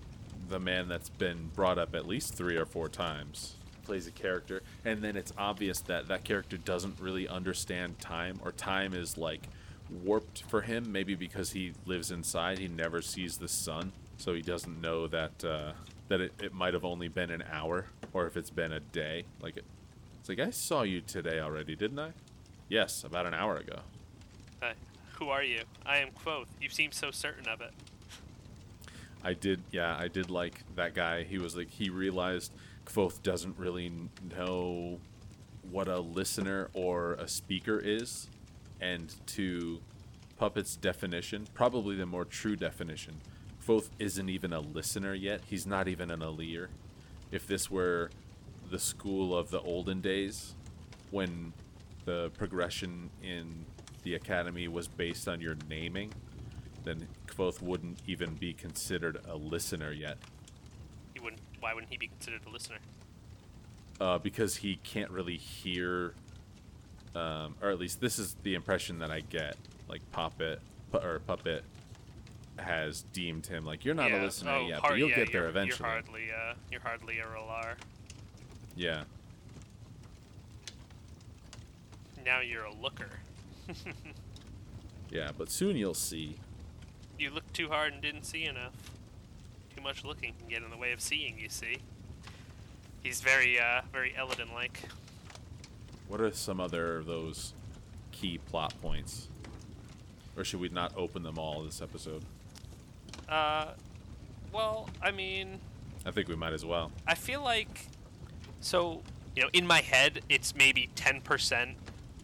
the 0.50 0.60
man 0.60 0.88
that's 0.88 1.10
been 1.10 1.50
brought 1.56 1.78
up 1.78 1.96
at 1.96 2.08
least 2.08 2.34
three 2.34 2.56
or 2.56 2.66
four 2.66 2.88
times 2.90 3.56
plays 3.86 4.08
a 4.08 4.12
character 4.12 4.62
and 4.84 5.02
then 5.02 5.16
it's 5.16 5.32
obvious 5.38 5.80
that 5.82 6.08
that 6.08 6.24
character 6.24 6.58
doesn't 6.58 7.00
really 7.00 7.28
understand 7.28 8.00
time 8.00 8.40
or 8.44 8.52
time 8.52 8.94
is 8.94 9.18
like 9.18 9.48
warped 10.04 10.44
for 10.44 10.62
him 10.62 10.92
maybe 10.92 11.16
because 11.16 11.52
he 11.52 11.72
lives 11.86 12.12
inside 12.12 12.58
he 12.58 12.68
never 12.68 13.02
sees 13.02 13.38
the 13.38 13.48
sun 13.48 13.92
so 14.18 14.34
he 14.34 14.42
doesn't 14.42 14.82
know 14.82 15.08
that 15.08 15.44
uh, 15.44 15.72
that 16.08 16.22
it, 16.22 16.34
it 16.42 16.54
might 16.54 16.74
have 16.74 16.86
only 16.86 17.08
been 17.08 17.30
an 17.32 17.44
hour 17.52 17.88
or 18.14 18.28
if 18.28 18.38
it's 18.38 18.50
been 18.50 18.72
a 18.72 18.80
day. 18.80 19.26
Like 19.42 19.58
it, 19.58 19.66
it's 20.20 20.30
like 20.30 20.40
I 20.40 20.52
saw 20.52 20.84
you 20.84 21.02
today 21.02 21.40
already, 21.40 21.76
didn't 21.76 22.00
I? 22.00 22.12
Yes, 22.70 23.04
about 23.04 23.26
an 23.26 23.34
hour 23.34 23.58
ago. 23.58 23.80
Uh, 24.62 24.72
who 25.14 25.30
are 25.30 25.44
you? 25.44 25.62
I 25.86 25.98
am 25.98 26.10
Kvothe. 26.24 26.48
You 26.62 26.70
seem 26.70 26.92
so 26.92 27.12
certain 27.12 27.48
of 27.48 27.62
it. 27.62 27.72
I 29.24 29.34
did, 29.34 29.62
yeah, 29.72 29.98
I 30.00 30.08
did 30.08 30.30
like 30.30 30.62
that 30.76 30.94
guy. 30.94 31.24
He 31.24 31.38
was 31.38 31.56
like, 31.56 31.70
he 31.70 31.90
realized 31.90 32.54
Kvothe 32.86 33.22
doesn't 33.24 33.58
really 33.58 33.92
know 34.36 35.00
what 35.70 35.88
a 35.88 36.00
listener 36.00 36.70
or 36.74 37.14
a 37.14 37.28
speaker 37.28 37.80
is, 37.80 38.30
and 38.80 39.14
to 39.28 39.80
Puppet's 40.38 40.76
definition, 40.76 41.48
probably 41.54 41.96
the 41.96 42.06
more 42.06 42.26
true 42.26 42.56
definition, 42.56 43.16
Kvothe 43.66 43.90
isn't 44.00 44.30
even 44.30 44.54
a 44.54 44.60
listener 44.60 45.14
yet. 45.14 45.42
He's 45.48 45.66
not 45.66 45.88
even 45.88 46.12
an 46.12 46.22
E'lir. 46.22 46.68
If 47.32 47.48
this 47.48 47.72
were 47.72 48.12
the 48.70 48.80
school 48.80 49.36
of 49.36 49.50
the 49.50 49.62
olden 49.62 50.02
days, 50.02 50.56
when 51.12 51.54
the 52.06 52.32
progression 52.38 53.10
in 53.24 53.66
the 54.04 54.14
academy 54.14 54.68
was 54.68 54.88
based 54.88 55.28
on 55.28 55.42
your 55.42 55.56
naming, 55.68 56.14
then 56.84 57.08
Kvothe 57.28 57.62
wouldn't 57.62 58.00
even 58.06 58.36
be 58.36 58.54
considered 58.54 59.20
a 59.28 59.36
listener 59.36 59.92
yet. 59.92 60.18
Why 61.66 61.74
wouldn't 61.74 61.92
he 61.92 61.98
be 61.98 62.10
considered 62.10 62.42
a 62.46 62.50
listener? 62.52 62.78
Uh, 64.00 64.20
because 64.20 64.58
he 64.58 64.76
can't 64.84 65.10
really 65.10 65.38
hear, 65.38 66.14
um, 67.16 67.56
or 67.60 67.72
at 67.72 67.80
least 67.80 68.00
this 68.00 68.20
is 68.20 68.36
the 68.44 68.54
impression 68.54 69.00
that 69.00 69.10
I 69.10 69.22
get. 69.22 69.58
Like 69.90 70.02
Puppet 70.12 70.60
pu- 70.92 71.00
or 71.00 71.22
Puppet 71.26 71.64
has 72.58 73.02
deemed 73.14 73.48
him 73.48 73.66
like 73.66 73.84
you're 73.84 73.96
not 73.96 74.12
yeah. 74.12 74.22
a 74.22 74.26
listener 74.26 74.52
oh, 74.52 74.68
yet, 74.68 74.80
har- 74.80 74.92
but 74.92 75.00
you'll 75.00 75.10
yeah, 75.10 75.16
get 75.16 75.32
there 75.32 75.48
eventually. 75.48 75.90
You're 75.90 76.02
hardly. 76.02 76.24
Uh, 76.32 76.54
you're 76.70 76.82
hardly 76.82 77.18
a 77.18 77.24
Re'lar. 77.26 77.78
Yeah. 78.76 79.04
Now 82.24 82.42
you're 82.42 82.66
a 82.66 82.74
looker. 82.76 83.10
Yeah, 85.12 85.32
but 85.38 85.50
soon 85.50 85.78
you'll 85.78 85.94
see. 85.94 86.36
You 87.18 87.30
looked 87.30 87.54
too 87.54 87.70
hard 87.70 87.94
and 87.94 88.02
didn't 88.02 88.26
see 88.26 88.44
enough. 88.44 88.74
Too 89.76 89.82
much 89.82 90.04
looking 90.04 90.34
can 90.40 90.48
get 90.48 90.64
in 90.64 90.70
the 90.70 90.78
way 90.78 90.92
of 90.92 91.02
seeing. 91.02 91.38
You 91.40 91.50
see. 91.50 91.78
He's 93.04 93.22
very, 93.22 93.60
uh, 93.60 93.82
very 93.94 94.16
Elodin-like. 94.18 94.80
What 96.08 96.20
are 96.22 96.32
some 96.32 96.60
other 96.60 96.98
of 96.98 97.06
those 97.06 97.54
key 98.12 98.40
plot 98.50 98.74
points? 98.82 99.28
Or 100.36 100.44
should 100.44 100.60
we 100.60 100.70
not 100.70 100.92
open 100.98 101.22
them 101.22 101.38
all 101.38 101.62
this 101.62 101.84
episode? 101.84 102.24
Uh, 103.30 103.74
well, 104.52 104.90
I 105.04 105.12
mean, 105.12 105.60
I 106.04 106.12
think 106.12 106.28
we 106.28 106.36
might 106.36 106.54
as 106.54 106.66
well. 106.66 106.92
I 107.08 107.14
feel 107.14 107.44
like, 107.44 107.88
so 108.60 109.04
you 109.36 109.44
know, 109.44 109.50
in 109.54 109.68
my 109.68 109.82
head, 109.82 110.22
it's 110.28 110.56
maybe 110.56 110.90
ten 110.96 111.22
percent. 111.22 111.76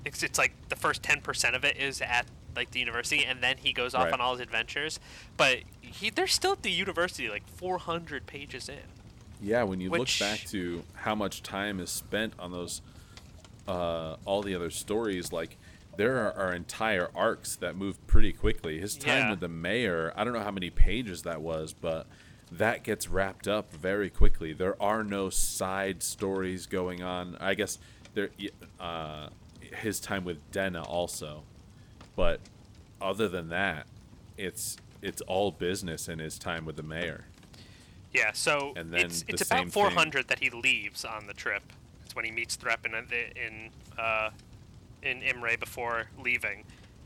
It's, 0.03 0.23
it's 0.23 0.39
like 0.39 0.53
the 0.69 0.75
first 0.75 1.03
ten 1.03 1.21
percent 1.21 1.55
of 1.55 1.63
it 1.63 1.77
is 1.77 2.01
at 2.01 2.25
like 2.55 2.71
the 2.71 2.79
university, 2.79 3.25
and 3.25 3.41
then 3.41 3.57
he 3.57 3.73
goes 3.73 3.93
off 3.93 4.05
Right. 4.05 4.13
on 4.13 4.21
all 4.21 4.33
his 4.33 4.41
adventures. 4.41 4.99
But 5.37 5.59
he, 5.81 6.09
they're 6.09 6.27
still 6.27 6.53
at 6.53 6.63
the 6.63 6.71
university, 6.71 7.29
like 7.29 7.47
four 7.47 7.77
hundred 7.79 8.25
pages 8.27 8.69
in. 8.69 8.79
Yeah, 9.41 9.63
when 9.63 9.81
you 9.81 9.89
Which- 9.89 10.19
look 10.21 10.29
back 10.29 10.47
to 10.49 10.83
how 10.93 11.15
much 11.15 11.41
time 11.43 11.79
is 11.79 11.89
spent 11.89 12.33
on 12.37 12.51
those, 12.51 12.81
uh, 13.67 14.15
all 14.25 14.41
the 14.41 14.55
other 14.55 14.69
stories, 14.69 15.31
like 15.31 15.57
there 15.97 16.17
are, 16.17 16.33
are 16.33 16.53
entire 16.53 17.09
arcs 17.15 17.55
that 17.57 17.75
move 17.75 18.05
pretty 18.07 18.31
quickly. 18.33 18.79
His 18.79 18.95
time 18.95 19.17
Yeah. 19.17 19.29
with 19.31 19.39
the 19.39 19.47
Maer, 19.49 20.13
I 20.15 20.23
don't 20.23 20.33
know 20.33 20.41
how 20.43 20.51
many 20.51 20.69
pages 20.69 21.23
that 21.23 21.41
was, 21.41 21.73
but 21.73 22.07
that 22.51 22.83
gets 22.83 23.07
wrapped 23.07 23.47
up 23.47 23.73
very 23.73 24.09
quickly. 24.09 24.53
There 24.53 24.81
are 24.81 25.03
no 25.03 25.29
side 25.29 26.03
stories 26.03 26.65
going 26.65 27.01
on. 27.01 27.35
I 27.39 27.53
guess 27.53 27.77
there, 28.13 28.29
uh, 28.79 29.29
his 29.61 29.99
time 29.99 30.25
with 30.25 30.51
Denna 30.51 30.83
also, 30.83 31.43
but 32.15 32.39
other 33.01 33.27
than 33.27 33.49
that, 33.49 33.87
it's 34.37 34.77
it's 35.01 35.21
all 35.21 35.51
business 35.51 36.07
in 36.07 36.19
his 36.19 36.37
time 36.37 36.65
with 36.65 36.75
the 36.75 36.83
Maer. 36.83 37.25
Yeah, 38.13 38.31
so 38.33 38.73
And 38.75 38.93
then 38.93 39.05
it's 39.05 39.23
it's 39.27 39.41
about 39.41 39.59
thing- 39.61 39.69
400 39.69 40.27
that 40.27 40.39
he 40.39 40.49
leaves 40.49 41.05
on 41.05 41.27
the 41.27 41.33
trip. 41.33 41.63
It's 42.05 42.15
when 42.15 42.25
he 42.25 42.31
meets 42.31 42.55
Threpe 42.57 42.85
in 42.85 42.93
in 43.35 43.69
uh, 43.97 44.29
in 45.01 45.21
Imre 45.23 45.57
before 45.57 46.07
leaving, 46.21 46.63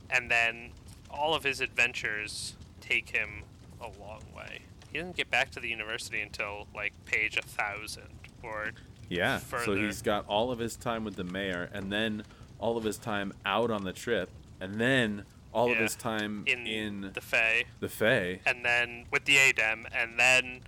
and 0.10 0.30
then 0.30 0.72
all 1.10 1.34
of 1.34 1.44
his 1.44 1.62
adventures 1.62 2.56
take 2.82 3.10
him 3.10 3.44
a 3.80 3.86
long 4.00 4.22
way. 4.36 4.62
He 4.92 4.98
doesn't 5.00 5.16
get 5.16 5.30
back 5.30 5.52
to 5.52 5.60
the 5.60 5.70
university 5.70 6.22
until 6.22 6.68
like 6.74 6.94
page 7.06 7.38
a 7.38 7.42
thousand 7.42 8.10
or 8.44 8.72
Yeah. 9.10 9.40
So 9.40 9.76
he's 9.76 10.02
got 10.02 10.26
all 10.28 10.52
of 10.52 10.60
his 10.60 10.76
time 10.76 11.04
with 11.04 11.16
the 11.16 11.24
Maer, 11.24 11.70
and 11.74 11.92
then 11.92 12.24
all 12.60 12.78
of 12.78 12.84
his 12.84 12.98
time 12.98 13.34
out 13.46 13.70
on 13.70 13.84
the 13.84 13.94
trip, 13.94 14.30
and 14.66 14.80
then 14.82 15.24
all 15.54 15.72
of 15.72 15.78
his 15.78 15.96
time 15.96 16.44
in, 16.48 16.68
in, 16.68 17.12
the 17.14 17.22
Fae, 17.22 17.64
the 17.80 17.88
Fae. 17.90 18.40
and 18.46 18.66
then 18.66 19.06
with 19.12 19.26
the 19.26 19.38
Adem, 19.38 19.86
and 19.94 20.20
then 20.20 20.62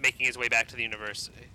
making 0.00 0.26
his 0.26 0.36
way 0.36 0.48
back 0.48 0.66
to 0.68 0.76
the 0.76 0.82
university. 0.82 1.46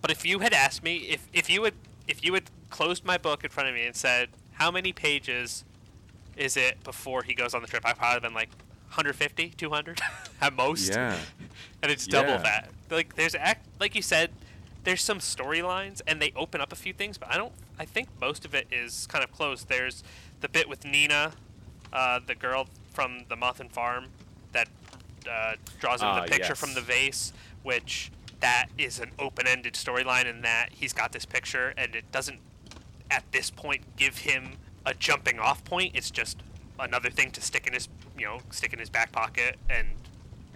But 0.00 0.10
if 0.10 0.24
you 0.24 0.38
had 0.38 0.52
asked 0.52 0.82
me, 0.82 0.96
if, 0.98 1.26
if 1.32 1.50
you 1.50 1.64
had 1.64 1.74
if 2.06 2.24
you 2.24 2.32
had 2.34 2.44
closed 2.70 3.04
my 3.04 3.18
book 3.18 3.44
in 3.44 3.50
front 3.50 3.68
of 3.68 3.74
me 3.74 3.84
and 3.84 3.96
said, 3.96 4.28
"How 4.52 4.70
many 4.70 4.92
pages 4.92 5.64
is 6.36 6.56
it 6.56 6.82
before 6.84 7.22
he 7.24 7.34
goes 7.34 7.54
on 7.54 7.62
the 7.62 7.68
trip?" 7.68 7.84
I'd 7.84 7.98
probably 7.98 8.20
been 8.20 8.34
like 8.34 8.50
150, 8.90 9.50
200 9.50 10.00
at 10.40 10.54
most. 10.54 10.90
Yeah. 10.90 11.16
and 11.82 11.90
it's 11.90 12.06
double 12.06 12.30
Yeah. 12.30 12.38
that. 12.38 12.70
Like 12.90 13.16
there's 13.16 13.34
act 13.34 13.66
like 13.80 13.94
you 13.96 14.02
said, 14.02 14.30
there's 14.84 15.02
some 15.02 15.18
storylines 15.18 16.00
and 16.06 16.22
they 16.22 16.32
open 16.36 16.60
up 16.60 16.72
a 16.72 16.76
few 16.76 16.92
things, 16.92 17.18
but 17.18 17.30
I 17.32 17.36
don't. 17.36 17.52
I 17.80 17.84
think 17.84 18.08
most 18.20 18.44
of 18.44 18.54
it 18.54 18.66
is 18.72 19.06
kind 19.06 19.22
of 19.22 19.30
closed. 19.32 19.68
There's 19.68 20.02
the 20.40 20.48
bit 20.48 20.68
with 20.68 20.84
Nina, 20.84 21.32
uh, 21.92 22.20
the 22.26 22.34
girl 22.34 22.68
from 22.92 23.24
the 23.28 23.36
Mauthen 23.36 23.70
Farm, 23.70 24.06
that 24.52 24.68
uh, 25.30 25.54
draws 25.80 26.00
him 26.02 26.08
Ah, 26.08 26.22
the 26.22 26.28
picture 26.28 26.50
yes. 26.50 26.60
from 26.60 26.74
the 26.74 26.80
vase, 26.80 27.32
which 27.62 28.10
that 28.40 28.66
is 28.78 29.00
an 29.00 29.10
open-ended 29.18 29.74
storyline 29.74 30.26
in 30.26 30.42
that 30.42 30.68
he's 30.70 30.92
got 30.92 31.10
this 31.12 31.24
picture 31.24 31.74
and 31.76 31.96
it 31.96 32.10
doesn't 32.12 32.38
at 33.10 33.24
this 33.32 33.50
point 33.50 33.82
give 33.96 34.18
him 34.18 34.52
a 34.86 34.94
jumping 34.94 35.38
off 35.40 35.64
point. 35.64 35.92
It's 35.94 36.10
just 36.10 36.38
another 36.78 37.10
thing 37.10 37.30
to 37.32 37.40
stick 37.40 37.66
in 37.66 37.72
his 37.72 37.88
you 38.16 38.26
know 38.26 38.38
stick 38.50 38.72
in 38.72 38.78
his 38.78 38.90
back 38.90 39.10
pocket 39.12 39.56
and 39.68 39.88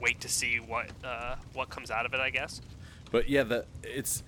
wait 0.01 0.21
to 0.21 0.29
see 0.29 0.59
what 0.59 0.91
uh, 1.05 1.37
what 1.55 1.71
comes 1.71 1.91
out 1.91 2.07
of 2.07 2.15
it. 2.15 2.21
I 2.21 2.31
guess. 2.31 2.61
But 3.11 3.29
yeah, 3.29 3.43
the 3.43 3.65
it's. 3.83 4.23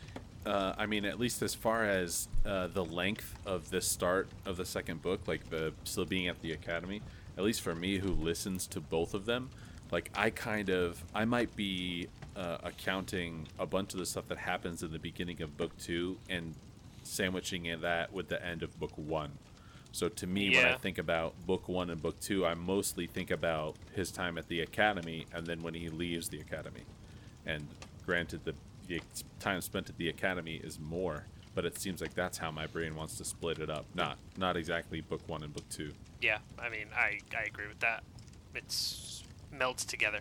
Uh, 0.47 0.75
I 0.77 0.87
mean, 0.87 1.05
at 1.05 1.19
least 1.19 1.41
as 1.43 1.55
far 1.55 1.85
as 1.85 2.29
uh, 2.45 2.67
the 2.67 2.85
length 2.85 3.35
of 3.47 3.71
the 3.71 3.81
start 3.81 4.29
of 4.45 4.57
the 4.57 4.65
second 4.67 5.01
book, 5.01 5.27
like 5.27 5.49
the 5.49 5.73
still 5.85 6.05
being 6.05 6.29
at 6.29 6.41
the 6.43 6.53
academy, 6.53 7.01
at 7.39 7.45
least 7.45 7.63
for 7.63 7.75
me 7.75 7.99
who 7.99 8.11
listens 8.11 8.67
to 8.69 8.81
both 8.81 9.15
of 9.15 9.25
them, 9.25 9.51
like 9.91 10.11
I 10.15 10.31
kind 10.31 10.69
of 10.69 11.03
I 11.15 11.25
might 11.25 11.55
be 11.57 12.09
uh, 12.37 12.59
accounting 12.63 13.49
a 13.59 13.67
bunch 13.67 13.95
of 13.95 14.01
the 14.01 14.07
stuff 14.07 14.29
that 14.29 14.39
happens 14.39 14.83
in 14.83 14.93
the 14.93 14.99
beginning 14.99 15.41
of 15.41 15.57
book 15.57 15.77
two 15.79 16.19
and 16.29 16.55
sandwiching 17.05 17.67
in 17.67 17.81
that 17.83 18.13
with 18.13 18.29
the 18.29 18.45
end 18.45 18.63
of 18.63 18.79
book 18.79 18.93
one. 18.97 19.31
So 19.93 20.09
to 20.09 20.27
me, 20.27 20.57
when 20.57 20.67
I 20.67 20.77
think 20.77 20.99
about 20.99 21.35
book 21.47 21.69
one 21.69 21.89
and 21.91 22.03
book 22.03 22.19
two, 22.21 22.45
I 22.45 22.55
mostly 22.55 23.07
think 23.07 23.31
about 23.31 23.77
his 23.95 24.11
time 24.11 24.37
at 24.39 24.49
the 24.49 24.61
academy 24.61 25.27
and 25.33 25.47
then 25.47 25.63
when 25.63 25.75
he 25.75 25.89
leaves 25.89 26.29
the 26.29 26.41
academy. 26.41 26.83
And 27.47 27.69
granted, 28.05 28.45
the, 28.45 28.55
the 28.87 29.01
time 29.41 29.61
spent 29.61 29.89
at 29.89 29.97
the 29.99 30.09
academy 30.09 30.57
is 30.63 30.79
more, 30.79 31.25
but 31.55 31.65
it 31.65 31.79
seems 31.79 32.01
like 32.01 32.15
that's 32.15 32.39
how 32.39 32.51
my 32.51 32.67
brain 32.67 32.95
wants 32.97 33.17
to 33.19 33.25
split 33.25 33.59
it 33.59 33.71
up. 33.71 33.87
Not 33.95 34.19
not 34.37 34.57
exactly 34.57 35.01
book 35.01 35.21
one 35.27 35.43
and 35.43 35.53
book 35.53 35.69
two. 35.69 35.93
Yeah, 36.21 36.39
I 36.59 36.69
mean, 36.69 36.87
I 36.95 37.19
I 37.37 37.43
agree 37.45 37.69
with 37.69 37.81
that. 37.81 38.03
It's 38.55 39.25
melds 39.55 39.85
together. 39.87 40.21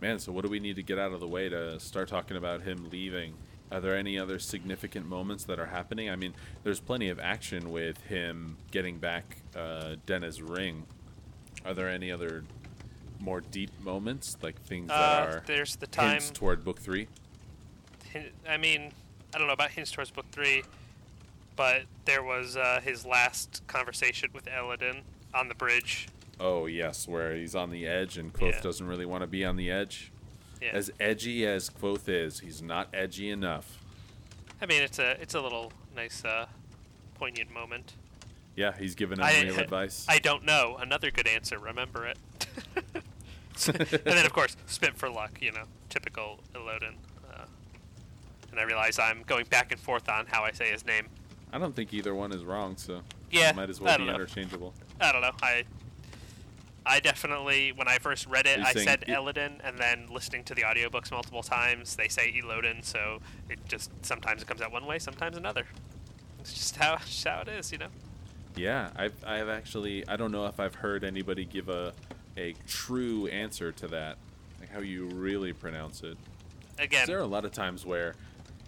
Man, 0.00 0.18
so 0.18 0.32
what 0.32 0.44
do 0.44 0.50
we 0.50 0.60
need 0.60 0.76
to 0.76 0.82
get 0.82 0.98
out 0.98 1.12
of 1.12 1.20
the 1.20 1.28
way 1.28 1.48
to 1.48 1.78
start 1.80 2.08
talking 2.08 2.36
about 2.36 2.62
him 2.62 2.88
leaving? 2.90 3.34
Are 3.72 3.80
there 3.80 3.96
any 3.96 4.18
other 4.18 4.38
significant 4.38 5.06
moments 5.08 5.44
that 5.44 5.58
are 5.58 5.66
happening? 5.66 6.10
I 6.10 6.16
mean, 6.16 6.34
there's 6.62 6.80
plenty 6.80 7.08
of 7.08 7.18
action 7.18 7.70
with 7.70 8.00
him 8.02 8.58
getting 8.70 8.98
back 8.98 9.38
uh, 9.56 9.96
Denna's 10.04 10.42
ring. 10.42 10.84
Are 11.64 11.72
there 11.74 11.88
any 11.88 12.12
other 12.12 12.44
more 13.18 13.40
deep 13.40 13.70
moments, 13.82 14.36
like 14.42 14.60
things 14.62 14.88
that 14.88 14.94
Uh, 15.22 15.26
are 15.26 15.42
there's 15.46 15.76
the 15.76 15.86
time. 15.86 16.20
toward 16.34 16.62
book 16.64 16.80
three? 16.80 17.08
I 18.48 18.56
mean, 18.56 18.92
I 19.34 19.38
don't 19.38 19.46
know 19.46 19.52
about 19.52 19.70
hints 19.70 19.90
towards 19.90 20.10
book 20.10 20.26
three, 20.32 20.62
but 21.56 21.82
there 22.04 22.22
was 22.22 22.56
uh, 22.56 22.80
his 22.82 23.04
last 23.04 23.62
conversation 23.66 24.30
with 24.32 24.46
Elodin 24.48 25.02
on 25.32 25.48
the 25.48 25.54
bridge. 25.54 26.08
Oh 26.40 26.66
yes, 26.66 27.06
where 27.08 27.34
he's 27.34 27.54
on 27.54 27.70
the 27.70 27.86
edge 27.86 28.18
and 28.18 28.32
Kvothe 28.32 28.52
Yeah. 28.52 28.60
doesn't 28.60 28.86
really 28.86 29.06
want 29.06 29.22
to 29.22 29.26
be 29.26 29.44
on 29.44 29.56
the 29.56 29.70
edge. 29.70 30.10
Yeah. 30.60 30.70
As 30.72 30.90
edgy 30.98 31.46
as 31.46 31.70
Kvothe 31.70 32.08
is, 32.08 32.40
he's 32.40 32.62
not 32.62 32.88
edgy 32.92 33.30
enough. 33.30 33.78
I 34.62 34.66
mean, 34.66 34.82
it's 34.82 34.98
a 34.98 35.20
it's 35.20 35.34
a 35.34 35.40
little 35.40 35.72
nice, 35.94 36.24
uh, 36.24 36.46
poignant 37.16 37.52
moment. 37.52 37.94
Yeah, 38.56 38.72
he's 38.78 38.94
giving 38.94 39.18
him 39.18 39.24
I- 39.24 39.42
real 39.42 39.58
advice. 39.60 40.06
I 40.08 40.18
don't 40.18 40.44
know. 40.44 40.76
Another 40.80 41.10
good 41.10 41.26
answer. 41.26 41.58
Remember 41.58 42.06
it. 42.06 42.18
and 43.68 43.76
then 44.04 44.26
of 44.26 44.32
course 44.32 44.56
spit 44.66 44.96
for 44.96 45.08
luck. 45.08 45.38
You 45.40 45.52
know, 45.52 45.64
typical 45.88 46.40
Elodin. 46.54 46.94
And 48.54 48.60
I 48.60 48.62
realize 48.66 49.00
I'm 49.00 49.24
going 49.26 49.46
back 49.46 49.72
and 49.72 49.80
forth 49.80 50.08
on 50.08 50.26
how 50.26 50.44
I 50.44 50.52
say 50.52 50.70
his 50.70 50.86
name. 50.86 51.06
I 51.52 51.58
don't 51.58 51.74
think 51.74 51.92
either 51.92 52.14
one 52.14 52.30
is 52.30 52.44
wrong, 52.44 52.76
so 52.76 53.00
Yeah, 53.32 53.50
might 53.50 53.68
as 53.68 53.80
well 53.80 53.98
be 53.98 54.04
know. 54.06 54.14
interchangeable. 54.14 54.72
I 55.00 55.10
don't 55.10 55.22
know. 55.22 55.32
I 55.42 55.64
I 56.86 57.00
definitely 57.00 57.72
when 57.72 57.88
I 57.88 57.98
first 57.98 58.28
read 58.28 58.46
it, 58.46 58.60
I 58.60 58.72
said 58.72 59.02
it- 59.02 59.08
Elodin, 59.08 59.60
and 59.64 59.76
then 59.76 60.06
listening 60.08 60.44
to 60.44 60.54
the 60.54 60.62
audiobooks 60.62 61.10
multiple 61.10 61.42
times, 61.42 61.96
they 61.96 62.06
say 62.06 62.32
Elodin. 62.40 62.80
So 62.84 63.18
it 63.50 63.58
just 63.66 63.90
sometimes 64.02 64.42
it 64.42 64.46
comes 64.46 64.60
out 64.60 64.70
one 64.70 64.86
way, 64.86 65.00
sometimes 65.00 65.36
another. 65.36 65.66
It's 66.38 66.54
just 66.54 66.76
how 66.76 66.98
just 66.98 67.24
how 67.26 67.40
it 67.40 67.48
is, 67.48 67.72
you 67.72 67.78
know. 67.78 67.88
Yeah, 68.54 68.90
I've 68.94 69.14
I've 69.26 69.48
actually 69.48 70.06
I 70.06 70.14
don't 70.16 70.30
know 70.30 70.46
if 70.46 70.60
I've 70.60 70.76
heard 70.76 71.02
anybody 71.02 71.44
give 71.44 71.68
a 71.68 71.92
a 72.36 72.54
true 72.68 73.26
answer 73.26 73.72
to 73.72 73.88
that, 73.88 74.16
like 74.60 74.70
how 74.70 74.78
you 74.78 75.06
really 75.06 75.52
pronounce 75.52 76.04
it. 76.04 76.16
Again, 76.78 77.06
There 77.08 77.18
are 77.18 77.22
a 77.22 77.26
lot 77.26 77.44
of 77.44 77.50
times 77.52 77.84
where 77.84 78.14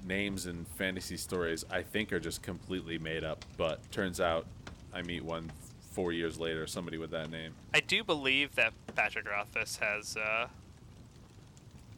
names 0.06 0.46
and 0.46 0.66
fantasy 0.68 1.16
stories 1.16 1.64
I 1.70 1.82
think 1.82 2.12
are 2.12 2.20
just 2.20 2.42
completely 2.42 2.98
made 2.98 3.24
up, 3.24 3.44
but 3.56 3.90
turns 3.90 4.20
out 4.20 4.46
I 4.92 5.02
meet 5.02 5.24
one 5.24 5.50
four 5.96 6.12
years 6.12 6.38
later, 6.38 6.66
somebody 6.66 6.98
with 6.98 7.10
that 7.10 7.30
name. 7.30 7.54
I 7.72 7.80
do 7.80 8.04
believe 8.04 8.54
that 8.56 8.74
Patrick 8.94 9.26
Rothfuss 9.26 9.78
has, 9.78 10.14
uh, 10.14 10.48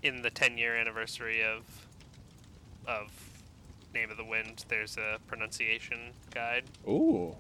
in 0.05 0.23
the 0.23 0.31
10 0.31 0.57
year 0.57 0.77
anniversary 0.77 1.43
of 1.43 1.65
of 2.87 3.11
Name 3.93 4.11
of 4.11 4.17
the 4.17 4.25
Wind, 4.25 4.65
there's 4.69 4.97
a 4.97 5.19
pronunciation 5.27 6.13
guide. 6.33 6.65
Ooh. 6.87 7.35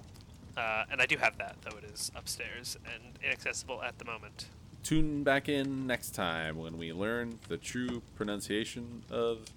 Uh, 0.56 0.84
and 0.90 1.00
I 1.00 1.06
do 1.06 1.16
have 1.16 1.38
that, 1.38 1.54
though 1.62 1.76
it 1.78 1.84
is 1.84 2.10
upstairs 2.16 2.76
and 2.92 3.18
inaccessible 3.24 3.80
at 3.82 3.98
the 3.98 4.04
moment. 4.04 4.46
Tune 4.82 5.22
back 5.22 5.48
in 5.48 5.86
next 5.86 6.10
time 6.10 6.58
when 6.58 6.76
we 6.76 6.92
learn 6.92 7.38
the 7.48 7.56
true 7.56 8.02
pronunciation 8.16 9.02
of 9.10 9.48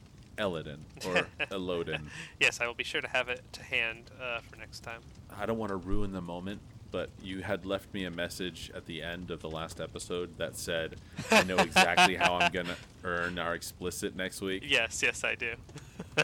Elodin 0.42 0.84
or 1.06 1.28
Elodin. 1.52 2.10
Yes, 2.40 2.60
I 2.60 2.68
will 2.68 2.74
be 2.74 2.84
sure 2.84 3.00
to 3.02 3.08
have 3.08 3.30
it 3.30 3.42
to 3.54 3.64
hand 3.64 4.10
uh, 4.22 4.40
for 4.40 4.56
next 4.58 4.82
time. 4.82 5.02
I 5.38 5.46
don't 5.46 5.58
want 5.60 5.70
to 5.70 5.76
ruin 5.76 6.12
the 6.12 6.22
moment, 6.22 6.60
but 6.92 7.10
you 7.22 7.42
had 7.42 7.66
left 7.66 7.94
me 7.94 8.06
a 8.06 8.12
message 8.12 8.72
at 8.76 8.86
the 8.88 9.02
end 9.04 9.30
of 9.32 9.42
the 9.42 9.50
last 9.50 9.80
episode 9.80 10.38
that 10.40 10.58
said, 10.58 10.96
I 11.30 11.44
know 11.44 11.58
exactly 11.58 12.16
how 12.16 12.36
I'm 12.36 12.52
going 12.52 12.66
to 12.68 12.76
earn 13.04 13.38
our 13.38 13.54
explicit 13.54 14.16
next 14.16 14.42
week. 14.42 14.64
Yes, 14.66 15.02
yes, 15.04 15.24
I 15.24 15.36
do. 15.36 15.54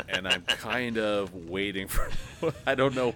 And 0.09 0.28
I'm 0.28 0.41
kind 0.41 0.97
of 0.97 1.34
waiting 1.49 1.88
for. 1.88 2.09
I 2.65 2.76
don't 2.76 2.93
know. 2.93 3.15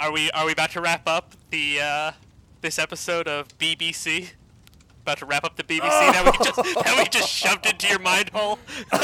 Are 0.00 0.10
we 0.10 0.30
are 0.32 0.44
we 0.44 0.50
about 0.52 0.70
to 0.72 0.80
wrap 0.80 1.06
up 1.06 1.34
the 1.50 1.78
uh, 1.80 2.12
this 2.60 2.76
episode 2.76 3.28
of 3.28 3.56
BBC? 3.56 4.30
About 5.06 5.18
to 5.18 5.26
wrap 5.26 5.44
up 5.44 5.54
the 5.54 5.62
BBC 5.62 5.82
that 5.82 6.24
we 6.24 6.32
just 6.44 6.56
that 6.84 6.94
we 6.98 7.08
just 7.08 7.30
shoved 7.30 7.64
into 7.64 7.86
your 7.86 8.00
mind 8.00 8.28
hole. 8.30 8.58
oh, 8.92 8.98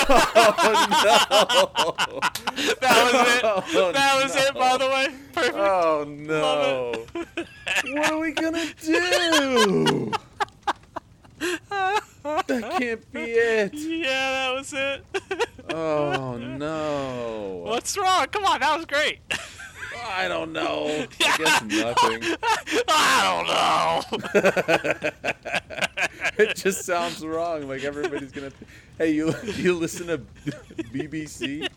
no. 0.91 2.65
That 2.81 3.05
was 3.05 3.15
it. 3.29 3.45
Oh, 3.45 3.93
that 3.93 4.21
was 4.21 4.35
it. 4.35 4.53
By 4.53 4.77
the 4.79 4.89
way, 4.89 5.15
perfect. 5.33 5.57
Oh, 5.57 6.05
no. 6.09 7.07
What 7.95 8.11
are 8.11 8.19
we 8.19 8.33
to 8.35 8.75
do? 8.81 10.13
That 11.39 12.77
can't 12.81 13.13
be 13.13 13.21
it. 13.21 13.73
yeah, 13.73 14.33
that 14.33 14.55
was 14.57 14.73
it. 14.73 15.05
Oh, 15.73 16.37
no. 16.37 17.63
What's 17.65 17.97
wrong? 17.97 18.27
Come 18.27 18.45
on, 18.45 18.59
that 18.59 18.77
was 18.77 18.87
great. 18.87 19.21
I 20.05 20.29
don't 20.29 20.53
know. 20.53 21.07
I 21.21 21.37
guess 21.39 21.63
nothing. 21.63 22.23
I 22.89 24.03
don't 24.13 24.33
know. 24.33 24.43
it 26.39 26.57
just 26.57 26.85
sounds 26.85 27.25
wrong. 27.25 27.69
Like 27.69 27.85
everybody's 27.85 28.33
gonna. 28.33 28.53
Hey, 28.99 29.13
you 29.13 29.35
you 29.57 29.75
listen 29.75 30.07
to 30.09 30.19
BBC? 30.93 31.69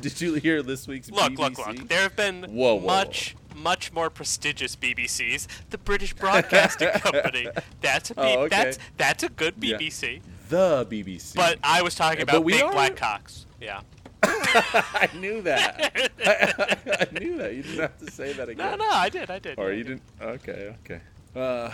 Did 0.00 0.20
you 0.20 0.34
hear 0.34 0.62
this 0.62 0.86
week's 0.86 1.10
look, 1.10 1.32
BBC? 1.32 1.38
look, 1.38 1.58
look. 1.66 1.88
There 1.88 2.02
have 2.02 2.16
been 2.16 2.44
Whoa, 2.44 2.74
whoa. 2.76 2.86
much, 2.86 3.36
much 3.54 3.92
more 3.92 4.10
prestigious 4.10 4.76
BBCs. 4.76 5.46
The 5.70 5.78
British 5.78 6.14
Broadcasting 6.14 6.88
Company. 6.90 7.48
That's 7.80 8.10
a 8.10 8.14
B- 8.14 8.20
Oh, 8.22 8.38
okay. 8.40 8.48
that's 8.48 8.78
that's 8.96 9.22
a 9.24 9.28
good 9.28 9.54
Yeah. 9.60 9.76
BBC. 9.78 10.20
The 10.48 10.86
BBC. 10.90 11.34
But 11.34 11.58
I 11.62 11.82
was 11.82 11.94
talking 11.94 12.22
about 12.22 12.46
big 12.46 12.62
are- 12.62 12.72
black 12.72 12.96
cocks. 12.96 13.46
Yeah. 13.60 13.80
I 14.94 15.08
knew 15.18 15.42
that. 15.42 16.10
I, 16.26 17.18
knew 17.18 17.36
that. 17.38 17.54
You 17.54 17.62
didn't 17.62 17.80
have 17.80 17.98
to 17.98 18.10
say 18.10 18.32
that 18.34 18.48
again. 18.48 18.78
no, 18.78 18.84
no, 18.84 18.90
I 18.90 19.08
did, 19.08 19.30
I 19.30 19.38
did. 19.38 19.58
Or 19.58 19.70
yeah, 19.70 19.76
you 19.78 19.84
did. 19.84 20.00
didn't. 20.20 20.28
Okay, 20.34 20.76
okay. 20.84 21.00
Uh, 21.34 21.70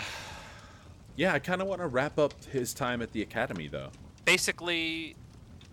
yeah, 1.17 1.33
I 1.35 1.39
kind 1.39 1.61
of 1.61 1.69
want 1.69 1.81
to 1.81 1.87
wrap 1.87 2.19
up 2.19 2.33
his 2.45 2.73
time 2.75 3.03
at 3.03 3.13
the 3.13 3.23
academy, 3.23 3.69
though. 3.69 3.91
Basically, 4.25 5.17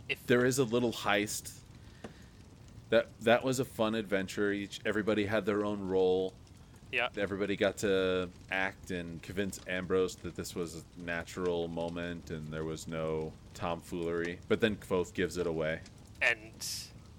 if 0.10 0.26
there 0.28 0.46
is 0.46 0.60
a 0.60 0.64
little 0.64 0.92
heist. 0.92 1.54
That 2.90 3.08
that 3.22 3.44
was 3.44 3.60
a 3.60 3.66
fun 3.66 3.96
adventure. 3.96 4.52
Each 4.54 4.80
everybody 4.86 5.26
had 5.26 5.46
their 5.46 5.66
own 5.66 5.86
role. 5.86 6.34
yeah, 6.92 7.10
Everybody 7.18 7.58
got 7.58 7.76
to 7.80 8.30
act 8.50 8.92
and 8.92 9.22
convince 9.22 9.60
Ambrose 9.68 10.16
that 10.24 10.36
this 10.38 10.56
was 10.56 10.76
a 10.98 11.02
natural 11.02 11.68
moment 11.68 12.30
and 12.30 12.48
there 12.52 12.64
was 12.64 12.88
no 12.88 13.34
tomfoolery. 13.54 14.40
But 14.48 14.62
then 14.62 14.78
Kvothe 14.78 15.14
gives 15.14 15.36
it 15.36 15.48
away. 15.48 15.82
And 16.22 16.68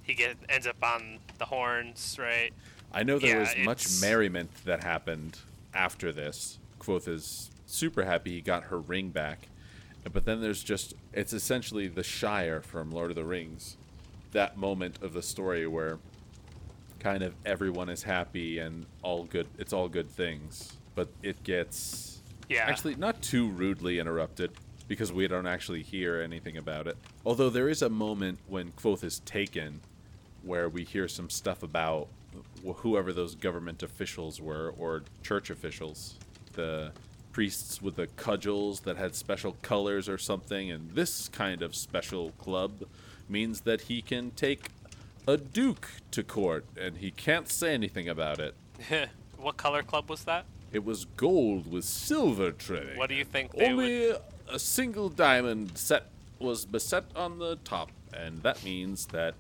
he 0.03 0.15
get 0.15 0.37
ends 0.49 0.67
up 0.67 0.83
on 0.83 1.19
the 1.39 1.45
horns, 1.47 2.17
right? 2.19 2.53
I 2.93 3.03
know 3.03 3.19
there 3.19 3.31
Yeah, 3.37 3.41
was 3.41 3.57
much 3.65 3.85
it's- 3.85 4.01
merriment 4.01 4.51
that 4.65 4.83
happened 4.83 5.39
after 5.75 6.11
this. 6.13 6.59
Kvothe 6.81 7.09
is 7.09 7.51
super 7.67 8.05
happy 8.05 8.33
he 8.33 8.41
got 8.41 8.65
her 8.65 8.79
ring 8.79 9.11
back. 9.11 9.49
But 10.11 10.25
then 10.25 10.41
there's 10.41 10.63
just 10.65 10.95
it's 11.13 11.33
essentially 11.35 11.87
the 11.89 12.03
Shire 12.03 12.63
from 12.63 12.91
Lord 12.91 13.11
of 13.11 13.17
the 13.17 13.25
Rings. 13.25 13.77
That 14.33 14.57
moment 14.57 15.03
of 15.03 15.13
the 15.13 15.23
story 15.23 15.67
where 15.67 15.99
kind 16.99 17.23
of 17.23 17.35
everyone 17.45 17.89
is 17.89 18.03
happy 18.05 18.59
and 18.59 18.87
all 19.03 19.25
good 19.25 19.47
it's 19.59 19.73
all 19.73 19.89
good 19.89 20.09
things. 20.11 20.73
But 20.95 21.09
it 21.23 21.45
gets 21.45 22.21
Yeah. 22.49 22.65
actually 22.67 22.95
not 22.95 23.21
too 23.23 23.49
rudely 23.51 23.99
interrupted 23.99 24.53
because 24.89 25.13
we 25.13 25.29
don't 25.29 25.47
actually 25.47 25.83
hear 25.83 26.21
anything 26.21 26.57
about 26.57 26.87
it. 26.87 26.97
Although 27.25 27.51
there 27.51 27.69
is 27.69 27.83
a 27.83 27.91
moment 27.91 28.39
when 28.49 28.73
Kvothe 28.73 29.05
is 29.05 29.21
taken 29.21 29.81
where 30.43 30.69
we 30.69 30.83
hear 30.85 31.07
some 31.07 31.29
stuff 31.29 31.63
about 31.63 32.09
wh- 32.67 32.77
whoever 32.79 33.13
those 33.13 33.35
government 33.35 33.83
officials 33.83 34.41
were 34.41 34.73
or 34.79 35.03
church 35.23 35.51
officials. 35.51 36.17
The 36.55 36.93
priests 37.33 37.83
with 37.83 37.97
the 37.97 38.07
cudgels 38.17 38.81
that 38.81 38.97
had 38.97 39.15
special 39.15 39.57
colors 39.63 40.09
or 40.09 40.19
something, 40.19 40.71
and 40.71 40.91
this 40.93 41.29
kind 41.29 41.63
of 41.63 41.75
special 41.75 42.33
club 42.33 42.85
means 43.29 43.61
that 43.61 43.83
he 43.83 44.01
can 44.01 44.31
take 44.33 44.71
a 45.27 45.37
duke 45.37 45.89
to 46.11 46.23
court 46.23 46.65
and 46.81 46.97
he 46.97 47.11
can't 47.11 47.49
say 47.49 47.75
anything 47.75 48.09
about 48.09 48.41
it. 48.41 48.55
what 49.37 49.57
color 49.59 49.83
club 49.83 50.09
was 50.09 50.25
that? 50.25 50.47
It 50.73 50.85
was 50.85 51.05
gold 51.05 51.71
with 51.71 51.85
silver 51.85 52.51
trimming. 52.51 52.97
What 52.97 53.09
do 53.09 53.15
you 53.15 53.25
think 53.25 53.53
they 53.53 53.73
would? 53.73 54.17
A 54.51 54.59
single 54.59 55.09
diamond 55.09 55.77
set 55.77 56.05
was 56.39 56.65
beset 56.65 57.05
on 57.15 57.39
the 57.39 57.57
top, 57.57 57.91
and 58.13 58.43
that 58.43 58.65
means 58.65 59.07
that 59.07 59.35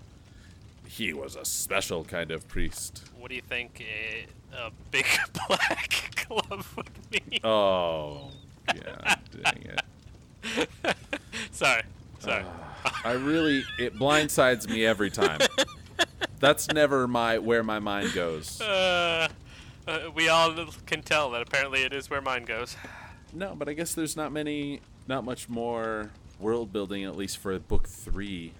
he 0.86 1.12
was 1.12 1.36
a 1.36 1.44
special 1.44 2.04
kind 2.04 2.30
of 2.30 2.46
priest. 2.48 3.04
What 3.18 3.28
do 3.30 3.34
you 3.34 3.42
think 3.42 3.80
a, 3.80 4.26
a 4.56 4.70
big 4.90 5.06
black 5.48 6.14
club 6.16 6.64
would 6.76 6.90
mean? 7.10 7.40
Oh, 7.44 8.30
yeah, 8.74 9.16
dang 9.42 9.64
it. 9.64 10.96
sorry, 11.52 11.82
sorry. 12.18 12.44
I 13.04 13.12
really, 13.12 13.64
it 13.78 13.98
blindsides 13.98 14.68
me 14.68 14.84
every 14.84 15.10
time. 15.10 15.40
That's 16.40 16.68
never 16.68 17.08
my 17.08 17.38
where 17.38 17.62
my 17.62 17.78
mind 17.78 18.12
goes. 18.14 18.60
Uh, 18.68 19.28
uh, 19.86 20.10
we 20.14 20.28
all 20.28 20.54
can 20.84 21.02
tell 21.02 21.30
that 21.30 21.40
apparently 21.40 21.82
it 21.82 21.94
is 21.94 22.10
where 22.10 22.20
mine 22.20 22.44
goes. 22.44 22.76
No, 23.32 23.54
but 23.56 23.70
I 23.70 23.72
guess 23.72 23.94
there's 23.94 24.16
not 24.16 24.32
many, 24.32 24.80
not 25.08 25.24
much 25.24 25.48
more 25.48 26.10
world 26.38 26.72
building, 26.72 27.04
at 27.04 27.16
least 27.16 27.38
for 27.38 27.58
book 27.58 27.88
three. 27.88 28.52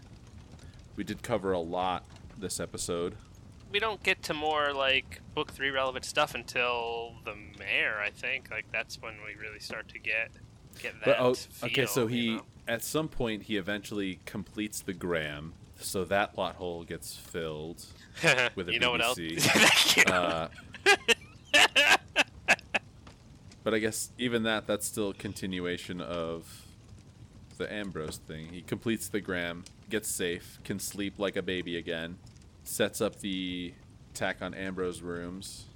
We 0.97 1.05
did 1.05 1.23
cover 1.23 1.53
a 1.53 1.61
lot 1.61 2.05
this 2.37 2.59
episode. 2.59 3.15
We 3.71 3.79
don't 3.79 4.03
get 4.03 4.23
to 4.25 4.35
more 4.35 4.73
like 4.73 5.21
book 5.35 5.53
three 5.53 5.71
relevant 5.71 6.05
stuff 6.05 6.35
until 6.35 7.15
the 7.25 7.35
Maer. 7.59 8.01
I 8.01 8.11
think 8.11 8.51
like 8.51 8.65
that's 8.73 9.01
when 9.01 9.15
we 9.27 9.41
really 9.41 9.61
start 9.61 9.89
to 9.89 9.99
get 9.99 10.31
get 10.81 10.95
that. 11.01 11.05
But 11.05 11.17
oh, 11.21 11.37
okay. 11.65 11.85
So 11.85 12.07
he, 12.07 12.37
know? 12.37 12.43
at 12.67 12.83
some 12.83 13.09
point, 13.09 13.45
he 13.45 13.57
eventually 13.57 14.21
completes 14.25 14.81
the 14.81 14.95
gram, 14.95 15.53
so 15.79 16.05
that 16.07 16.33
plot 16.33 16.57
hole 16.57 16.83
gets 16.85 17.15
filled. 17.15 17.85
with 18.55 18.71
a 18.71 18.73
you 18.73 18.81
know 18.81 18.93
what 18.93 19.03
else? 19.03 19.19
BBC. 19.19 20.11
Uh, 20.11 20.49
but 23.69 23.75
I 23.75 23.81
guess 23.81 24.13
even 24.17 24.45
that, 24.45 24.67
that's 24.67 24.87
still 24.87 25.11
a 25.11 25.13
continuation 25.13 26.01
of 26.01 26.65
the 27.59 27.71
Ambrose 27.71 28.17
thing. 28.17 28.49
He 28.51 28.63
completes 28.63 29.09
the 29.09 29.21
gram, 29.21 29.63
gets 29.91 30.09
safe, 30.09 30.59
can 30.65 30.79
sleep 30.79 31.19
like 31.19 31.37
a 31.37 31.43
baby 31.43 31.77
again, 31.77 32.17
sets 32.65 33.03
up 33.03 33.21
the 33.21 33.75
attack 34.15 34.41
on 34.41 34.55
Ambrose 34.55 35.03
rooms, 35.03 35.67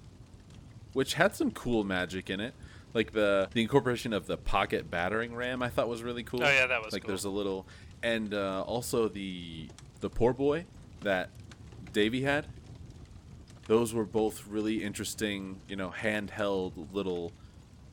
which 0.95 1.13
had 1.13 1.37
some 1.37 1.51
cool 1.51 1.85
magic 1.85 2.31
in 2.31 2.41
it. 2.41 2.55
Like 2.95 3.13
the 3.13 3.51
the 3.53 3.61
incorporation 3.61 4.15
of 4.15 4.27
the 4.27 4.39
pocket 4.39 4.91
battering 4.91 5.35
ram, 5.35 5.63
I 5.63 5.69
thought 5.69 5.87
was 5.87 6.03
really 6.03 6.23
cool. 6.23 6.43
Oh, 6.43 6.49
yeah, 6.49 6.67
that 6.69 6.83
was 6.83 6.95
like 6.95 7.03
cool. 7.03 7.09
there's 7.09 7.27
a 7.27 7.29
little, 7.29 7.67
and 8.03 8.33
uh, 8.33 8.63
also 8.63 9.09
the 9.09 9.69
the 10.01 10.09
poor 10.09 10.33
boy 10.33 10.65
that 11.03 11.29
Devi 11.93 12.23
had. 12.23 12.47
Those 13.67 13.93
were 13.93 14.07
both 14.07 14.47
really 14.49 14.83
interesting, 14.83 15.61
you 15.69 15.77
know, 15.77 15.91
handheld 15.91 16.91
little 16.95 17.33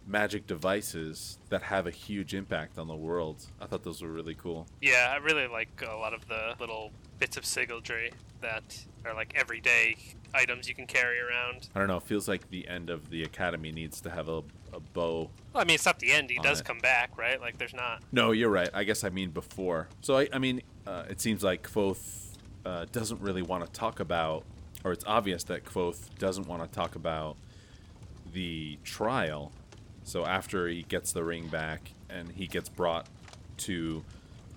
magic 0.09 0.47
devices 0.47 1.37
that 1.49 1.61
have 1.61 1.85
a 1.85 1.91
huge 1.91 2.33
impact 2.33 2.77
on 2.79 2.87
the 2.87 2.95
world. 2.95 3.45
I 3.61 3.67
thought 3.67 3.83
those 3.83 4.01
were 4.01 4.11
really 4.11 4.33
cool. 4.33 4.65
Yeah, 4.81 5.13
I 5.13 5.17
really 5.17 5.47
like 5.47 5.83
a 5.87 5.95
lot 5.95 6.13
of 6.13 6.27
the 6.27 6.55
little 6.59 6.91
bits 7.19 7.37
of 7.37 7.43
sygaldry 7.43 8.11
that 8.41 8.85
are 9.05 9.13
like 9.13 9.33
everyday 9.35 9.95
items 10.33 10.67
you 10.67 10.73
can 10.73 10.87
carry 10.87 11.19
around. 11.19 11.69
I 11.75 11.79
don't 11.79 11.87
know. 11.87 11.97
It 11.97 12.03
feels 12.03 12.27
like 12.27 12.49
the 12.49 12.67
end 12.67 12.89
of 12.89 13.09
the 13.09 13.23
academy 13.23 13.71
needs 13.71 14.01
to 14.01 14.09
have 14.09 14.27
a, 14.29 14.41
a 14.73 14.79
bow. 14.93 15.29
Well, 15.53 15.61
I 15.61 15.63
mean, 15.63 15.75
it's 15.75 15.85
not 15.85 15.99
the 15.99 16.11
end. 16.11 16.29
He 16.29 16.39
does 16.39 16.61
it. 16.61 16.65
come 16.65 16.79
back, 16.79 17.17
right? 17.17 17.39
Like, 17.39 17.57
there's 17.57 17.73
not. 17.73 18.01
No, 18.11 18.31
you're 18.31 18.49
right. 18.49 18.69
I 18.73 18.83
guess 18.83 19.03
I 19.03 19.09
mean 19.09 19.29
before. 19.29 19.89
So 20.01 20.17
I, 20.17 20.27
I 20.33 20.39
mean, 20.39 20.61
uh, 20.87 21.03
it 21.09 21.21
seems 21.21 21.43
like 21.43 21.69
Kvothe 21.69 22.35
uh, 22.65 22.85
doesn't 22.91 23.21
really 23.21 23.41
want 23.41 23.65
to 23.65 23.71
talk 23.71 23.99
about, 23.99 24.43
or 24.83 24.91
it's 24.91 25.05
obvious 25.05 25.43
that 25.45 25.65
Kvothe 25.65 26.17
doesn't 26.17 26.47
want 26.47 26.63
to 26.63 26.69
talk 26.69 26.95
about 26.95 27.37
the 28.33 28.77
trial. 28.83 29.51
So 30.03 30.25
after 30.25 30.67
he 30.67 30.83
gets 30.83 31.11
the 31.11 31.23
ring 31.23 31.47
back 31.47 31.91
and 32.09 32.31
he 32.31 32.47
gets 32.47 32.69
brought 32.69 33.07
to 33.57 34.03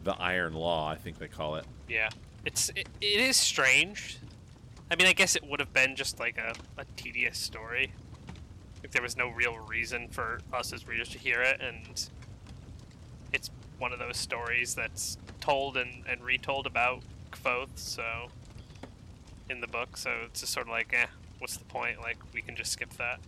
the 0.05 0.13
Iron 0.13 0.55
Law, 0.55 0.89
I 0.89 0.97
think 0.97 1.19
they 1.19 1.29
call 1.29 1.57
it. 1.57 1.65
Yeah, 1.89 2.09
it's 2.45 2.71
it, 2.71 2.89
it 3.01 3.21
is 3.21 3.37
strange. 3.37 4.19
I 4.91 4.97
mean, 4.97 5.07
I 5.07 5.13
guess 5.13 5.37
it 5.37 5.45
would 5.47 5.61
have 5.61 5.73
been 5.73 5.97
just 5.97 6.19
like 6.19 6.39
a, 6.39 6.55
a 6.81 6.85
tedious 6.97 7.39
story. 7.39 7.93
Like 8.83 8.91
there 8.91 9.03
was 9.03 9.17
no 9.17 9.29
real 9.29 9.59
reason 9.59 10.09
for 10.09 10.41
us 10.53 10.73
as 10.73 10.87
readers 10.87 11.09
to 11.11 11.19
hear 11.19 11.41
it, 11.41 11.61
and 11.61 12.09
it's 13.33 13.51
one 13.79 13.93
of 13.93 13.99
those 13.99 14.17
stories 14.17 14.75
that's 14.75 15.17
told 15.41 15.77
and, 15.77 16.05
and 16.09 16.23
retold 16.23 16.67
about 16.67 17.03
Kvothe. 17.31 17.71
So 17.77 18.29
in 19.49 19.61
the 19.61 19.67
book, 19.67 19.97
so 19.97 20.11
it's 20.27 20.41
just 20.41 20.53
sort 20.53 20.67
of 20.67 20.73
like, 20.73 20.93
eh, 20.93 21.07
what's 21.39 21.57
the 21.57 21.65
point? 21.65 22.01
Like 22.01 22.19
we 22.33 22.43
can 22.43 22.57
just 22.57 22.73
skip 22.73 22.91
that. 22.95 23.21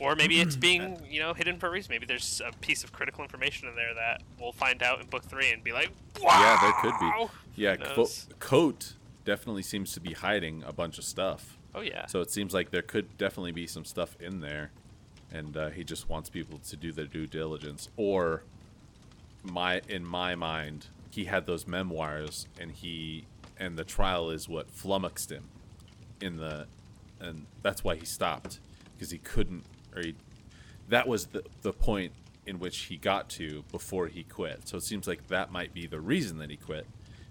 Or 0.00 0.16
maybe 0.16 0.40
it's 0.40 0.56
being, 0.68 0.98
you 1.08 1.20
know, 1.20 1.34
hidden 1.34 1.58
for 1.58 1.68
a 1.68 1.70
reason. 1.70 1.90
Maybe 1.90 2.06
there's 2.06 2.40
a 2.44 2.52
piece 2.58 2.82
of 2.84 2.92
critical 2.92 3.22
information 3.22 3.68
in 3.68 3.76
there 3.76 3.94
that 3.94 4.22
we'll 4.40 4.52
find 4.52 4.82
out 4.82 5.00
in 5.00 5.06
book 5.06 5.24
three 5.24 5.50
and 5.50 5.62
be 5.62 5.72
like, 5.72 5.90
wow. 6.20 6.40
Yeah, 6.40 6.58
there 6.60 6.72
could 6.80 6.98
be. 7.00 7.26
Yeah, 7.56 7.76
Who 7.76 7.84
Kvo- 7.84 7.96
knows? 7.96 8.28
Kote 8.38 8.94
definitely 9.24 9.62
seems 9.62 9.92
to 9.92 10.00
be 10.00 10.14
hiding 10.14 10.62
a 10.66 10.72
bunch 10.72 10.98
of 10.98 11.04
stuff. 11.04 11.58
Oh 11.74 11.82
yeah. 11.82 12.06
So 12.06 12.20
it 12.20 12.30
seems 12.30 12.52
like 12.52 12.70
there 12.70 12.82
could 12.82 13.16
definitely 13.16 13.52
be 13.52 13.66
some 13.66 13.84
stuff 13.84 14.16
in 14.20 14.40
there, 14.40 14.70
and 15.32 15.56
uh, 15.56 15.70
he 15.70 15.84
just 15.84 16.08
wants 16.08 16.28
people 16.28 16.58
to 16.58 16.76
do 16.76 16.90
their 16.90 17.06
due 17.06 17.26
diligence. 17.26 17.88
Or, 17.96 18.42
my 19.44 19.80
in 19.88 20.04
my 20.04 20.34
mind, 20.34 20.86
he 21.10 21.26
had 21.26 21.46
those 21.46 21.66
memoirs, 21.68 22.48
and 22.58 22.72
he 22.72 23.26
and 23.56 23.78
the 23.78 23.84
trial 23.84 24.30
is 24.30 24.48
what 24.48 24.70
flummoxed 24.70 25.30
him, 25.30 25.44
in 26.20 26.38
the, 26.38 26.66
and 27.20 27.46
that's 27.62 27.84
why 27.84 27.94
he 27.94 28.06
stopped 28.06 28.58
because 28.96 29.10
he 29.10 29.18
couldn't, 29.18 29.64
or 29.94 30.02
he, 30.02 30.14
that 30.88 31.06
was 31.06 31.26
the 31.26 31.42
the 31.62 31.72
point 31.72 32.12
in 32.46 32.58
which 32.58 32.78
he 32.84 32.96
got 32.96 33.28
to 33.30 33.62
before 33.70 34.06
he 34.08 34.22
quit. 34.24 34.66
So 34.68 34.76
it 34.76 34.82
seems 34.82 35.06
like 35.06 35.28
that 35.28 35.52
might 35.52 35.72
be 35.74 35.86
the 35.86 36.00
reason 36.00 36.38
that 36.38 36.50
he 36.50 36.56
quit. 36.56 36.86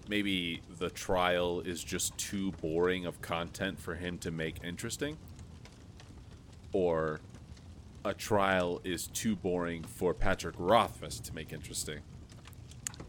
Maybe 0.08 0.62
the 0.78 0.90
trial 0.90 1.60
is 1.62 1.84
just 1.84 2.18
too 2.18 2.52
boring 2.54 3.06
of 3.06 3.22
content 3.22 3.80
for 3.80 3.96
him 3.96 4.18
to 4.20 4.32
make 4.32 4.58
interesting. 4.64 5.18
Or 6.72 7.20
a 8.06 8.14
trial 8.14 8.82
is 8.84 9.08
too 9.08 9.36
boring 9.36 9.84
for 9.84 10.14
Patrick 10.14 10.56
Rothfuss 10.58 11.20
to 11.22 11.34
make 11.36 11.52
interesting. 11.52 12.00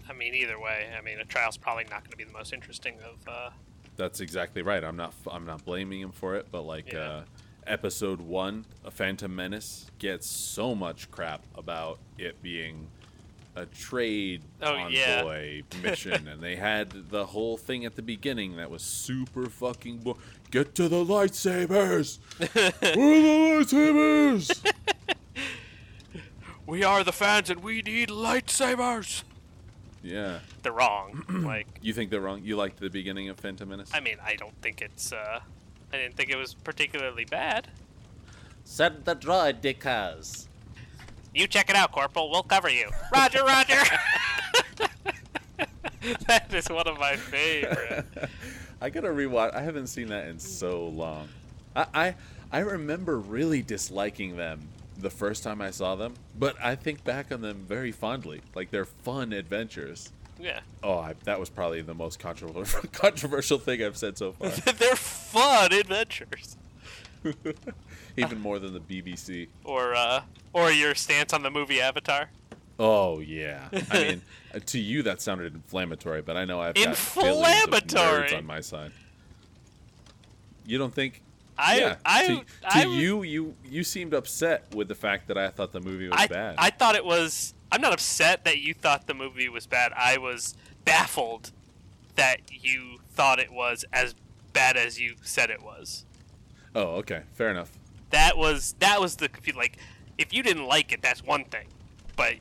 I 0.08 0.12
mean, 0.12 0.34
either 0.34 0.58
way, 0.58 0.88
I 0.96 1.00
mean, 1.02 1.20
a 1.20 1.24
trial's 1.24 1.56
probably 1.56 1.84
not 1.84 2.00
going 2.00 2.10
to 2.10 2.16
be 2.16 2.24
the 2.24 2.32
most 2.32 2.52
interesting 2.52 2.96
of. 3.04 3.28
Uh, 3.28 3.50
That's 3.96 4.20
exactly 4.20 4.62
right. 4.62 4.82
I'm 4.82 4.96
not 4.96 5.14
I'm 5.30 5.46
not 5.46 5.64
blaming 5.64 6.00
him 6.00 6.12
for 6.12 6.34
it, 6.36 6.46
but 6.50 6.62
like 6.62 6.92
Yeah. 6.92 6.98
uh, 7.00 7.24
episode 7.66 8.20
1, 8.20 8.64
A 8.84 8.90
Phantom 8.90 9.34
Menace 9.34 9.86
gets 9.98 10.26
so 10.26 10.74
much 10.74 11.10
crap 11.10 11.42
about 11.54 11.98
it 12.18 12.42
being 12.42 12.88
a 13.56 13.66
trade 13.66 14.42
Oh, 14.62 14.86
yeah. 14.88 15.18
envoy 15.18 15.62
mission 15.82 16.28
and 16.28 16.40
they 16.40 16.54
had 16.56 16.90
the 17.10 17.26
whole 17.26 17.56
thing 17.56 17.84
at 17.84 17.96
the 17.96 18.02
beginning 18.02 18.56
that 18.56 18.70
was 18.70 18.80
super 18.82 19.46
fucking 19.50 19.98
bo- 19.98 20.16
get 20.52 20.74
to 20.76 20.88
the 20.88 21.04
lightsabers. 21.04 22.18
Where 22.96 23.60
are 23.60 23.64
the 23.64 23.76
lightsabers? 23.76 24.72
we 26.66 26.84
are 26.84 27.02
the 27.02 27.12
fans, 27.12 27.50
and 27.50 27.62
we 27.62 27.82
need 27.82 28.08
lightsabers. 28.08 29.24
yeah. 30.02 30.38
They're 30.62 30.72
wrong. 30.72 31.24
like, 31.44 31.66
You 31.82 31.92
think 31.92 32.10
they're 32.10 32.20
wrong? 32.20 32.42
You 32.44 32.56
liked 32.56 32.78
the 32.78 32.90
beginning 32.90 33.28
of 33.28 33.38
Phantom 33.38 33.68
Menace? 33.68 33.90
I 33.92 34.00
mean, 34.00 34.16
I 34.24 34.36
don't 34.36 34.54
think 34.62 34.80
it's. 34.80 35.12
Uh, 35.12 35.40
I 35.92 35.96
didn't 35.96 36.16
think 36.16 36.30
it 36.30 36.36
was 36.36 36.54
particularly 36.54 37.24
bad. 37.24 37.68
Send 38.64 39.04
the 39.04 39.16
droid, 39.16 39.60
Dickers. 39.60 40.48
You 41.34 41.46
check 41.46 41.70
it 41.70 41.76
out, 41.76 41.92
Corporal. 41.92 42.30
We'll 42.30 42.42
cover 42.42 42.68
you. 42.68 42.90
Roger, 43.12 43.44
Roger. 43.44 43.80
that 46.26 46.52
is 46.52 46.68
one 46.68 46.86
of 46.88 46.98
my 46.98 47.16
favorite. 47.16 48.06
I 48.80 48.90
gotta 48.90 49.08
rewatch. 49.08 49.54
I 49.54 49.62
haven't 49.62 49.88
seen 49.88 50.08
that 50.08 50.28
in 50.28 50.38
so 50.38 50.86
long. 50.88 51.28
I, 51.76 51.86
I 51.94 52.14
I 52.52 52.58
remember 52.60 53.18
really 53.18 53.62
disliking 53.62 54.36
them 54.36 54.68
the 54.98 55.10
first 55.10 55.42
time 55.42 55.60
I 55.60 55.70
saw 55.70 55.94
them, 55.94 56.14
but 56.38 56.56
I 56.62 56.74
think 56.74 57.04
back 57.04 57.30
on 57.30 57.42
them 57.42 57.64
very 57.68 57.92
fondly. 57.92 58.40
Like 58.54 58.70
they're 58.70 58.84
fun 58.84 59.32
adventures. 59.32 60.12
Yeah, 60.40 60.60
Oh, 60.82 60.98
I, 60.98 61.14
that 61.24 61.38
was 61.38 61.50
probably 61.50 61.82
the 61.82 61.94
most 61.94 62.18
controversial 62.18 62.80
controversial 62.92 63.58
thing 63.58 63.82
I've 63.82 63.96
said 63.96 64.16
so 64.16 64.32
far. 64.32 64.48
they're 64.72 64.96
fun 64.96 65.72
adventures. 65.72 66.56
Even 68.16 68.40
more 68.40 68.58
than 68.58 68.72
the 68.72 68.80
BBC. 68.80 69.48
Or, 69.64 69.94
uh, 69.94 70.22
or 70.52 70.70
your 70.70 70.94
stance 70.94 71.32
on 71.32 71.42
the 71.42 71.50
movie 71.50 71.80
Avatar. 71.80 72.30
Oh 72.78 73.20
yeah. 73.20 73.68
I 73.90 74.02
mean, 74.02 74.22
uh, 74.54 74.60
to 74.66 74.78
you 74.78 75.02
that 75.02 75.20
sounded 75.20 75.54
inflammatory, 75.54 76.22
but 76.22 76.38
I 76.38 76.46
know 76.46 76.60
I've 76.60 76.74
got 76.74 76.86
Inflammatory? 76.88 78.30
nerds 78.30 78.38
on 78.38 78.46
my 78.46 78.60
side. 78.60 78.92
You 80.64 80.78
don't 80.78 80.94
think? 80.94 81.22
I, 81.58 81.78
yeah. 81.78 81.96
I, 82.06 82.26
to, 82.26 82.36
to 82.36 82.44
I, 82.64 82.82
you, 82.84 83.22
you 83.22 83.54
you 83.68 83.84
seemed 83.84 84.14
upset 84.14 84.74
with 84.74 84.88
the 84.88 84.94
fact 84.94 85.28
that 85.28 85.36
I 85.36 85.48
thought 85.50 85.72
the 85.72 85.80
movie 85.80 86.08
was 86.08 86.18
I, 86.18 86.26
bad. 86.26 86.54
I 86.56 86.70
thought 86.70 86.94
it 86.94 87.04
was. 87.04 87.52
I'm 87.72 87.80
not 87.80 87.92
upset 87.92 88.44
that 88.44 88.58
you 88.58 88.74
thought 88.74 89.06
the 89.06 89.14
movie 89.14 89.48
was 89.48 89.66
bad. 89.66 89.92
I 89.96 90.18
was 90.18 90.54
baffled 90.84 91.52
that 92.16 92.40
you 92.50 92.98
thought 93.12 93.38
it 93.38 93.52
was 93.52 93.84
as 93.92 94.14
bad 94.52 94.76
as 94.76 94.98
you 95.00 95.14
said 95.22 95.50
it 95.50 95.62
was. 95.62 96.04
oh, 96.74 96.96
okay, 96.96 97.22
fair 97.32 97.50
enough. 97.50 97.70
That 98.10 98.36
was 98.36 98.74
that 98.80 99.00
was 99.00 99.16
the 99.16 99.30
like. 99.56 99.78
If 100.18 100.34
you 100.34 100.42
didn't 100.42 100.66
like 100.66 100.92
it, 100.92 101.00
that's 101.00 101.24
one 101.24 101.44
thing, 101.44 101.68
but 102.16 102.34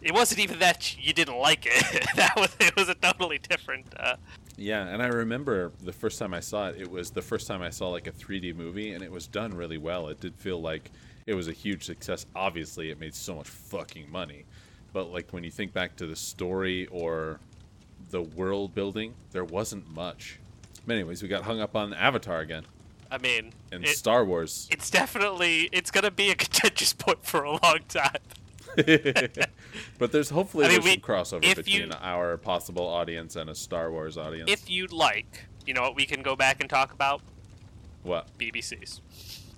it 0.00 0.14
wasn't 0.14 0.40
even 0.40 0.60
that 0.60 0.96
you 0.98 1.12
didn't 1.12 1.38
like 1.38 1.66
it. 1.66 2.06
that 2.16 2.34
was 2.36 2.54
it 2.60 2.74
was 2.76 2.88
a 2.88 2.94
totally 2.94 3.38
different. 3.38 3.86
Uh, 3.98 4.16
Yeah, 4.56 4.86
and 4.86 5.02
I 5.02 5.08
remember 5.08 5.72
the 5.82 5.92
first 5.92 6.18
time 6.18 6.32
I 6.32 6.40
saw 6.40 6.68
it. 6.68 6.80
It 6.80 6.90
was 6.90 7.10
the 7.10 7.22
first 7.22 7.46
time 7.46 7.60
I 7.60 7.70
saw 7.70 7.88
like 7.88 8.06
a 8.06 8.12
3D 8.12 8.54
movie, 8.54 8.92
and 8.92 9.02
it 9.02 9.10
was 9.10 9.26
done 9.26 9.52
really 9.52 9.78
well. 9.78 10.08
It 10.08 10.20
did 10.20 10.36
feel 10.36 10.60
like 10.60 10.90
it 11.26 11.34
was 11.34 11.48
a 11.48 11.52
huge 11.52 11.84
success. 11.84 12.24
Obviously, 12.34 12.90
it 12.90 13.00
made 13.00 13.14
so 13.14 13.34
much 13.36 13.48
fucking 13.48 14.10
money, 14.10 14.44
but 14.92 15.12
like 15.12 15.32
when 15.32 15.42
you 15.44 15.50
think 15.50 15.72
back 15.72 15.96
to 15.96 16.06
the 16.06 16.16
story 16.16 16.86
or 16.86 17.40
the 18.10 18.22
world 18.22 18.74
building, 18.74 19.14
there 19.32 19.44
wasn't 19.44 19.88
much. 19.92 20.38
But 20.86 20.94
anyways, 20.94 21.22
we 21.22 21.28
got 21.28 21.42
hung 21.42 21.60
up 21.60 21.74
on 21.74 21.92
Avatar 21.92 22.38
again 22.40 22.64
I 23.10 23.18
mean, 23.18 23.52
and 23.72 23.84
it- 23.84 23.96
Star 23.96 24.24
Wars. 24.24 24.68
it's 24.70 24.88
definitely 24.88 25.68
it's 25.72 25.90
gonna 25.90 26.12
be 26.12 26.30
a 26.30 26.34
contentious 26.36 26.92
point 26.92 27.24
for 27.24 27.42
a 27.42 27.50
long 27.50 27.80
time. 27.88 28.16
but 29.98 30.12
there's 30.12 30.30
hopefully 30.30 30.66
I 30.66 30.68
mean, 30.68 30.74
there's 30.80 30.84
we- 30.84 30.90
some 30.92 31.00
crossover 31.40 31.56
between 31.56 31.88
you- 31.88 31.92
our 32.00 32.36
possible 32.36 32.86
audience 32.86 33.34
and 33.34 33.50
a 33.50 33.54
Star 33.54 33.90
Wars 33.90 34.16
audience. 34.16 34.48
If 34.50 34.70
you'd 34.70 34.92
like, 34.92 35.46
you 35.66 35.74
know 35.74 35.82
what 35.82 35.96
we 35.96 36.06
can 36.06 36.22
go 36.22 36.36
back 36.36 36.60
and 36.60 36.70
talk 36.70 36.92
about 36.92 37.20
what? 38.04 38.28
BBCs. 38.38 39.00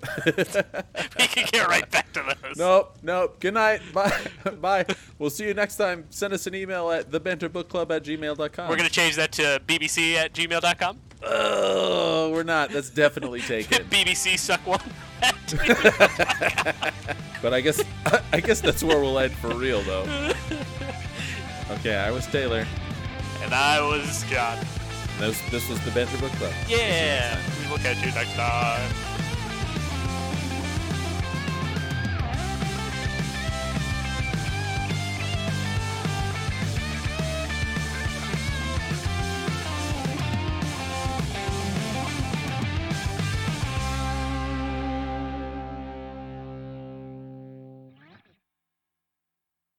we 0.27 1.27
can 1.27 1.47
get 1.51 1.67
right 1.67 1.91
back 1.91 2.13
to 2.13 2.23
those. 2.43 2.57
Nope, 2.57 2.97
nope. 3.03 3.41
Good 3.41 3.55
night. 3.55 3.81
Bye. 3.93 4.13
Bye. 4.61 4.85
We'll 5.19 5.31
see 5.31 5.47
you 5.47 5.55
next 5.55 5.77
time. 5.77 6.07
Send 6.11 6.33
us 6.33 6.47
an 6.47 6.55
email 6.55 6.91
at 6.91 7.11
thebanterbookclub 7.11 7.91
at 7.95 8.05
gmail.com. 8.05 8.69
We're 8.69 8.77
gonna 8.77 8.89
change 8.89 9.17
that 9.17 9.33
to 9.33 9.61
BBC 9.67 10.15
at 10.15 10.33
gmail.com. 10.35 11.01
Oh, 11.25 12.31
we're 12.33 12.45
not. 12.45 12.71
That's 12.71 12.91
definitely 12.91 13.41
taken. 13.43 13.85
BBC 13.89 14.39
suck 14.39 14.65
one. 14.67 14.81
but 17.43 17.53
I 17.53 17.61
guess 17.61 17.83
I 18.33 18.39
guess 18.41 18.61
that's 18.61 18.85
where 18.85 19.01
we'll 19.01 19.19
end 19.19 19.33
for 19.33 19.53
real, 19.55 19.83
though. 19.83 20.33
Okay, 21.73 21.97
I 21.97 22.11
was 22.13 22.27
Taylor. 22.27 22.65
and 23.43 23.53
I 23.53 23.81
was 23.81 24.23
John. 24.31 24.59
This, 25.19 25.41
this 25.51 25.69
was 25.69 25.81
the 25.85 25.91
Banter 25.91 26.17
Book 26.19 26.31
Club. 26.33 26.53
Yeah. 26.69 27.37
We 27.65 27.69
will 27.71 27.79
catch 27.79 27.97
you 28.05 28.13
next 28.13 28.35
time. 28.35 28.89